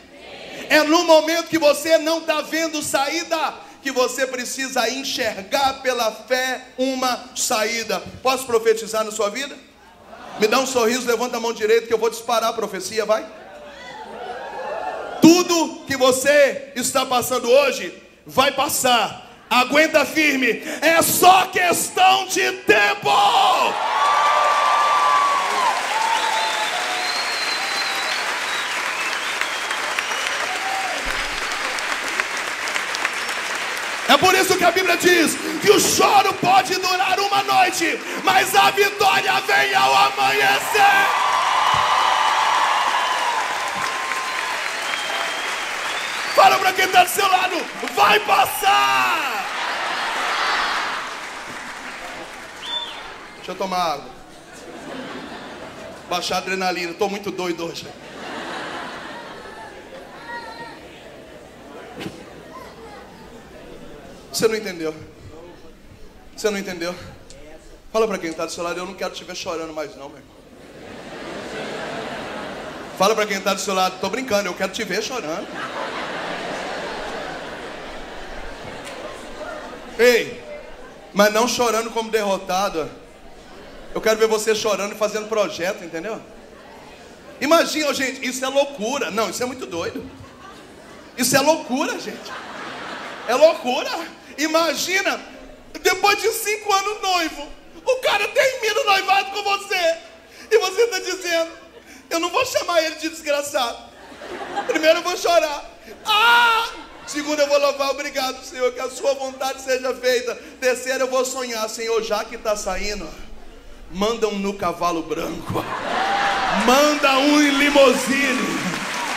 É 0.70 0.82
no 0.84 1.04
momento 1.04 1.50
que 1.50 1.60
você 1.60 1.98
não 1.98 2.20
está 2.20 2.40
vendo 2.40 2.82
saída 2.82 3.54
que 3.84 3.92
você 3.92 4.26
precisa 4.26 4.90
enxergar 4.90 5.82
pela 5.82 6.10
fé 6.10 6.68
uma 6.78 7.22
saída. 7.36 8.02
Posso 8.24 8.46
profetizar 8.46 9.04
na 9.04 9.12
sua 9.12 9.30
vida? 9.30 9.58
Me 10.40 10.48
dá 10.48 10.60
um 10.60 10.66
sorriso, 10.66 11.06
levanta 11.06 11.36
a 11.36 11.42
mão 11.42 11.52
direita 11.52 11.86
que 11.86 11.94
eu 11.94 11.98
vou 11.98 12.10
disparar 12.10 12.52
a 12.52 12.54
profecia, 12.54 13.06
vai. 13.06 13.28
Tudo 15.22 15.84
que 15.86 15.98
você 15.98 16.72
está 16.78 17.06
passando 17.06 17.52
hoje 17.52 17.94
vai 18.26 18.54
passar. 18.54 19.27
Aguenta 19.50 20.06
firme, 20.06 20.62
é 20.82 21.02
só 21.02 21.46
questão 21.48 22.26
de 22.28 22.52
tempo. 22.52 23.10
É 34.10 34.18
por 34.18 34.34
isso 34.34 34.58
que 34.58 34.64
a 34.64 34.72
Bíblia 34.72 34.98
diz 34.98 35.38
que 35.62 35.70
o 35.70 35.80
choro 35.80 36.34
pode 36.36 36.76
durar 36.76 37.20
uma 37.20 37.44
noite, 37.44 38.00
mas 38.24 38.56
a 38.56 38.72
vitória 38.72 39.34
vem 39.42 39.76
ao 39.76 39.96
amanhecer. 39.96 41.27
Fala 46.48 46.60
para 46.60 46.72
quem 46.72 46.86
está 46.86 47.04
do 47.04 47.10
seu 47.10 47.28
lado, 47.28 47.56
vai 47.94 48.22
passar. 48.22 49.46
Deixa 53.36 53.52
eu 53.52 53.56
tomar 53.56 53.78
água. 53.78 54.10
Baixar 56.10 56.36
a 56.36 56.38
adrenalina, 56.38 56.92
estou 56.92 57.10
muito 57.10 57.32
doido 57.32 57.66
hoje. 57.66 57.86
Você 64.32 64.48
não 64.48 64.56
entendeu? 64.56 64.96
Você 66.34 66.50
não 66.50 66.60
entendeu? 66.60 66.96
Fala 67.92 68.08
para 68.08 68.20
quem 68.20 68.30
está 68.30 68.46
do 68.46 68.54
seu 68.54 68.64
lado, 68.64 68.80
eu 68.80 68.86
não 68.86 68.94
quero 68.94 69.14
te 69.14 69.26
ver 69.26 69.36
chorando 69.36 69.74
mais 69.74 69.98
não, 69.98 70.08
meu 70.08 70.20
irmão. 70.20 70.38
Fala 72.98 73.14
para 73.14 73.26
quem 73.26 73.38
está 73.38 73.54
do 73.54 73.60
seu 73.60 73.74
lado, 73.74 73.96
estou 73.96 74.10
brincando, 74.10 74.48
eu 74.48 74.54
quero 74.54 74.72
te 74.72 74.86
ver 74.86 75.04
chorando. 75.04 75.46
Ei, 79.98 80.44
mas 81.14 81.34
não 81.34 81.48
chorando 81.48 81.90
como 81.92 82.12
derrotado. 82.12 82.90
Eu 83.94 84.02
quero 84.02 84.20
ver 84.20 84.28
você 84.28 84.54
chorando 84.54 84.94
e 84.94 84.98
fazendo 84.98 85.28
projeto, 85.28 85.84
entendeu? 85.84 86.22
Imagina, 87.42 87.94
gente, 87.94 88.28
isso 88.28 88.44
é 88.44 88.48
loucura. 88.48 89.10
Não, 89.10 89.30
isso 89.30 89.42
é 89.42 89.46
muito 89.46 89.66
doido. 89.66 90.08
Isso 91.18 91.36
é 91.36 91.40
loucura, 91.40 92.00
gente. 92.00 92.32
É 93.28 93.34
loucura. 93.36 93.90
Imagina, 94.38 95.20
depois 95.82 96.22
de 96.22 96.32
cinco 96.32 96.72
anos 96.72 97.02
noivo, 97.02 97.48
o 97.84 97.96
cara 97.98 98.28
termina 98.28 98.82
o 98.82 98.86
noivado 98.86 99.32
com 99.32 99.44
você. 99.44 99.98
E 100.52 100.58
você 100.60 100.82
está 100.84 101.00
dizendo, 101.00 101.52
eu 102.10 102.20
não 102.20 102.30
vou 102.30 102.46
chamar 102.46 102.84
ele 102.84 102.96
de 102.96 103.10
desgraçado. 103.10 103.78
Primeiro 104.68 105.00
eu 105.00 105.04
vou 105.04 105.18
chorar. 105.18 105.66
Ah! 106.06 106.87
Segundo 107.08 107.40
eu 107.40 107.48
vou 107.48 107.58
louvar, 107.58 107.92
obrigado, 107.92 108.44
Senhor, 108.44 108.70
que 108.74 108.82
a 108.82 108.90
sua 108.90 109.14
vontade 109.14 109.62
seja 109.62 109.94
feita. 109.96 110.36
Terceiro 110.60 111.06
eu 111.06 111.08
vou 111.08 111.24
sonhar, 111.24 111.70
Senhor, 111.70 112.04
já 112.04 112.26
que 112.26 112.36
está 112.36 112.54
saindo, 112.58 113.08
manda 113.90 114.28
um 114.28 114.38
no 114.38 114.54
cavalo 114.54 115.02
branco. 115.04 115.64
Manda 116.66 117.18
um 117.20 117.42
em 117.42 117.52
limousine. 117.52 118.58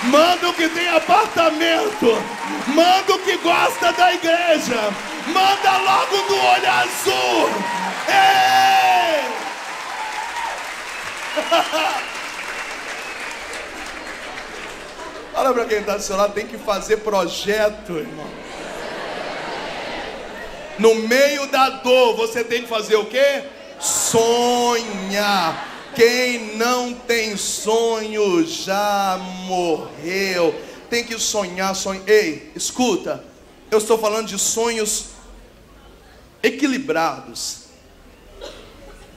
Manda 0.04 0.48
o 0.48 0.54
que 0.54 0.68
tem 0.68 0.88
apartamento. 0.88 2.16
Manda 2.68 3.12
o 3.12 3.18
que 3.18 3.36
gosta 3.38 3.92
da 3.92 4.14
igreja. 4.14 4.94
Manda 5.26 5.78
logo 5.78 6.16
do 6.28 6.36
olho 6.36 6.70
azul. 6.70 7.50
Ei! 8.06 9.20
Fala 15.32 15.52
para 15.54 15.64
quem 15.64 15.78
está 15.78 15.96
do 15.96 16.02
seu 16.02 16.16
lado, 16.16 16.34
tem 16.34 16.46
que 16.46 16.58
fazer 16.58 16.98
projeto, 16.98 17.92
irmão. 17.92 18.26
No 20.78 20.94
meio 20.94 21.46
da 21.46 21.68
dor, 21.68 22.16
você 22.16 22.42
tem 22.42 22.62
que 22.62 22.68
fazer 22.68 22.96
o 22.96 23.06
quê? 23.06 23.44
Sonhar. 23.78 25.68
Quem 25.94 26.56
não 26.56 26.94
tem 26.94 27.36
sonho 27.36 28.46
já 28.46 29.18
morreu. 29.46 30.54
Tem 30.88 31.04
que 31.04 31.18
sonhar, 31.18 31.74
sonhar. 31.74 32.08
Ei, 32.08 32.50
escuta. 32.56 33.22
Eu 33.70 33.78
estou 33.78 33.98
falando 33.98 34.26
de 34.28 34.38
sonhos 34.38 35.06
equilibrados. 36.42 37.59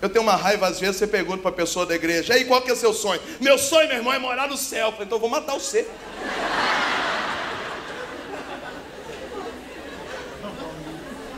Eu 0.04 0.10
tenho 0.10 0.22
uma 0.22 0.36
raiva, 0.36 0.68
às 0.68 0.82
vezes 0.82 0.98
você 0.98 1.08
pergunta 1.08 1.42
para 1.42 1.52
a 1.52 1.54
pessoa 1.54 1.86
da 1.86 1.96
igreja, 1.96 2.34
aí 2.34 2.44
qual 2.44 2.62
que 2.62 2.70
é 2.70 2.76
seu 2.76 2.94
sonho? 2.94 3.22
Meu 3.40 3.58
sonho, 3.58 3.88
meu 3.88 3.96
irmão, 3.96 4.12
é 4.12 4.20
morar 4.20 4.50
no 4.50 4.58
céu. 4.58 4.92
falei, 4.92 5.06
então 5.06 5.16
eu 5.16 5.22
vou 5.22 5.30
matar 5.30 5.54
você. 5.54 5.88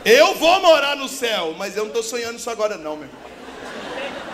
Eu 0.04 0.34
vou 0.34 0.60
morar 0.60 0.96
no 0.96 1.08
céu, 1.08 1.54
mas 1.56 1.76
eu 1.76 1.84
não 1.84 1.90
estou 1.90 2.02
sonhando 2.02 2.38
isso 2.38 2.50
agora 2.50 2.76
não, 2.76 2.96
meu 2.96 3.06
irmão. 3.06 3.20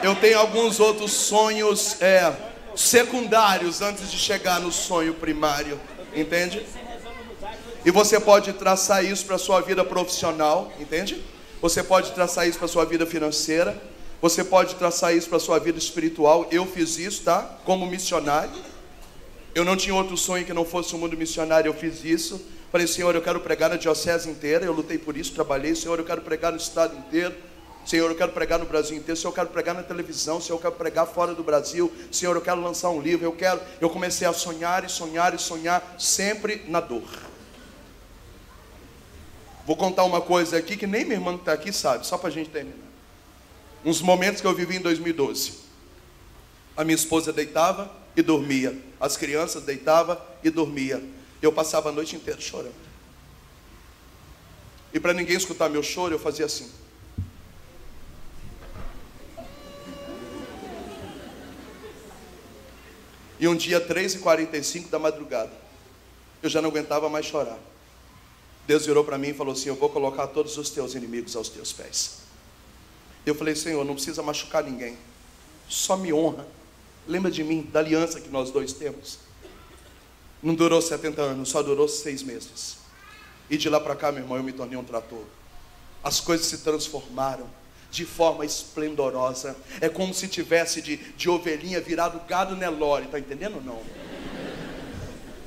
Eu 0.02 0.14
tenho 0.14 0.38
alguns 0.38 0.80
outros 0.80 1.12
sonhos 1.12 2.00
é, 2.00 2.32
secundários 2.74 3.82
antes 3.82 4.10
de 4.10 4.16
chegar 4.16 4.60
no 4.60 4.72
sonho 4.72 5.12
primário, 5.12 5.78
entende? 6.16 6.64
E 7.84 7.90
você 7.90 8.18
pode 8.18 8.54
traçar 8.54 9.04
isso 9.04 9.26
para 9.26 9.36
sua 9.36 9.60
vida 9.60 9.84
profissional, 9.84 10.72
entende? 10.80 11.22
Você 11.60 11.82
pode 11.82 12.12
traçar 12.12 12.48
isso 12.48 12.58
para 12.58 12.66
sua 12.66 12.86
vida 12.86 13.04
financeira. 13.04 13.91
Você 14.22 14.44
pode 14.44 14.76
traçar 14.76 15.16
isso 15.16 15.28
para 15.28 15.38
a 15.38 15.40
sua 15.40 15.58
vida 15.58 15.78
espiritual. 15.78 16.46
Eu 16.52 16.64
fiz 16.64 16.96
isso, 16.96 17.24
tá? 17.24 17.58
Como 17.64 17.84
missionário. 17.86 18.52
Eu 19.52 19.64
não 19.64 19.76
tinha 19.76 19.92
outro 19.92 20.16
sonho 20.16 20.46
que 20.46 20.54
não 20.54 20.64
fosse 20.64 20.94
o 20.94 20.98
mundo 20.98 21.16
missionário, 21.16 21.68
eu 21.68 21.74
fiz 21.74 22.04
isso. 22.04 22.40
Falei, 22.70 22.86
Senhor, 22.86 23.14
eu 23.16 23.20
quero 23.20 23.40
pregar 23.40 23.68
na 23.68 23.76
diocese 23.76 24.30
inteira, 24.30 24.64
eu 24.64 24.72
lutei 24.72 24.96
por 24.96 25.16
isso, 25.16 25.34
trabalhei. 25.34 25.74
Senhor, 25.74 25.98
eu 25.98 26.04
quero 26.04 26.22
pregar 26.22 26.52
no 26.52 26.56
estado 26.56 26.96
inteiro. 26.96 27.34
Senhor, 27.84 28.08
eu 28.08 28.16
quero 28.16 28.30
pregar 28.30 28.60
no 28.60 28.64
Brasil 28.64 28.96
inteiro. 28.96 29.20
Senhor, 29.20 29.30
eu 29.30 29.34
quero 29.34 29.48
pregar 29.48 29.74
na 29.74 29.82
televisão. 29.82 30.40
Senhor, 30.40 30.56
eu 30.56 30.62
quero 30.62 30.74
pregar 30.76 31.04
fora 31.04 31.34
do 31.34 31.42
Brasil. 31.42 31.92
Senhor, 32.12 32.36
eu 32.36 32.40
quero 32.40 32.62
lançar 32.62 32.90
um 32.90 33.02
livro. 33.02 33.26
Eu 33.26 33.32
quero. 33.32 33.60
Eu 33.80 33.90
comecei 33.90 34.26
a 34.26 34.32
sonhar 34.32 34.84
e 34.84 34.88
sonhar 34.88 35.34
e 35.34 35.38
sonhar, 35.38 35.96
sempre 35.98 36.62
na 36.68 36.78
dor. 36.78 37.02
Vou 39.66 39.76
contar 39.76 40.04
uma 40.04 40.20
coisa 40.20 40.56
aqui 40.56 40.76
que 40.76 40.86
nem 40.86 41.04
minha 41.04 41.16
irmã 41.16 41.34
que 41.34 41.40
está 41.40 41.52
aqui 41.52 41.72
sabe, 41.72 42.06
só 42.06 42.16
para 42.16 42.28
a 42.28 42.32
gente 42.32 42.50
terminar. 42.50 42.91
Uns 43.84 44.00
momentos 44.00 44.40
que 44.40 44.46
eu 44.46 44.54
vivi 44.54 44.76
em 44.76 44.80
2012. 44.80 45.54
A 46.76 46.84
minha 46.84 46.94
esposa 46.94 47.32
deitava 47.32 47.90
e 48.16 48.22
dormia. 48.22 48.78
As 49.00 49.16
crianças 49.16 49.64
deitavam 49.64 50.16
e 50.42 50.50
dormia. 50.50 51.02
Eu 51.40 51.52
passava 51.52 51.88
a 51.88 51.92
noite 51.92 52.14
inteira 52.14 52.40
chorando. 52.40 52.74
E 54.94 55.00
para 55.00 55.12
ninguém 55.12 55.36
escutar 55.36 55.68
meu 55.68 55.82
choro, 55.82 56.14
eu 56.14 56.18
fazia 56.18 56.46
assim. 56.46 56.70
E 63.40 63.48
um 63.48 63.56
dia, 63.56 63.80
3h45 63.80 64.88
da 64.88 65.00
madrugada, 65.00 65.50
eu 66.40 66.48
já 66.48 66.62
não 66.62 66.70
aguentava 66.70 67.08
mais 67.08 67.26
chorar. 67.26 67.58
Deus 68.66 68.86
virou 68.86 69.02
para 69.02 69.18
mim 69.18 69.30
e 69.30 69.34
falou 69.34 69.52
assim: 69.52 69.68
Eu 69.68 69.74
vou 69.74 69.88
colocar 69.88 70.28
todos 70.28 70.56
os 70.56 70.70
teus 70.70 70.94
inimigos 70.94 71.34
aos 71.34 71.48
teus 71.48 71.72
pés. 71.72 72.21
Eu 73.24 73.34
falei: 73.34 73.54
Senhor, 73.54 73.84
não 73.84 73.94
precisa 73.94 74.22
machucar 74.22 74.64
ninguém, 74.64 74.96
só 75.68 75.96
me 75.96 76.12
honra. 76.12 76.46
Lembra 77.06 77.30
de 77.30 77.42
mim, 77.42 77.68
da 77.72 77.80
aliança 77.80 78.20
que 78.20 78.28
nós 78.28 78.50
dois 78.50 78.72
temos. 78.72 79.18
Não 80.42 80.54
durou 80.54 80.80
70 80.80 81.20
anos, 81.20 81.48
só 81.48 81.62
durou 81.62 81.88
seis 81.88 82.22
meses. 82.22 82.78
E 83.50 83.56
de 83.56 83.68
lá 83.68 83.80
para 83.80 83.94
cá, 83.94 84.10
meu 84.10 84.22
irmão, 84.22 84.36
eu 84.36 84.42
me 84.42 84.52
tornei 84.52 84.78
um 84.78 84.84
trator. 84.84 85.24
As 86.02 86.20
coisas 86.20 86.46
se 86.46 86.58
transformaram 86.58 87.46
de 87.90 88.06
forma 88.06 88.44
esplendorosa. 88.44 89.56
É 89.80 89.88
como 89.88 90.14
se 90.14 90.26
tivesse 90.26 90.80
de, 90.80 90.96
de 90.96 91.28
ovelhinha 91.28 91.80
virado 91.80 92.20
gado 92.26 92.56
Nelore, 92.56 93.06
tá 93.06 93.18
entendendo 93.18 93.56
ou 93.56 93.62
não? 93.62 93.82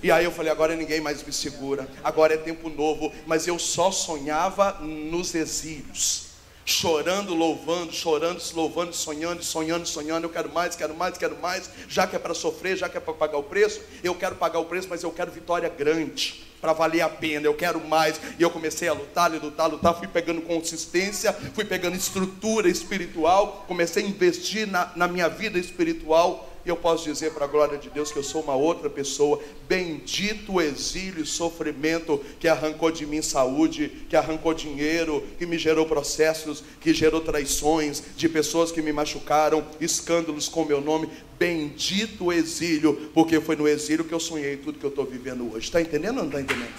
E 0.04 0.12
aí 0.12 0.24
eu 0.24 0.32
falei, 0.32 0.52
agora 0.52 0.76
ninguém 0.76 1.02
mais 1.02 1.24
me 1.24 1.34
segura, 1.34 1.90
agora 2.04 2.36
é 2.36 2.38
tempo 2.38 2.70
novo, 2.70 3.12
mas 3.26 3.48
eu 3.48 3.58
só 3.58 3.92
sonhava 3.92 4.74
nos 4.82 5.34
exílios. 5.34 6.25
Chorando, 6.68 7.36
louvando, 7.36 7.94
chorando, 7.94 8.42
louvando, 8.56 8.92
sonhando, 8.92 9.44
sonhando, 9.44 9.88
sonhando. 9.88 10.26
Eu 10.26 10.32
quero 10.32 10.52
mais, 10.52 10.76
quero 10.76 10.96
mais, 10.96 11.16
quero 11.16 11.38
mais. 11.38 11.70
Já 11.88 12.08
que 12.08 12.16
é 12.16 12.20
para 12.20 12.34
sofrer, 12.34 12.76
já 12.76 12.90
que 12.90 12.98
é 12.98 13.00
para 13.00 13.14
pagar 13.14 13.38
o 13.38 13.44
preço, 13.44 13.82
eu 14.04 14.16
quero 14.16 14.36
pagar 14.36 14.58
o 14.58 14.66
preço, 14.66 14.88
mas 14.90 15.04
eu 15.04 15.12
quero 15.12 15.32
vitória 15.32 15.70
grande 15.70 16.44
para 16.60 16.74
valer 16.74 17.02
a 17.02 17.10
pena, 17.10 17.46
eu 17.46 17.54
quero 17.54 17.80
mais. 17.88 18.20
E 18.40 18.42
eu 18.42 18.50
comecei 18.50 18.88
a 18.88 18.94
lutar, 18.94 19.32
e 19.36 19.38
lutar, 19.38 19.70
lutar, 19.70 19.96
fui 19.96 20.08
pegando 20.08 20.42
consistência, 20.42 21.32
fui 21.54 21.64
pegando 21.64 21.96
estrutura 21.96 22.68
espiritual, 22.68 23.64
comecei 23.68 24.04
a 24.04 24.08
investir 24.08 24.68
na, 24.68 24.92
na 24.96 25.08
minha 25.08 25.30
vida 25.30 25.60
espiritual. 25.60 26.55
Eu 26.66 26.76
posso 26.76 27.04
dizer 27.04 27.32
para 27.32 27.46
a 27.46 27.48
glória 27.48 27.78
de 27.78 27.92
Deus 27.92 28.12
que 28.12 28.18
eu 28.18 28.24
sou 28.24 28.42
uma 28.42 28.56
outra 28.56 28.90
pessoa. 28.90 29.40
Bendito 29.68 30.54
o 30.54 30.62
exílio 30.62 31.24
e 31.24 31.26
sofrimento 31.26 32.20
que 32.40 32.48
arrancou 32.48 32.90
de 32.90 33.06
mim 33.06 33.22
saúde, 33.22 33.92
que 34.10 34.16
arrancou 34.16 34.52
dinheiro, 34.52 35.24
que 35.38 35.46
me 35.46 35.60
gerou 35.60 35.86
processos, 35.86 36.64
que 36.82 36.92
gerou 36.92 37.22
traições, 37.22 38.02
de 38.18 38.28
pessoas 38.28 38.72
que 38.72 38.82
me 38.82 38.92
machucaram, 38.92 39.64
escândalos 39.80 40.50
com 40.50 40.66
meu 40.66 40.82
nome. 40.82 41.08
Bendito 41.38 42.26
o 42.26 42.34
exílio, 42.34 43.12
porque 43.14 43.40
foi 43.40 43.56
no 43.56 43.68
exílio 43.68 44.04
que 44.04 44.14
eu 44.14 44.20
sonhei 44.20 44.58
tudo 44.58 44.80
que 44.80 44.86
eu 44.86 44.90
estou 44.90 45.06
vivendo 45.06 45.54
hoje. 45.54 45.68
Está 45.68 45.80
entendendo 45.80 46.18
ou 46.18 46.24
não 46.24 46.30
está 46.30 46.42
entendendo? 46.42 46.74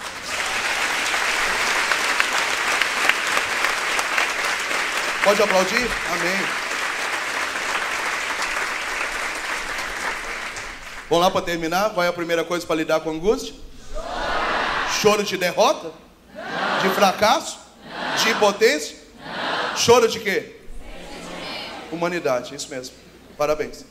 Pode 5.23 5.41
aplaudir? 5.41 5.87
Amém. 6.11 6.66
Vamos 11.09 11.23
lá 11.23 11.31
para 11.31 11.41
terminar? 11.41 11.91
Qual 11.91 12.03
é 12.03 12.09
a 12.09 12.13
primeira 12.13 12.43
coisa 12.43 12.65
para 12.65 12.75
lidar 12.75 12.99
com 12.99 13.11
angústia? 13.11 13.55
Choro, 15.01 15.23
de 15.23 15.37
derrota? 15.37 15.91
Não. 16.35 16.89
De 16.89 16.95
fracasso? 16.95 17.59
Não. 17.85 18.23
De 18.23 18.29
impotência? 18.29 18.97
Não. 19.25 19.77
Choro 19.77 20.07
de 20.07 20.19
quê? 20.19 20.57
Humanidade, 21.91 22.53
isso 22.53 22.69
mesmo. 22.69 22.95
Parabéns. 23.37 23.85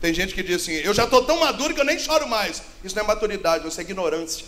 Tem 0.00 0.14
gente 0.14 0.34
que 0.34 0.42
diz 0.42 0.62
assim: 0.62 0.72
Eu 0.72 0.94
já 0.94 1.04
estou 1.04 1.24
tão 1.24 1.40
maduro 1.40 1.74
que 1.74 1.80
eu 1.80 1.84
nem 1.84 1.98
choro 1.98 2.28
mais. 2.28 2.62
Isso 2.84 2.94
não 2.94 3.02
é 3.02 3.06
maturidade, 3.06 3.66
isso 3.66 3.80
é 3.80 3.84
ignorância. 3.84 4.46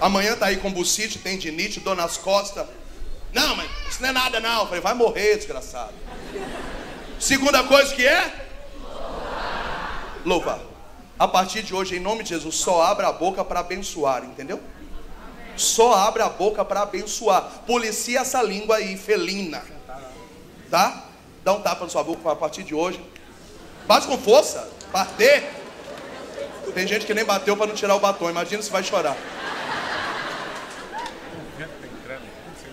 Amanhã 0.00 0.36
tá 0.36 0.46
aí 0.46 0.58
com 0.58 0.70
bucite, 0.70 1.18
tendinite, 1.18 1.80
dor 1.80 1.96
nas 1.96 2.16
costas. 2.16 2.66
Não, 3.32 3.56
mas 3.56 3.68
isso 3.90 4.02
não 4.02 4.10
é 4.10 4.12
nada, 4.12 4.38
não. 4.38 4.60
Eu 4.60 4.66
falei: 4.66 4.80
Vai 4.80 4.94
morrer, 4.94 5.36
desgraçado. 5.36 5.94
Segunda 7.18 7.64
coisa 7.64 7.94
que 7.94 8.06
é? 8.06 8.45
Louvar. 10.26 10.58
A 11.18 11.26
partir 11.26 11.62
de 11.62 11.74
hoje, 11.74 11.96
em 11.96 12.00
nome 12.00 12.24
de 12.24 12.30
Jesus, 12.30 12.56
só 12.56 12.82
abra 12.82 13.08
a 13.08 13.12
boca 13.12 13.42
para 13.42 13.60
abençoar, 13.60 14.24
entendeu? 14.24 14.60
Só 15.56 15.94
abre 15.94 16.22
a 16.22 16.28
boca 16.28 16.62
para 16.62 16.82
abençoar. 16.82 17.42
Policia 17.66 18.20
essa 18.20 18.42
língua 18.42 18.76
aí, 18.76 18.98
felina. 18.98 19.62
Tá? 20.70 21.04
Dá 21.42 21.54
um 21.54 21.62
tapa 21.62 21.84
na 21.84 21.90
sua 21.90 22.02
boca 22.02 22.30
a 22.30 22.36
partir 22.36 22.64
de 22.64 22.74
hoje. 22.74 23.00
Bate 23.86 24.06
com 24.06 24.18
força. 24.18 24.68
Bater. 24.92 25.48
Tem 26.74 26.86
gente 26.86 27.06
que 27.06 27.14
nem 27.14 27.24
bateu 27.24 27.56
para 27.56 27.68
não 27.68 27.74
tirar 27.74 27.94
o 27.94 28.00
batom. 28.00 28.28
Imagina 28.28 28.60
se 28.60 28.70
vai 28.70 28.82
chorar. 28.82 29.16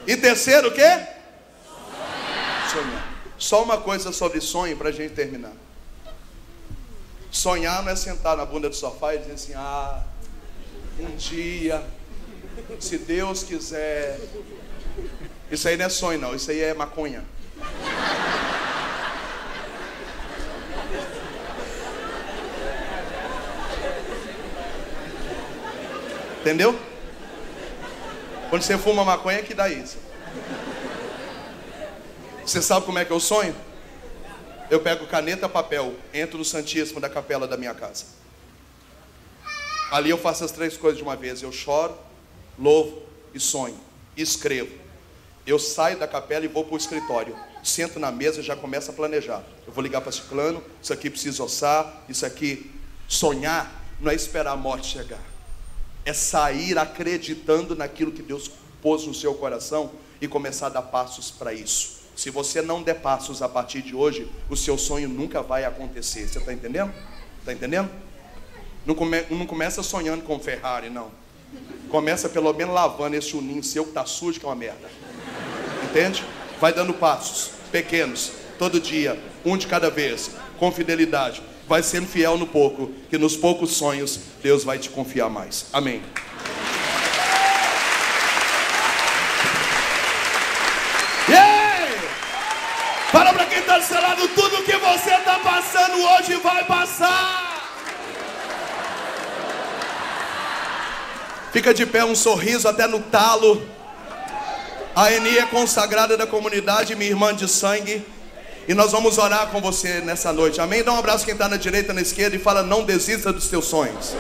E 0.06 0.18
terceiro 0.18 0.68
o 0.68 0.72
quê? 0.72 1.08
Sonhar. 2.70 3.14
Só 3.38 3.64
uma 3.64 3.78
coisa 3.78 4.12
sobre 4.12 4.42
sonho 4.42 4.76
para 4.76 4.90
a 4.90 4.92
gente 4.92 5.14
terminar. 5.14 5.54
Sonhar 7.34 7.82
não 7.82 7.92
é 7.92 7.96
sentar 7.96 8.38
na 8.38 8.46
bunda 8.46 8.70
do 8.70 8.76
sofá 8.76 9.16
e 9.16 9.18
dizer 9.18 9.32
assim: 9.32 9.54
ah, 9.56 10.04
um 11.00 11.16
dia, 11.16 11.84
se 12.80 13.00
Deus 13.00 13.42
quiser. 13.42 14.20
Isso 15.52 15.68
aí 15.68 15.76
não 15.76 15.86
é 15.86 15.90
sonho, 15.90 16.20
não, 16.20 16.36
isso 16.36 16.52
aí 16.52 16.62
é 16.62 16.76
maconha. 16.76 17.26
Entendeu? 26.42 26.80
Quando 28.52 28.62
você 28.62 28.78
fuma 28.78 29.04
maconha, 29.04 29.40
é 29.40 29.42
que 29.42 29.56
dá 29.56 29.68
isso. 29.70 29.98
Você 32.46 32.62
sabe 32.62 32.86
como 32.86 33.00
é 33.00 33.06
que 33.06 33.12
eu 33.12 33.20
sonho? 33.20 33.56
Eu 34.74 34.80
pego 34.80 35.06
caneta, 35.06 35.48
papel, 35.48 35.94
entro 36.12 36.40
no 36.40 36.44
Santíssimo 36.44 37.00
da 37.00 37.08
capela 37.08 37.48
da 37.48 37.56
minha 37.56 37.76
casa. 37.76 38.06
Ali 39.92 40.10
eu 40.10 40.18
faço 40.18 40.44
as 40.44 40.52
três 40.52 40.76
coisas 40.76 40.98
de 40.98 41.04
uma 41.04 41.16
vez: 41.16 41.44
eu 41.44 41.52
choro, 41.52 41.96
louvo 42.58 43.04
e 43.36 43.40
sonho, 43.40 43.80
e 44.18 44.24
escrevo. 44.24 44.76
Eu 45.46 45.60
saio 45.60 46.00
da 46.00 46.08
capela 46.08 46.46
e 46.46 46.48
vou 46.48 46.66
para 46.66 46.74
o 46.74 46.78
escritório. 46.78 47.36
Sento 47.64 48.00
na 48.00 48.12
mesa 48.12 48.40
e 48.40 48.44
já 48.44 48.56
começo 48.56 48.90
a 48.90 48.94
planejar. 48.96 49.44
Eu 49.68 49.72
vou 49.72 49.84
ligar 49.84 50.02
para 50.02 50.12
plano, 50.12 50.64
isso 50.82 50.92
aqui 50.92 51.08
precisa 51.08 51.44
ossar, 51.44 52.04
isso 52.10 52.26
aqui. 52.26 52.72
Sonhar 53.08 53.72
não 54.00 54.10
é 54.10 54.16
esperar 54.16 54.54
a 54.54 54.58
morte 54.58 54.88
chegar, 54.88 55.22
é 56.04 56.14
sair 56.14 56.80
acreditando 56.80 57.76
naquilo 57.76 58.12
que 58.12 58.24
Deus 58.24 58.50
pôs 58.82 59.06
no 59.06 59.14
seu 59.14 59.36
coração 59.36 59.92
e 60.20 60.28
começar 60.28 60.66
a 60.66 60.70
dar 60.70 60.82
passos 60.82 61.30
para 61.30 61.54
isso. 61.54 61.93
Se 62.16 62.30
você 62.30 62.62
não 62.62 62.84
der 62.84 62.96
passos 62.96 63.42
a 63.42 63.50
partir 63.50 63.82
de 63.82 63.96
hoje, 63.96 64.30
o 64.50 64.56
seu 64.56 64.78
sonho 64.78 65.10
nunca 65.10 65.42
vai 65.42 65.66
acontecer. 65.66 66.28
Você 66.28 66.38
está 66.38 66.54
entendendo? 66.54 66.94
Está 67.40 67.54
entendendo? 67.54 67.90
Não, 68.86 68.94
come, 68.94 69.24
não 69.30 69.46
começa 69.46 69.82
sonhando 69.82 70.24
com 70.24 70.40
Ferrari, 70.40 70.90
não. 70.90 71.12
Começa 71.90 72.30
pelo 72.30 72.52
menos 72.54 72.74
lavando 72.74 73.16
esse 73.16 73.36
uninho 73.36 73.64
seu 73.64 73.84
que 73.84 73.90
está 73.90 74.06
sujo, 74.06 74.40
que 74.40 74.46
é 74.46 74.50
uma 74.50 74.56
merda. 74.56 74.90
Entende? 75.84 76.24
Vai 76.60 76.74
dando 76.74 76.94
passos 76.94 77.52
pequenos, 77.72 78.32
todo 78.60 78.80
dia, 78.80 79.20
um 79.44 79.58
de 79.58 79.68
cada 79.68 79.90
vez, 79.90 80.32
com 80.60 80.72
fidelidade. 80.72 81.42
Vai 81.68 81.82
sendo 81.82 82.08
fiel 82.08 82.38
no 82.38 82.46
pouco, 82.46 82.92
que 83.10 83.18
nos 83.18 83.36
poucos 83.36 83.72
sonhos 83.72 84.20
Deus 84.42 84.64
vai 84.64 84.78
te 84.78 84.90
confiar 84.90 85.30
mais. 85.30 85.66
Amém. 85.74 86.02
Fala 93.14 93.32
para 93.32 93.46
quem 93.46 93.60
está 93.60 93.78
do 93.78 93.86
seu 93.86 94.02
lado, 94.02 94.28
tudo 94.30 94.64
que 94.64 94.76
você 94.76 95.14
está 95.14 95.38
passando 95.74 95.98
hoje 95.98 96.36
vai 96.36 96.64
passar. 96.66 97.52
Fica 101.52 101.74
de 101.74 101.86
pé, 101.86 102.06
um 102.06 102.16
sorriso 102.16 102.68
até 102.68 102.86
no 102.86 103.00
talo. 103.00 103.62
A 104.96 105.12
Eni 105.12 105.40
é 105.40 105.46
consagrada 105.48 106.16
da 106.16 106.28
comunidade, 106.28 106.96
minha 106.96 107.10
irmã 107.10 107.34
de 107.34 107.48
sangue. 107.48 108.06
E 108.68 108.74
nós 108.76 108.92
vamos 108.92 109.18
orar 109.18 109.48
com 109.48 109.60
você 109.60 110.00
nessa 110.02 110.32
noite. 110.32 110.62
Amém? 110.62 110.84
Dá 110.84 110.94
um 110.94 111.00
abraço 111.00 111.26
quem 111.26 111.34
está 111.34 111.50
na 111.50 111.58
direita, 111.58 111.92
na 111.92 112.02
esquerda 112.02 112.36
e 112.36 112.40
fala: 112.40 112.62
Não 112.62 112.84
desista 112.84 113.34
dos 113.34 113.48
teus 113.48 113.66
sonhos. 113.66 114.16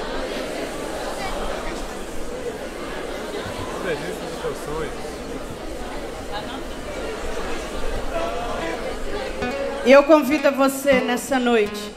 E 9.85 9.91
eu 9.91 10.03
convido 10.03 10.49
você 10.51 11.01
nessa 11.01 11.37
noite 11.37 11.91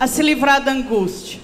a 0.00 0.06
se 0.08 0.20
livrar 0.20 0.60
da 0.60 0.72
angústia. 0.72 1.40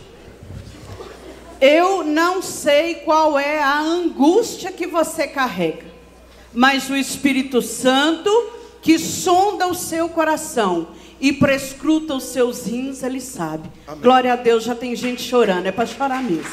Eu 1.61 2.02
não 2.02 2.42
sei 2.42 2.96
qual 2.96 3.38
é 3.38 3.62
a 3.62 3.78
angústia 3.78 4.72
que 4.72 4.84
você 4.84 5.28
carrega, 5.28 5.86
mas 6.52 6.90
o 6.90 6.96
Espírito 6.96 7.62
Santo 7.62 8.30
que 8.82 8.98
sonda 8.98 9.68
o 9.68 9.74
seu 9.74 10.09
coração 10.09 10.88
e 11.20 11.32
prescruta 11.32 12.14
os 12.14 12.24
seus 12.24 12.66
rins, 12.66 13.02
ele 13.04 13.20
sabe. 13.20 13.70
Amém. 13.86 14.00
Glória 14.00 14.32
a 14.32 14.36
Deus, 14.36 14.64
já 14.64 14.74
tem 14.74 14.96
gente 14.96 15.22
chorando, 15.22 15.66
é 15.66 15.72
para 15.72 15.86
chorar 15.86 16.22
mesmo. 16.22 16.50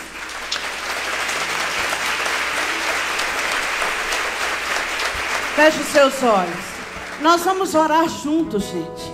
Feche 5.56 5.80
os 5.80 5.88
seus 5.88 6.22
olhos. 6.22 6.75
Nós 7.22 7.42
vamos 7.44 7.74
orar 7.74 8.08
juntos, 8.10 8.64
gente. 8.64 9.12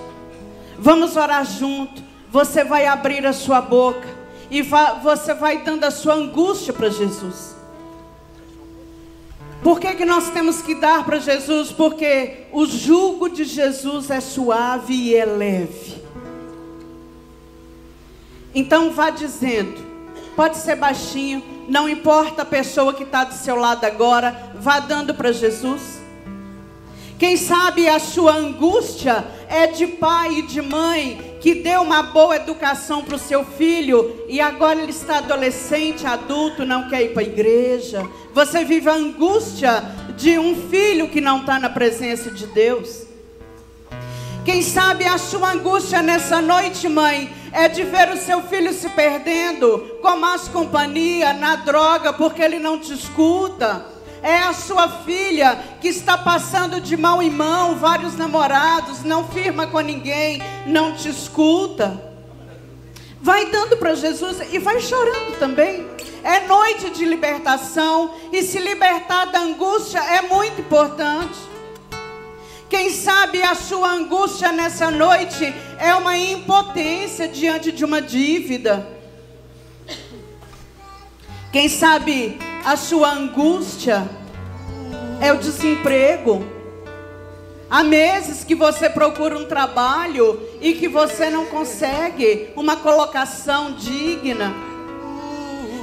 Vamos 0.77 1.15
orar 1.15 1.45
junto. 1.45 2.01
Você 2.29 2.63
vai 2.63 2.85
abrir 2.85 3.25
a 3.25 3.33
sua 3.33 3.61
boca 3.61 4.07
e 4.49 4.61
vai, 4.61 4.99
você 4.99 5.33
vai 5.33 5.63
dando 5.63 5.83
a 5.83 5.91
sua 5.91 6.15
angústia 6.15 6.73
para 6.73 6.89
Jesus. 6.89 7.55
Por 9.63 9.79
que, 9.79 9.93
que 9.93 10.05
nós 10.05 10.29
temos 10.29 10.61
que 10.61 10.73
dar 10.73 11.05
para 11.05 11.19
Jesus? 11.19 11.71
Porque 11.71 12.47
o 12.51 12.65
jugo 12.65 13.29
de 13.29 13.43
Jesus 13.43 14.09
é 14.09 14.19
suave 14.19 14.93
e 14.93 15.15
é 15.15 15.25
leve. 15.25 16.01
Então 18.53 18.91
vá 18.91 19.11
dizendo, 19.11 19.81
pode 20.35 20.57
ser 20.57 20.75
baixinho, 20.75 21.43
não 21.69 21.87
importa 21.87 22.41
a 22.41 22.45
pessoa 22.45 22.93
que 22.93 23.03
está 23.03 23.23
do 23.23 23.33
seu 23.33 23.55
lado 23.55 23.85
agora, 23.85 24.51
vá 24.55 24.79
dando 24.79 25.13
para 25.13 25.31
Jesus. 25.31 26.00
Quem 27.21 27.37
sabe 27.37 27.87
a 27.87 27.99
sua 27.99 28.33
angústia 28.33 29.23
é 29.47 29.67
de 29.67 29.85
pai 29.85 30.39
e 30.39 30.41
de 30.41 30.59
mãe 30.59 31.37
que 31.39 31.53
deu 31.53 31.83
uma 31.83 32.01
boa 32.01 32.35
educação 32.35 33.03
para 33.03 33.15
o 33.15 33.19
seu 33.19 33.45
filho 33.45 34.25
e 34.27 34.41
agora 34.41 34.81
ele 34.81 34.89
está 34.89 35.19
adolescente, 35.19 36.03
adulto, 36.03 36.65
não 36.65 36.89
quer 36.89 37.03
ir 37.03 37.13
para 37.13 37.21
a 37.21 37.25
igreja. 37.25 38.09
Você 38.33 38.65
vive 38.65 38.89
a 38.89 38.95
angústia 38.95 39.83
de 40.17 40.39
um 40.39 40.67
filho 40.67 41.09
que 41.09 41.21
não 41.21 41.41
está 41.41 41.59
na 41.59 41.69
presença 41.69 42.31
de 42.31 42.47
Deus. 42.47 43.05
Quem 44.43 44.63
sabe 44.63 45.05
a 45.05 45.19
sua 45.19 45.51
angústia 45.51 46.01
nessa 46.01 46.41
noite, 46.41 46.89
mãe, 46.89 47.31
é 47.51 47.67
de 47.67 47.83
ver 47.83 48.09
o 48.09 48.17
seu 48.17 48.41
filho 48.41 48.73
se 48.73 48.89
perdendo 48.89 49.99
com 50.01 50.17
más 50.17 50.47
companhia, 50.47 51.33
na 51.33 51.57
droga, 51.57 52.13
porque 52.13 52.41
ele 52.41 52.57
não 52.57 52.79
te 52.79 52.91
escuta 52.91 54.00
é 54.23 54.37
a 54.37 54.53
sua 54.53 54.87
filha 54.87 55.57
que 55.79 55.87
está 55.87 56.17
passando 56.17 56.79
de 56.79 56.95
mão 56.95 57.21
em 57.21 57.29
mão, 57.29 57.75
vários 57.75 58.15
namorados, 58.15 59.03
não 59.03 59.27
firma 59.27 59.67
com 59.67 59.79
ninguém, 59.79 60.41
não 60.65 60.93
te 60.93 61.09
escuta. 61.09 62.11
Vai 63.21 63.45
dando 63.47 63.77
para 63.77 63.95
Jesus 63.95 64.37
e 64.51 64.59
vai 64.59 64.79
chorando 64.79 65.37
também. 65.37 65.87
É 66.23 66.47
noite 66.47 66.91
de 66.91 67.05
libertação 67.05 68.13
e 68.31 68.43
se 68.43 68.59
libertar 68.59 69.25
da 69.25 69.39
angústia 69.39 69.99
é 69.99 70.21
muito 70.21 70.61
importante. 70.61 71.37
Quem 72.69 72.89
sabe 72.89 73.43
a 73.43 73.53
sua 73.53 73.91
angústia 73.91 74.51
nessa 74.51 74.89
noite 74.89 75.53
é 75.77 75.93
uma 75.93 76.17
impotência 76.17 77.27
diante 77.27 77.71
de 77.71 77.83
uma 77.83 78.01
dívida. 78.01 78.90
Quem 81.51 81.67
sabe 81.67 82.39
a 82.63 82.77
sua 82.77 83.11
angústia 83.11 84.09
é 85.19 85.33
o 85.33 85.37
desemprego. 85.37 86.45
Há 87.69 87.83
meses 87.83 88.45
que 88.45 88.55
você 88.55 88.89
procura 88.89 89.37
um 89.37 89.43
trabalho 89.43 90.39
e 90.61 90.73
que 90.73 90.87
você 90.87 91.29
não 91.29 91.45
consegue 91.47 92.51
uma 92.55 92.77
colocação 92.77 93.73
digna. 93.73 94.53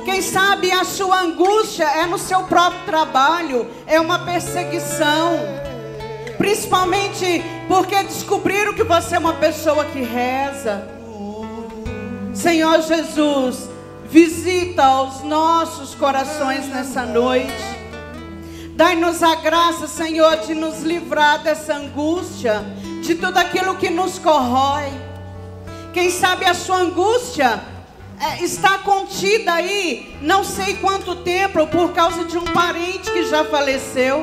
Quem 0.07 0.23
sabe 0.23 0.73
a 0.73 0.85
sua 0.85 1.21
angústia 1.21 1.85
é 1.85 2.07
no 2.07 2.19
seu 2.19 2.45
próprio 2.45 2.87
trabalho, 2.87 3.67
é 3.87 4.01
uma 4.01 4.21
perseguição. 4.21 5.39
Principalmente 6.39 7.45
porque 7.69 8.03
descobriram 8.05 8.73
que 8.73 8.85
você 8.85 9.17
é 9.17 9.19
uma 9.19 9.35
pessoa 9.35 9.85
que 9.85 10.01
reza. 10.01 10.89
Senhor 12.33 12.81
Jesus, 12.81 13.69
Visita 14.11 15.03
os 15.03 15.23
nossos 15.23 15.95
corações 15.95 16.67
nessa 16.69 17.05
noite. 17.05 17.53
Dai-nos 18.75 19.23
a 19.23 19.35
graça, 19.35 19.87
Senhor, 19.87 20.39
de 20.39 20.55
nos 20.55 20.83
livrar 20.83 21.43
dessa 21.43 21.75
angústia, 21.75 22.65
de 23.03 23.15
tudo 23.15 23.37
aquilo 23.37 23.77
que 23.77 23.91
nos 23.91 24.19
corrói. 24.19 24.91
Quem 25.93 26.11
sabe 26.11 26.47
a 26.47 26.55
sua 26.55 26.79
angústia 26.79 27.61
é, 28.19 28.43
está 28.43 28.79
contida 28.79 29.53
aí, 29.53 30.17
não 30.23 30.43
sei 30.43 30.77
quanto 30.77 31.17
tempo, 31.17 31.67
por 31.67 31.93
causa 31.93 32.25
de 32.25 32.39
um 32.39 32.45
parente 32.45 33.11
que 33.11 33.25
já 33.27 33.45
faleceu. 33.45 34.21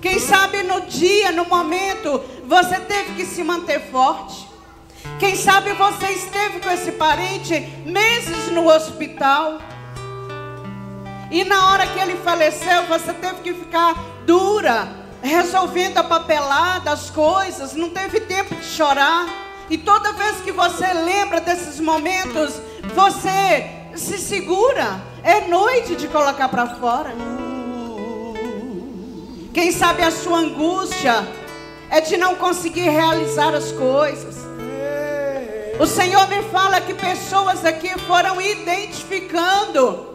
Quem 0.00 0.20
sabe 0.20 0.62
no 0.62 0.82
dia, 0.82 1.32
no 1.32 1.46
momento, 1.46 2.22
você 2.46 2.78
teve 2.78 3.14
que 3.14 3.26
se 3.26 3.42
manter 3.42 3.90
forte. 3.90 4.43
Quem 5.18 5.36
sabe 5.36 5.72
você 5.72 6.06
esteve 6.12 6.60
com 6.60 6.70
esse 6.70 6.92
parente 6.92 7.60
meses 7.84 8.50
no 8.50 8.68
hospital. 8.68 9.58
E 11.30 11.44
na 11.44 11.70
hora 11.70 11.86
que 11.86 11.98
ele 11.98 12.16
faleceu, 12.18 12.84
você 12.86 13.12
teve 13.12 13.40
que 13.40 13.54
ficar 13.54 13.94
dura, 14.26 14.88
resolvendo 15.22 15.98
a 15.98 16.04
papelada, 16.04 16.90
as 16.90 17.10
coisas, 17.10 17.74
não 17.74 17.90
teve 17.90 18.20
tempo 18.20 18.54
de 18.54 18.64
chorar. 18.64 19.26
E 19.70 19.78
toda 19.78 20.12
vez 20.12 20.40
que 20.40 20.52
você 20.52 20.92
lembra 20.92 21.40
desses 21.40 21.80
momentos, 21.80 22.60
você 22.94 23.70
se 23.96 24.18
segura. 24.18 25.00
É 25.22 25.48
noite 25.48 25.96
de 25.96 26.06
colocar 26.08 26.48
para 26.48 26.66
fora. 26.76 27.14
Quem 29.54 29.72
sabe 29.72 30.02
a 30.02 30.10
sua 30.10 30.38
angústia 30.38 31.26
é 31.88 32.00
de 32.00 32.16
não 32.16 32.34
conseguir 32.34 32.90
realizar 32.90 33.54
as 33.54 33.72
coisas. 33.72 34.43
O 35.78 35.86
Senhor 35.86 36.28
me 36.28 36.40
fala 36.44 36.80
que 36.80 36.94
pessoas 36.94 37.64
aqui 37.64 37.98
foram 38.00 38.40
identificando 38.40 40.14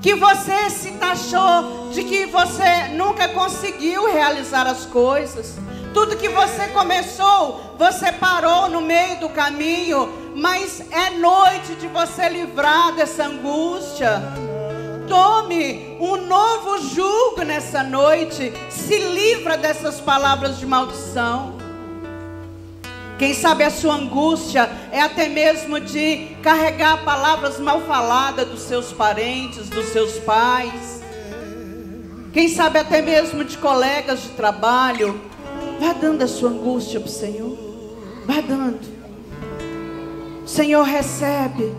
que 0.00 0.14
você 0.14 0.70
se 0.70 0.92
taxou 0.92 1.90
de 1.90 2.04
que 2.04 2.26
você 2.26 2.88
nunca 2.94 3.28
conseguiu 3.28 4.06
realizar 4.12 4.68
as 4.68 4.86
coisas. 4.86 5.56
Tudo 5.92 6.16
que 6.16 6.28
você 6.28 6.68
começou, 6.68 7.74
você 7.76 8.12
parou 8.12 8.68
no 8.68 8.80
meio 8.80 9.18
do 9.18 9.28
caminho, 9.28 10.32
mas 10.36 10.80
é 10.92 11.10
noite 11.10 11.74
de 11.80 11.88
você 11.88 12.28
livrar 12.28 12.92
dessa 12.92 13.24
angústia. 13.24 14.22
Tome 15.08 15.96
um 15.98 16.18
novo 16.18 16.78
jugo 16.94 17.42
nessa 17.42 17.82
noite, 17.82 18.52
se 18.70 18.96
livra 18.96 19.56
dessas 19.56 20.00
palavras 20.00 20.58
de 20.58 20.66
maldição. 20.66 21.67
Quem 23.18 23.34
sabe 23.34 23.64
a 23.64 23.70
sua 23.70 23.94
angústia 23.96 24.70
é 24.92 25.00
até 25.00 25.28
mesmo 25.28 25.80
de 25.80 26.36
carregar 26.40 27.04
palavras 27.04 27.58
mal 27.58 27.80
faladas 27.80 28.46
dos 28.46 28.60
seus 28.60 28.92
parentes, 28.92 29.68
dos 29.68 29.86
seus 29.86 30.20
pais. 30.20 31.02
Quem 32.32 32.48
sabe 32.48 32.78
até 32.78 33.02
mesmo 33.02 33.44
de 33.44 33.58
colegas 33.58 34.22
de 34.22 34.28
trabalho. 34.30 35.20
Vá 35.80 35.92
dando 35.92 36.22
a 36.22 36.28
sua 36.28 36.50
angústia 36.50 37.00
para 37.00 37.08
o 37.08 37.12
Senhor. 37.12 37.58
Vá 38.24 38.40
dando. 38.40 38.86
Senhor, 40.46 40.84
recebe. 40.84 41.74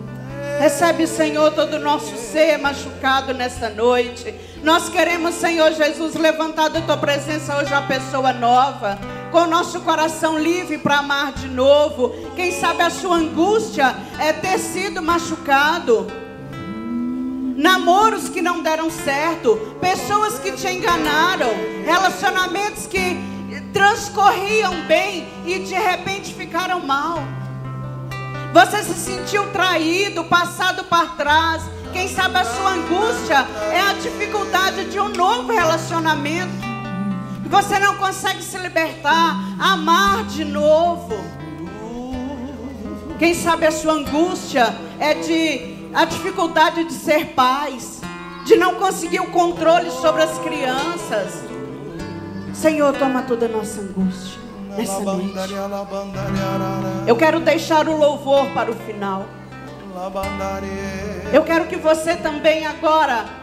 Recebe, 0.58 1.06
Senhor, 1.06 1.52
todo 1.52 1.76
o 1.76 1.78
nosso 1.78 2.16
ser 2.16 2.58
machucado 2.58 3.32
nessa 3.32 3.70
noite. 3.70 4.34
Nós 4.62 4.90
queremos, 4.90 5.36
Senhor 5.36 5.72
Jesus, 5.72 6.14
levantar 6.16 6.68
da 6.68 6.82
tua 6.82 6.98
presença 6.98 7.56
hoje 7.56 7.72
uma 7.72 7.86
pessoa 7.86 8.30
nova 8.34 8.98
com 9.30 9.46
nosso 9.46 9.80
coração 9.80 10.38
livre 10.38 10.78
para 10.78 10.98
amar 10.98 11.32
de 11.32 11.48
novo. 11.48 12.10
Quem 12.34 12.52
sabe 12.52 12.82
a 12.82 12.90
sua 12.90 13.16
angústia 13.16 13.96
é 14.18 14.32
ter 14.32 14.58
sido 14.58 15.00
machucado. 15.02 16.06
Namoros 17.56 18.28
que 18.28 18.40
não 18.40 18.62
deram 18.62 18.90
certo, 18.90 19.56
pessoas 19.80 20.38
que 20.38 20.52
te 20.52 20.66
enganaram, 20.66 21.50
relacionamentos 21.84 22.86
que 22.86 23.18
transcorriam 23.72 24.86
bem 24.86 25.28
e 25.44 25.58
de 25.60 25.74
repente 25.74 26.34
ficaram 26.34 26.80
mal. 26.80 27.18
Você 28.52 28.82
se 28.82 28.94
sentiu 28.94 29.46
traído, 29.52 30.24
passado 30.24 30.84
para 30.84 31.06
trás. 31.08 31.62
Quem 31.92 32.08
sabe 32.08 32.38
a 32.38 32.44
sua 32.44 32.70
angústia 32.70 33.46
é 33.72 33.80
a 33.80 33.92
dificuldade 33.94 34.86
de 34.86 34.98
um 34.98 35.08
novo 35.08 35.52
relacionamento. 35.52 36.69
Você 37.50 37.80
não 37.80 37.96
consegue 37.96 38.42
se 38.44 38.56
libertar, 38.56 39.34
amar 39.58 40.24
de 40.24 40.44
novo. 40.44 41.18
Quem 43.18 43.34
sabe 43.34 43.66
a 43.66 43.72
sua 43.72 43.94
angústia 43.94 44.72
é 45.00 45.14
de 45.14 45.90
a 45.92 46.04
dificuldade 46.04 46.84
de 46.84 46.92
ser 46.92 47.34
pais, 47.34 48.00
de 48.46 48.56
não 48.56 48.76
conseguir 48.76 49.18
o 49.18 49.26
controle 49.32 49.90
sobre 49.90 50.22
as 50.22 50.38
crianças. 50.38 51.42
Senhor, 52.54 52.94
toma 52.96 53.22
toda 53.22 53.46
a 53.46 53.48
nossa 53.48 53.80
angústia 53.80 54.38
nessa 54.76 55.00
noite. 55.00 55.34
Eu 57.04 57.16
quero 57.16 57.40
deixar 57.40 57.88
o 57.88 57.96
louvor 57.96 58.46
para 58.54 58.70
o 58.70 58.74
final. 58.74 59.26
Eu 61.32 61.42
quero 61.42 61.66
que 61.66 61.76
você 61.76 62.14
também 62.14 62.64
agora 62.64 63.39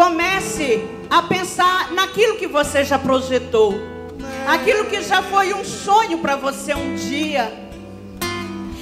comece 0.00 0.82
a 1.10 1.20
pensar 1.24 1.92
naquilo 1.92 2.36
que 2.36 2.46
você 2.46 2.82
já 2.82 2.98
projetou, 2.98 3.74
aquilo 4.48 4.86
que 4.86 5.02
já 5.02 5.22
foi 5.22 5.52
um 5.52 5.62
sonho 5.62 6.16
para 6.16 6.36
você 6.36 6.74
um 6.74 6.94
dia. 6.94 7.68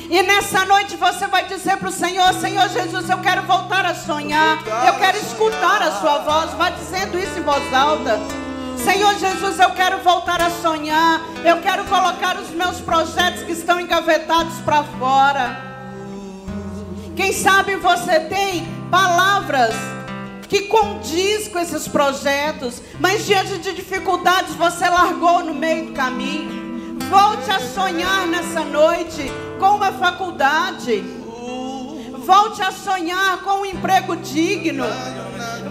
E 0.09 0.23
nessa 0.23 0.65
noite 0.65 0.97
você 0.97 1.27
vai 1.27 1.45
dizer 1.47 1.77
para 1.77 1.89
o 1.89 1.93
Senhor: 1.93 2.33
Senhor 2.35 2.69
Jesus, 2.69 3.11
eu 3.11 3.19
quero 3.19 3.43
voltar 3.43 3.85
a 3.85 3.97
sonhar, 3.97 4.63
eu 4.87 4.95
quero 4.95 5.19
escutar 5.19 5.83
a 5.83 5.91
Sua 5.91 6.19
voz. 6.19 6.53
Vá 6.53 6.71
dizendo 6.71 7.19
isso 7.19 7.37
em 7.37 7.43
voz 7.43 7.75
alta. 7.75 8.21
Senhor 8.77 9.19
Jesus, 9.19 9.59
eu 9.59 9.71
quero 9.71 9.99
voltar 9.99 10.41
a 10.41 10.51
sonhar. 10.51 11.21
Eu 11.45 11.61
quero 11.61 11.83
colocar 11.87 12.37
os 12.37 12.51
meus 12.51 12.81
projetos 12.81 13.43
que 13.43 13.53
estão 13.53 13.81
engavetados 13.81 14.55
para 14.61 14.85
fora. 14.85 15.65
Quem 17.17 17.33
sabe 17.33 17.75
você 17.75 18.21
tem 18.21 18.65
palavras 18.89 19.98
que 20.49 20.63
condiz 20.63 21.49
com 21.49 21.59
esses 21.59 21.87
projetos, 21.87 22.83
mas 22.99 23.27
diante 23.27 23.59
de 23.59 23.73
dificuldades 23.73 24.55
você 24.55 24.89
largou 24.89 25.45
no 25.45 25.55
meio 25.55 25.87
do 25.87 25.93
caminho. 25.93 26.99
Volte 27.11 27.51
a 27.51 27.61
sonhar 27.61 28.27
nessa 28.27 28.61
noite 28.65 29.31
com 29.59 29.77
uma 29.77 29.93
faculdade. 29.93 31.03
Volte 32.25 32.63
a 32.63 32.71
sonhar 32.71 33.39
com 33.43 33.61
um 33.61 33.67
emprego 33.67 34.17
digno. 34.17 34.85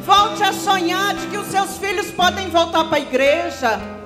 Volte 0.03 0.43
a 0.43 0.53
sonhar 0.53 1.13
de 1.13 1.27
que 1.27 1.37
os 1.37 1.47
seus 1.47 1.77
filhos 1.77 2.09
podem 2.11 2.49
voltar 2.49 2.85
para 2.85 2.97
a 2.97 3.01
igreja. 3.01 3.96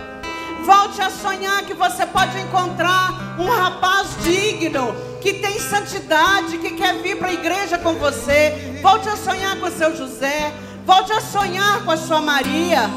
Volte 0.64 1.02
a 1.02 1.10
sonhar 1.10 1.64
que 1.64 1.74
você 1.74 2.06
pode 2.06 2.40
encontrar 2.40 3.36
um 3.40 3.50
rapaz 3.50 4.10
digno, 4.24 4.94
que 5.20 5.34
tem 5.34 5.60
santidade, 5.60 6.58
que 6.60 6.72
quer 6.72 7.02
vir 7.02 7.18
para 7.18 7.30
a 7.30 7.34
igreja 7.34 7.78
com 7.78 7.94
você. 7.96 8.80
Volte 8.82 9.10
a 9.10 9.16
sonhar 9.16 9.60
com 9.60 9.68
o 9.68 9.72
seu 9.72 9.96
José. 9.96 10.54
Volte 10.86 11.12
a 11.14 11.22
sonhar 11.22 11.84
com 11.84 11.92
a 11.92 11.98
sua 11.98 12.22
Maria. 12.22 12.90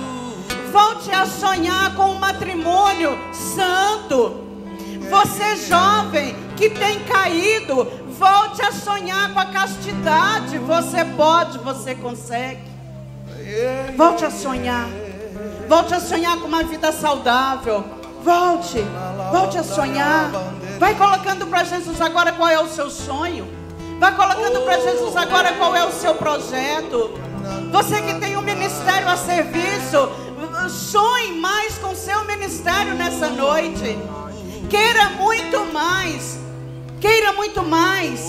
Volte 0.72 1.10
a 1.10 1.26
sonhar 1.26 1.94
com 1.94 2.10
um 2.10 2.18
matrimônio 2.18 3.18
santo. 3.32 4.44
Você 5.08 5.56
jovem 5.68 6.34
que 6.56 6.70
tem 6.70 7.00
caído, 7.04 7.84
volte 8.18 8.62
a 8.62 8.72
sonhar 8.72 9.32
com 9.32 9.40
a 9.40 9.46
castidade. 9.46 10.58
Você 10.58 11.04
pode, 11.16 11.58
você 11.58 11.94
consegue. 11.94 12.62
Volte 13.96 14.24
a 14.24 14.30
sonhar. 14.30 14.88
Volte 15.68 15.94
a 15.94 16.00
sonhar 16.00 16.38
com 16.38 16.46
uma 16.46 16.62
vida 16.62 16.92
saudável. 16.92 17.84
Volte, 18.22 18.78
volte 19.30 19.58
a 19.58 19.62
sonhar. 19.62 20.30
Vai 20.78 20.94
colocando 20.94 21.46
para 21.46 21.64
Jesus 21.64 22.00
agora 22.00 22.32
qual 22.32 22.48
é 22.48 22.58
o 22.60 22.68
seu 22.68 22.90
sonho. 22.90 23.46
Vai 23.98 24.14
colocando 24.14 24.60
para 24.62 24.80
Jesus 24.80 25.16
agora 25.16 25.52
qual 25.54 25.74
é 25.74 25.84
o 25.84 25.92
seu 25.92 26.14
projeto. 26.14 27.10
Você 27.70 28.02
que 28.02 28.14
tem 28.14 28.36
um 28.36 28.42
ministério 28.42 29.08
a 29.08 29.16
serviço, 29.16 30.10
sonhe 30.68 31.32
mais 31.32 31.78
com 31.78 31.94
seu 31.94 32.24
ministério 32.24 32.94
nessa 32.94 33.28
noite. 33.28 33.98
Queira 34.68 35.10
muito 35.10 35.72
mais. 35.72 36.38
Queira 37.00 37.32
muito 37.32 37.62
mais. 37.62 38.20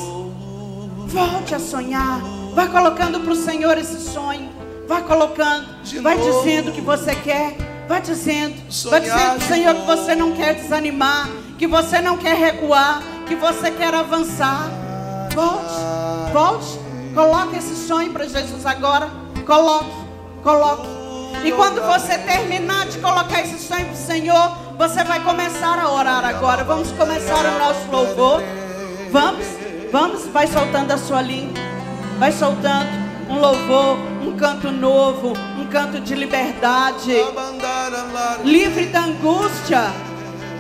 Volte 1.08 1.56
a 1.56 1.60
sonhar. 1.60 2.22
Vai 2.54 2.68
colocando 2.70 3.20
para 3.20 3.34
o 3.34 3.36
Senhor 3.36 3.78
esse 3.78 4.00
sonho. 4.00 4.55
Vai 4.88 5.02
colocando. 5.04 5.68
Vai 6.02 6.18
dizendo 6.18 6.70
o 6.70 6.74
que 6.74 6.82
você 6.82 7.16
quer. 7.16 7.56
Vai 7.88 8.02
dizendo. 8.02 8.56
Vai 8.90 9.02
dizendo, 9.02 9.42
Senhor, 9.48 9.76
que 9.76 9.86
você 9.86 10.16
não 10.16 10.32
quer 10.32 10.56
desanimar. 10.56 11.30
Que 11.58 11.68
você 11.68 12.00
não 12.02 12.18
quer 12.18 12.36
recuar. 12.36 13.02
Que 13.28 13.36
você 13.36 13.72
quer 13.72 13.94
avançar. 13.94 14.70
Volte. 15.34 16.32
Volte. 16.32 16.80
Coloque 17.14 17.58
esse 17.58 17.76
sonho 17.88 18.12
para 18.12 18.28
Jesus 18.28 18.66
agora. 18.66 19.10
Coloque. 19.46 19.92
Coloque. 20.44 20.88
E 21.44 21.52
quando 21.52 21.82
você 21.82 22.18
terminar 22.18 22.88
de 22.88 22.98
colocar 23.00 23.42
esse 23.42 23.60
sonho 23.60 23.86
para 23.86 23.94
o 23.94 23.98
Senhor, 23.98 24.58
você 24.78 25.04
vai 25.04 25.22
começar 25.24 25.80
a 25.80 25.92
orar 25.92 26.26
agora. 26.26 26.64
Vamos 26.64 26.92
começar 26.92 27.46
o 27.46 27.60
nosso 27.60 27.92
louvor. 27.92 28.42
Vamos, 29.12 29.46
vamos, 29.92 30.26
vai 30.28 30.48
soltando 30.48 30.92
a 30.92 30.98
sua 30.98 31.22
língua. 31.22 31.62
Vai 32.18 32.32
soltando 32.32 33.05
um 33.30 33.40
louvor, 33.40 33.98
um 34.22 34.36
canto 34.38 34.72
novo, 34.72 35.34
um 35.60 35.66
canto 35.68 36.00
de 36.00 36.16
liberdade. 36.16 37.14
Livre 38.44 38.86
da 38.88 39.02
angústia, 39.02 39.92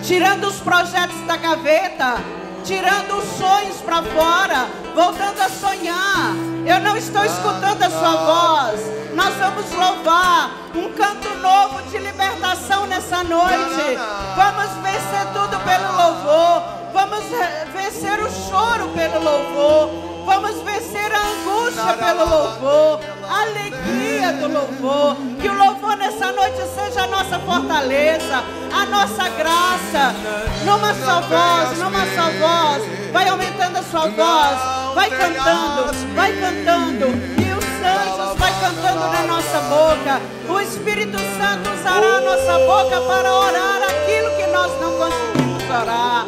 tirando 0.03 0.45
os 0.45 0.59
projetos 0.59 1.20
da 1.28 1.38
gaveta, 1.38 2.16
tirando 2.63 3.18
os 3.18 3.26
sonhos 3.38 3.78
para 3.78 4.01
fora, 4.01 4.68
voltando 4.93 5.39
a 5.41 5.49
sonhar. 5.49 6.34
Eu 6.66 6.80
não 6.80 6.97
estou 6.97 7.24
escutando 7.24 7.84
a 7.84 7.89
sua 7.89 8.16
voz. 8.16 8.82
Nós 9.13 9.34
vamos 9.36 9.72
louvar 9.72 10.51
um 10.76 10.91
canto 10.93 11.30
novo 11.38 11.82
de 11.89 11.97
libertação 11.99 12.86
nessa 12.88 13.24
noite. 13.24 13.97
Vamos 14.36 14.72
vencer 14.84 15.28
tudo 15.34 15.59
pelo 15.63 15.95
louvor. 15.95 16.84
Vamos 16.95 17.25
vencer 17.73 18.17
o 18.21 18.31
choro 18.31 18.87
pelo 18.95 19.21
louvor. 19.21 19.89
Vamos 20.25 20.61
vencer 20.61 21.11
a 21.11 21.27
angústia 21.27 21.93
pelo 21.93 22.25
louvor, 22.25 23.01
a 23.29 23.41
alegria 23.41 24.31
do 24.31 24.47
louvor. 24.47 25.17
Que 25.41 25.49
o 25.49 25.53
louvor 25.53 25.97
nessa 25.97 26.31
noite 26.31 26.61
seja 26.73 27.03
a 27.03 27.07
nossa 27.07 27.37
fortaleza, 27.39 28.41
a 28.71 28.85
nossa 28.85 29.27
graça. 29.27 30.15
Numa 30.63 30.93
só 30.93 31.19
voz, 31.19 31.77
numa 31.77 32.05
só 32.15 32.31
voz. 32.39 33.11
Vai 33.11 33.27
aumentando 33.27 33.77
a 33.77 33.83
sua 33.83 34.07
voz. 34.07 34.95
Vai 34.95 35.09
cantando, 35.09 36.15
vai 36.15 36.31
cantando. 36.31 37.07
E 37.37 37.51
os 37.51 37.65
anjos 37.83 38.39
vai 38.39 38.53
cantando 38.61 38.99
na 39.01 39.23
nossa 39.23 39.59
boca. 39.59 40.21
O 40.49 40.61
Espírito 40.61 41.17
Santo 41.37 41.71
usará 41.77 42.15
a 42.15 42.21
nossa 42.21 42.57
boca 42.59 43.01
para 43.01 43.33
orar 43.33 43.83
aquilo 43.83 44.31
que 44.37 44.47
nós 44.47 44.71
não 44.79 44.93
conseguimos 44.93 45.63
orar. 45.69 46.25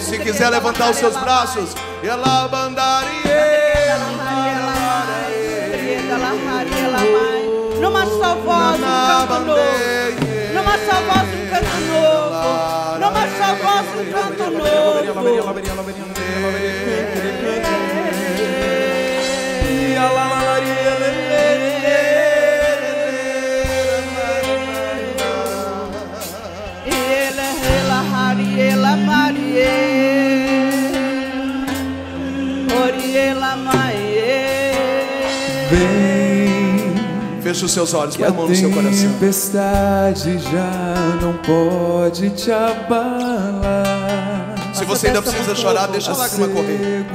Se 0.00 0.18
quiser 0.18 0.50
levantar 0.50 0.90
os 0.90 0.96
seus 0.96 1.16
braços, 1.16 1.74
ela 2.02 2.46
Numa 7.80 8.06
só 8.06 8.34
voz, 8.34 8.80
um 8.80 9.26
canto 9.26 9.40
novo. 9.46 9.58
Numa 10.52 10.78
só 10.78 11.00
voz, 11.02 11.28
um 11.34 11.46
canto 11.50 11.80
novo. 11.86 12.98
Numa 12.98 13.24
só 13.38 13.48
voz, 13.54 13.86
um 13.96 14.12
canto 14.12 14.44
novo. 14.50 14.78
Feche 37.48 37.64
os 37.64 37.72
seus 37.72 37.94
olhos, 37.94 38.14
põe 38.14 38.26
a 38.26 38.30
mão 38.30 38.46
no 38.46 38.54
seu 38.54 38.70
coração. 38.70 39.08
A 39.08 39.12
tempestade 39.12 40.38
já 40.38 40.94
não 41.18 41.32
pode 41.38 42.28
te 42.28 42.52
abalar. 42.52 44.54
Se 44.74 44.84
você 44.84 45.06
ainda 45.06 45.22
precisa 45.22 45.54
chorar, 45.54 45.86
deixa 45.86 46.12
a 46.12 46.16
lágrima 46.16 46.46
correr. 46.48 47.06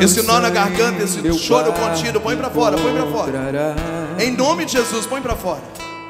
Esse 0.00 0.22
nó 0.22 0.40
na 0.40 0.48
garganta, 0.48 1.02
esse 1.02 1.20
choro 1.34 1.70
contido, 1.74 2.18
põe 2.18 2.34
para 2.34 2.48
fora, 2.48 2.78
põe 2.78 2.94
para 2.94 3.06
fora. 3.08 3.76
Em 4.18 4.30
nome 4.30 4.64
de 4.64 4.72
Jesus, 4.72 5.04
põe 5.04 5.20
para 5.20 5.36
fora. 5.36 5.60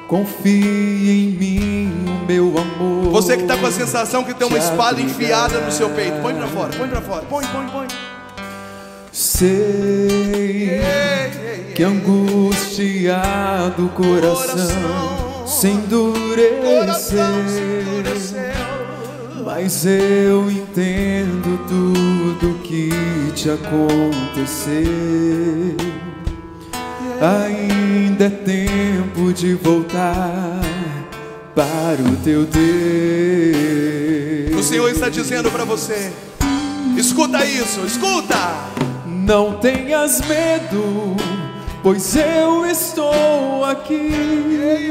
Confie 0.07 1.11
em 1.11 1.27
mim, 1.37 1.93
meu 2.29 2.55
amor. 2.57 3.11
Você 3.11 3.37
que 3.37 3.43
está 3.43 3.57
com 3.57 3.67
a 3.67 3.73
sensação 3.73 4.23
que 4.23 4.35
tem 4.35 4.47
uma 4.47 4.57
espada 4.57 5.01
enfiada 5.01 5.59
no 5.59 5.73
seu 5.73 5.91
peito, 5.91 6.23
põe 6.23 6.33
para 6.33 6.47
fora, 6.47 6.71
põe 6.79 6.89
para 6.89 7.01
fora, 7.01 7.27
põe, 7.29 7.45
põe, 7.47 7.67
põe. 7.67 7.89
Sei 9.39 10.81
que 11.75 11.85
angustiado 11.85 13.89
coração 13.91 15.47
se 15.47 15.69
endureceu, 15.69 17.23
mas 19.45 19.87
eu 19.87 20.51
entendo 20.51 21.57
tudo 21.69 22.59
que 22.65 22.91
te 23.37 23.51
aconteceu. 23.51 24.83
Ainda 27.21 27.89
ainda 28.19 28.25
é 28.25 28.31
tempo 28.31 29.33
de 29.33 29.55
voltar 29.55 30.61
para 31.55 32.03
o 32.03 32.17
teu 32.17 32.45
Deus. 32.45 32.59
O 34.59 34.63
Senhor 34.63 34.91
está 34.91 35.09
dizendo 35.09 35.49
para 35.53 35.65
você: 35.65 36.13
escuta 36.97 37.45
isso, 37.45 37.87
escuta. 37.87 38.35
Não 39.29 39.53
tenhas 39.59 40.23
medo, 40.23 41.15
pois 41.83 42.17
eu 42.17 42.65
estou 42.65 43.63
aqui. 43.63 44.89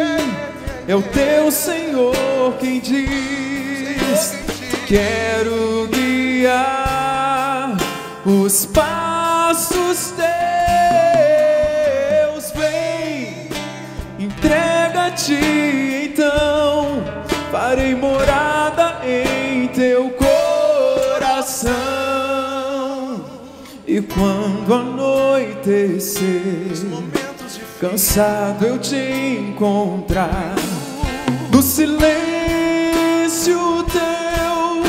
É 0.88 0.96
o 0.96 1.02
teu 1.02 1.50
Senhor 1.52 2.14
quem 2.60 2.80
diz: 2.80 4.36
Quero 4.86 5.90
guiar 5.92 7.78
os 8.24 8.68
passos 8.68 10.14
teus. 10.16 10.28
Vem, 12.52 13.50
entrega-te 14.20 15.34
então, 16.14 17.04
farei 17.52 17.96
morada 17.96 18.67
quando 24.18 24.74
anoitecer, 24.74 26.74
cansado 27.80 28.66
eu 28.66 28.80
te 28.80 28.96
encontrar, 28.96 30.56
no 31.52 31.62
silêncio 31.62 32.00
teu, 33.92 34.82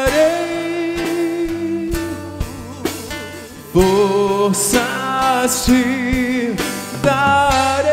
forças 4.53 5.65
te 5.65 6.53
darei. 7.01 7.85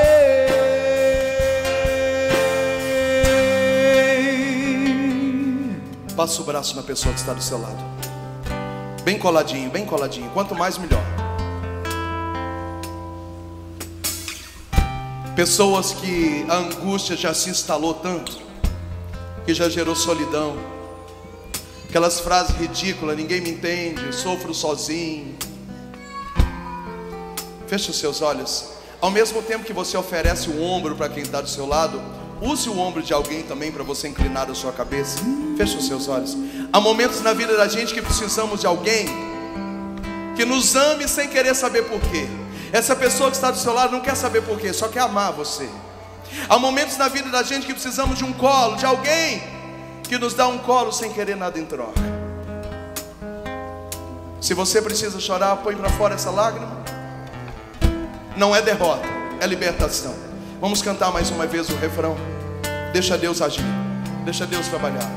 Passa 6.14 6.42
o 6.42 6.44
braço 6.44 6.76
na 6.76 6.82
pessoa 6.82 7.14
que 7.14 7.20
está 7.20 7.32
do 7.32 7.42
seu 7.42 7.60
lado. 7.60 7.82
Bem 9.04 9.18
coladinho, 9.18 9.70
bem 9.70 9.86
coladinho. 9.86 10.30
Quanto 10.30 10.54
mais, 10.54 10.76
melhor. 10.76 11.02
Pessoas 15.34 15.92
que 15.92 16.44
a 16.48 16.56
angústia 16.56 17.16
já 17.16 17.32
se 17.32 17.48
instalou 17.48 17.94
tanto, 17.94 18.38
que 19.46 19.54
já 19.54 19.68
gerou 19.70 19.96
solidão. 19.96 20.56
Aquelas 21.88 22.20
frases 22.20 22.54
ridículas, 22.56 23.16
ninguém 23.16 23.40
me 23.40 23.50
entende, 23.50 24.14
sofro 24.14 24.52
sozinho. 24.54 25.34
Feche 27.72 27.90
os 27.90 27.98
seus 27.98 28.20
olhos. 28.20 28.66
Ao 29.00 29.10
mesmo 29.10 29.40
tempo 29.40 29.64
que 29.64 29.72
você 29.72 29.96
oferece 29.96 30.50
o 30.50 30.62
ombro 30.62 30.94
para 30.94 31.08
quem 31.08 31.22
está 31.22 31.40
do 31.40 31.48
seu 31.48 31.66
lado, 31.66 32.02
use 32.38 32.68
o 32.68 32.78
ombro 32.78 33.02
de 33.02 33.14
alguém 33.14 33.44
também 33.44 33.72
para 33.72 33.82
você 33.82 34.08
inclinar 34.08 34.50
a 34.50 34.54
sua 34.54 34.72
cabeça. 34.72 35.20
Feche 35.56 35.78
os 35.78 35.86
seus 35.86 36.06
olhos. 36.06 36.36
Há 36.70 36.78
momentos 36.78 37.22
na 37.22 37.32
vida 37.32 37.56
da 37.56 37.66
gente 37.66 37.94
que 37.94 38.02
precisamos 38.02 38.60
de 38.60 38.66
alguém 38.66 39.06
que 40.36 40.44
nos 40.44 40.76
ame 40.76 41.08
sem 41.08 41.30
querer 41.30 41.54
saber 41.54 41.84
porquê. 41.84 42.26
Essa 42.74 42.94
pessoa 42.94 43.30
que 43.30 43.36
está 43.36 43.50
do 43.50 43.56
seu 43.56 43.72
lado 43.72 43.92
não 43.92 44.02
quer 44.02 44.16
saber 44.16 44.42
porquê, 44.42 44.70
só 44.74 44.88
quer 44.88 45.00
amar 45.00 45.32
você. 45.32 45.66
Há 46.50 46.58
momentos 46.58 46.98
na 46.98 47.08
vida 47.08 47.30
da 47.30 47.42
gente 47.42 47.66
que 47.66 47.72
precisamos 47.72 48.18
de 48.18 48.24
um 48.24 48.34
colo, 48.34 48.76
de 48.76 48.84
alguém 48.84 49.42
que 50.02 50.18
nos 50.18 50.34
dá 50.34 50.46
um 50.46 50.58
colo 50.58 50.92
sem 50.92 51.10
querer 51.10 51.36
nada 51.36 51.58
em 51.58 51.64
troca. 51.64 52.02
Se 54.42 54.52
você 54.52 54.82
precisa 54.82 55.18
chorar, 55.18 55.56
põe 55.62 55.74
para 55.74 55.88
fora 55.88 56.16
essa 56.16 56.30
lágrima. 56.30 56.81
Não 58.36 58.54
é 58.54 58.62
derrota, 58.62 59.06
é 59.40 59.46
libertação. 59.46 60.14
Vamos 60.60 60.80
cantar 60.80 61.12
mais 61.12 61.30
uma 61.30 61.46
vez 61.46 61.68
o 61.68 61.76
refrão. 61.76 62.16
Deixa 62.92 63.18
Deus 63.18 63.42
agir, 63.42 63.64
deixa 64.24 64.46
Deus 64.46 64.68
trabalhar. 64.68 65.10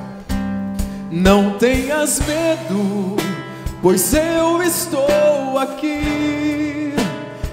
Não 1.12 1.58
tenhas 1.58 2.20
medo, 2.20 3.16
pois 3.82 4.14
eu 4.14 4.62
estou 4.62 5.58
aqui. 5.60 6.94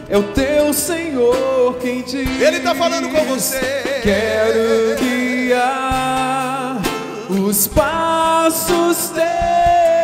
É 0.09 0.19
o 0.19 0.25
teu 0.25 0.73
Senhor 0.73 1.79
quem 1.81 2.03
diz. 2.03 2.41
Ele 2.41 2.57
está 2.59 2.75
falando 2.75 3.09
com 3.11 3.25
você. 3.25 4.01
Quero 4.03 4.97
guiar 4.99 6.83
os 7.31 7.67
passos 7.69 9.11
teus. 9.11 10.02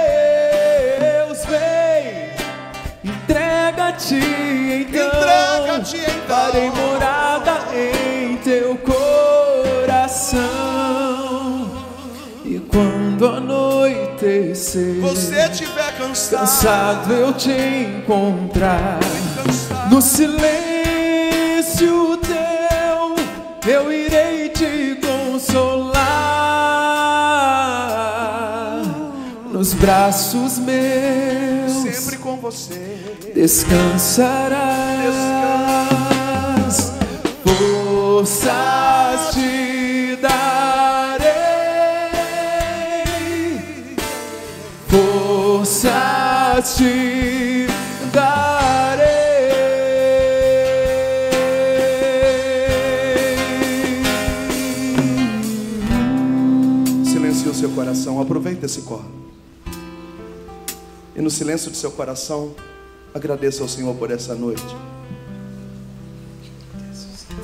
Entrega-te 3.99 4.15
então. 4.15 5.07
Entrega-te 5.09 5.97
então. 5.97 6.37
Farei 6.37 6.71
morada 6.71 7.59
em 7.75 8.37
teu 8.37 8.77
coração. 8.79 10.39
E 12.45 12.61
quando 12.61 13.27
anoitecer, 13.27 15.01
Você 15.01 15.35
estiver 15.51 15.99
cansado, 15.99 16.41
cansado 16.41 17.13
eu 17.13 17.33
te 17.33 17.51
encontrar. 17.51 19.01
No 19.91 20.01
silêncio 20.01 20.39
teu, 22.19 23.17
eu 23.71 23.93
irei 23.93 24.49
te 24.51 24.99
consolar. 25.05 25.99
Nos 29.51 29.75
braços 29.75 30.59
meus, 30.59 31.73
sempre 31.97 32.17
com 32.19 32.37
você. 32.37 32.98
Descansarás. 33.39 35.15
Forças 37.45 39.33
te 39.33 40.17
darei, 40.21 41.29
forças 44.89 46.75
te 46.77 47.69
darei. 48.13 49.07
Silencie 57.05 57.49
o 57.49 57.55
seu 57.55 57.71
coração, 57.71 58.21
aproveita 58.21 58.67
esse 58.67 58.83
colo. 58.83 59.05
E 61.15 61.23
no 61.23 61.31
silêncio 61.31 61.71
do 61.71 61.77
seu 61.77 61.93
coração, 61.93 62.53
agradeça 63.19 63.63
ao 63.63 63.69
Senhor 63.69 63.95
por 63.95 64.11
essa 64.11 64.35
noite. 64.35 64.65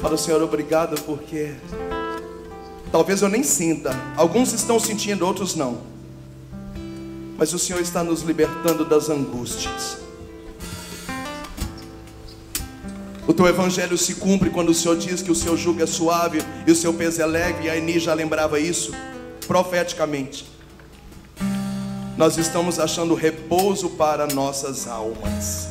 Fala, 0.01 0.17
Senhor, 0.17 0.43
obrigado 0.43 1.01
porque 1.03 1.55
talvez 2.91 3.23
eu 3.23 3.29
nem 3.29 3.43
sinta. 3.43 3.91
Alguns 4.17 4.53
estão 4.53 4.79
sentindo, 4.79 5.27
outros 5.27 5.55
não. 5.55 5.79
Mas 7.37 7.53
o 7.53 7.59
Senhor 7.59 7.81
está 7.81 8.03
nos 8.05 8.23
libertando 8.23 8.85
das 8.85 9.11
angústias. 9.11 9.99
O 13.27 13.33
teu 13.33 13.47
evangelho 13.47 13.97
se 13.97 14.17
cumpre 14.17 14.51
quando 14.51 14.69
o 14.69 14.75
Senhor 14.75 14.97
diz 14.97 15.23
que 15.23 15.31
o 15.31 15.35
seu 15.35 15.57
jugo 15.57 15.83
é 15.83 15.87
suave 15.87 16.43
e 16.67 16.71
o 16.71 16.77
seu 16.77 16.93
peso 16.93 17.23
é 17.23 17.27
leve, 17.27 17.65
e 17.65 17.71
a 17.71 17.77
Eni 17.77 17.99
já 17.99 18.13
lembrava 18.15 18.61
isso 18.61 18.93
profeticamente. 19.47 20.47
Nós 22.25 22.39
estamos 22.39 22.79
achando 22.79 23.15
repouso 23.15 23.91
para 23.91 24.27
nossas 24.27 24.89
almas. 24.89 25.69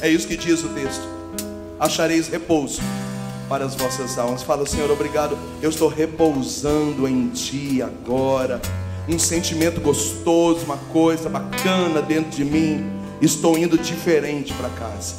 É 0.00 0.08
isso 0.08 0.26
que 0.26 0.36
diz 0.36 0.64
o 0.64 0.68
texto. 0.70 1.06
Achareis 1.78 2.26
repouso 2.26 2.82
para 3.48 3.64
as 3.64 3.76
vossas 3.76 4.18
almas. 4.18 4.42
Fala, 4.42 4.66
Senhor, 4.66 4.90
obrigado. 4.90 5.38
Eu 5.62 5.70
estou 5.70 5.86
repousando 5.86 7.06
em 7.06 7.28
Ti 7.28 7.80
agora. 7.80 8.60
Um 9.08 9.20
sentimento 9.20 9.80
gostoso, 9.80 10.64
uma 10.64 10.78
coisa 10.78 11.28
bacana 11.28 12.02
dentro 12.02 12.32
de 12.32 12.44
mim. 12.44 12.90
Estou 13.22 13.56
indo 13.56 13.78
diferente 13.78 14.52
para 14.54 14.70
casa. 14.70 15.14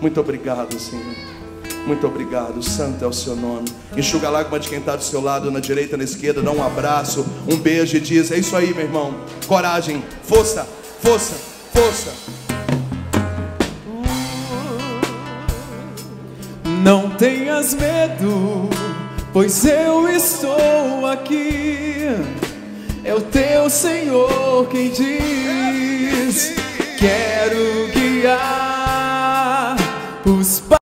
Muito 0.00 0.18
obrigado, 0.18 0.80
Senhor. 0.80 1.37
Muito 1.88 2.06
obrigado, 2.06 2.62
santo 2.62 3.02
é 3.02 3.08
o 3.08 3.12
seu 3.14 3.34
nome. 3.34 3.66
Enxuga 3.96 4.26
a 4.26 4.30
lágrima 4.30 4.60
de 4.60 4.68
quem 4.68 4.78
está 4.78 4.94
do 4.94 5.02
seu 5.02 5.22
lado, 5.22 5.50
na 5.50 5.58
direita, 5.58 5.96
na 5.96 6.04
esquerda, 6.04 6.42
dá 6.42 6.50
um 6.50 6.62
abraço, 6.62 7.26
um 7.50 7.56
beijo 7.56 7.96
e 7.96 8.00
diz: 8.00 8.30
É 8.30 8.36
isso 8.36 8.54
aí, 8.54 8.74
meu 8.74 8.84
irmão. 8.84 9.14
Coragem, 9.46 10.04
força, 10.22 10.68
força, 11.00 11.34
força. 11.72 12.12
Não 16.82 17.08
tenhas 17.16 17.72
medo, 17.72 18.68
pois 19.32 19.64
eu 19.64 20.10
estou 20.10 21.06
aqui. 21.06 22.04
É 23.02 23.14
o 23.14 23.22
teu 23.22 23.70
Senhor 23.70 24.68
quem 24.68 24.90
diz: 24.90 26.52
Quero 26.98 27.88
guiar 27.94 29.74
os 30.26 30.60
passos 30.60 30.77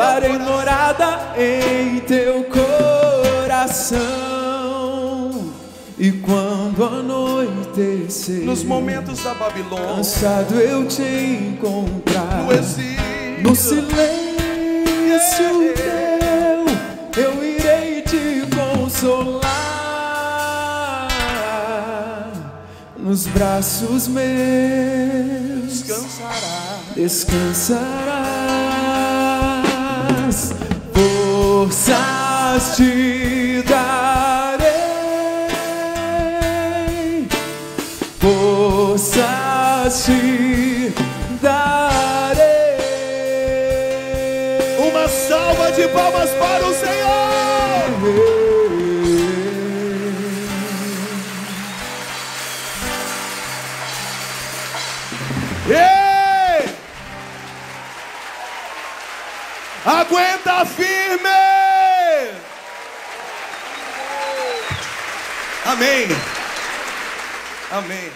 farei 0.00 0.38
morada 0.38 1.34
em 1.36 2.00
teu 2.00 2.44
coração. 2.44 4.00
E 5.98 6.10
quando 6.12 6.82
anoitecer, 6.82 8.46
Nos 8.46 8.64
momentos 8.64 9.22
da 9.22 9.34
Babilônia, 9.34 9.96
cansado 9.96 10.54
eu 10.58 10.88
te 10.88 11.02
encontrar, 11.02 12.44
no 12.44 12.52
exílio, 12.52 13.42
no 13.42 13.54
silêncio 13.54 13.90
teu, 15.76 16.64
eu 17.22 17.44
irei 17.44 18.00
te 18.00 18.46
consolar. 18.56 19.50
Nos 22.96 23.26
braços 23.26 24.08
meus 24.08 25.82
descansará. 25.82 26.78
descansarás. 26.94 28.39
Forças 31.60 32.76
te 32.76 33.62
darei, 33.68 34.66
forças 38.18 40.04
te 40.06 40.94
darei. 41.42 42.40
Uma 44.88 45.06
salva 45.06 45.70
de 45.72 45.86
palmas 45.88 46.30
para 46.30 46.66
o 46.66 46.72
Senhor. 46.72 47.10
Aguenta 59.84 60.64
firme! 60.64 61.39
Amém. 65.64 66.08
Amém. 67.70 68.10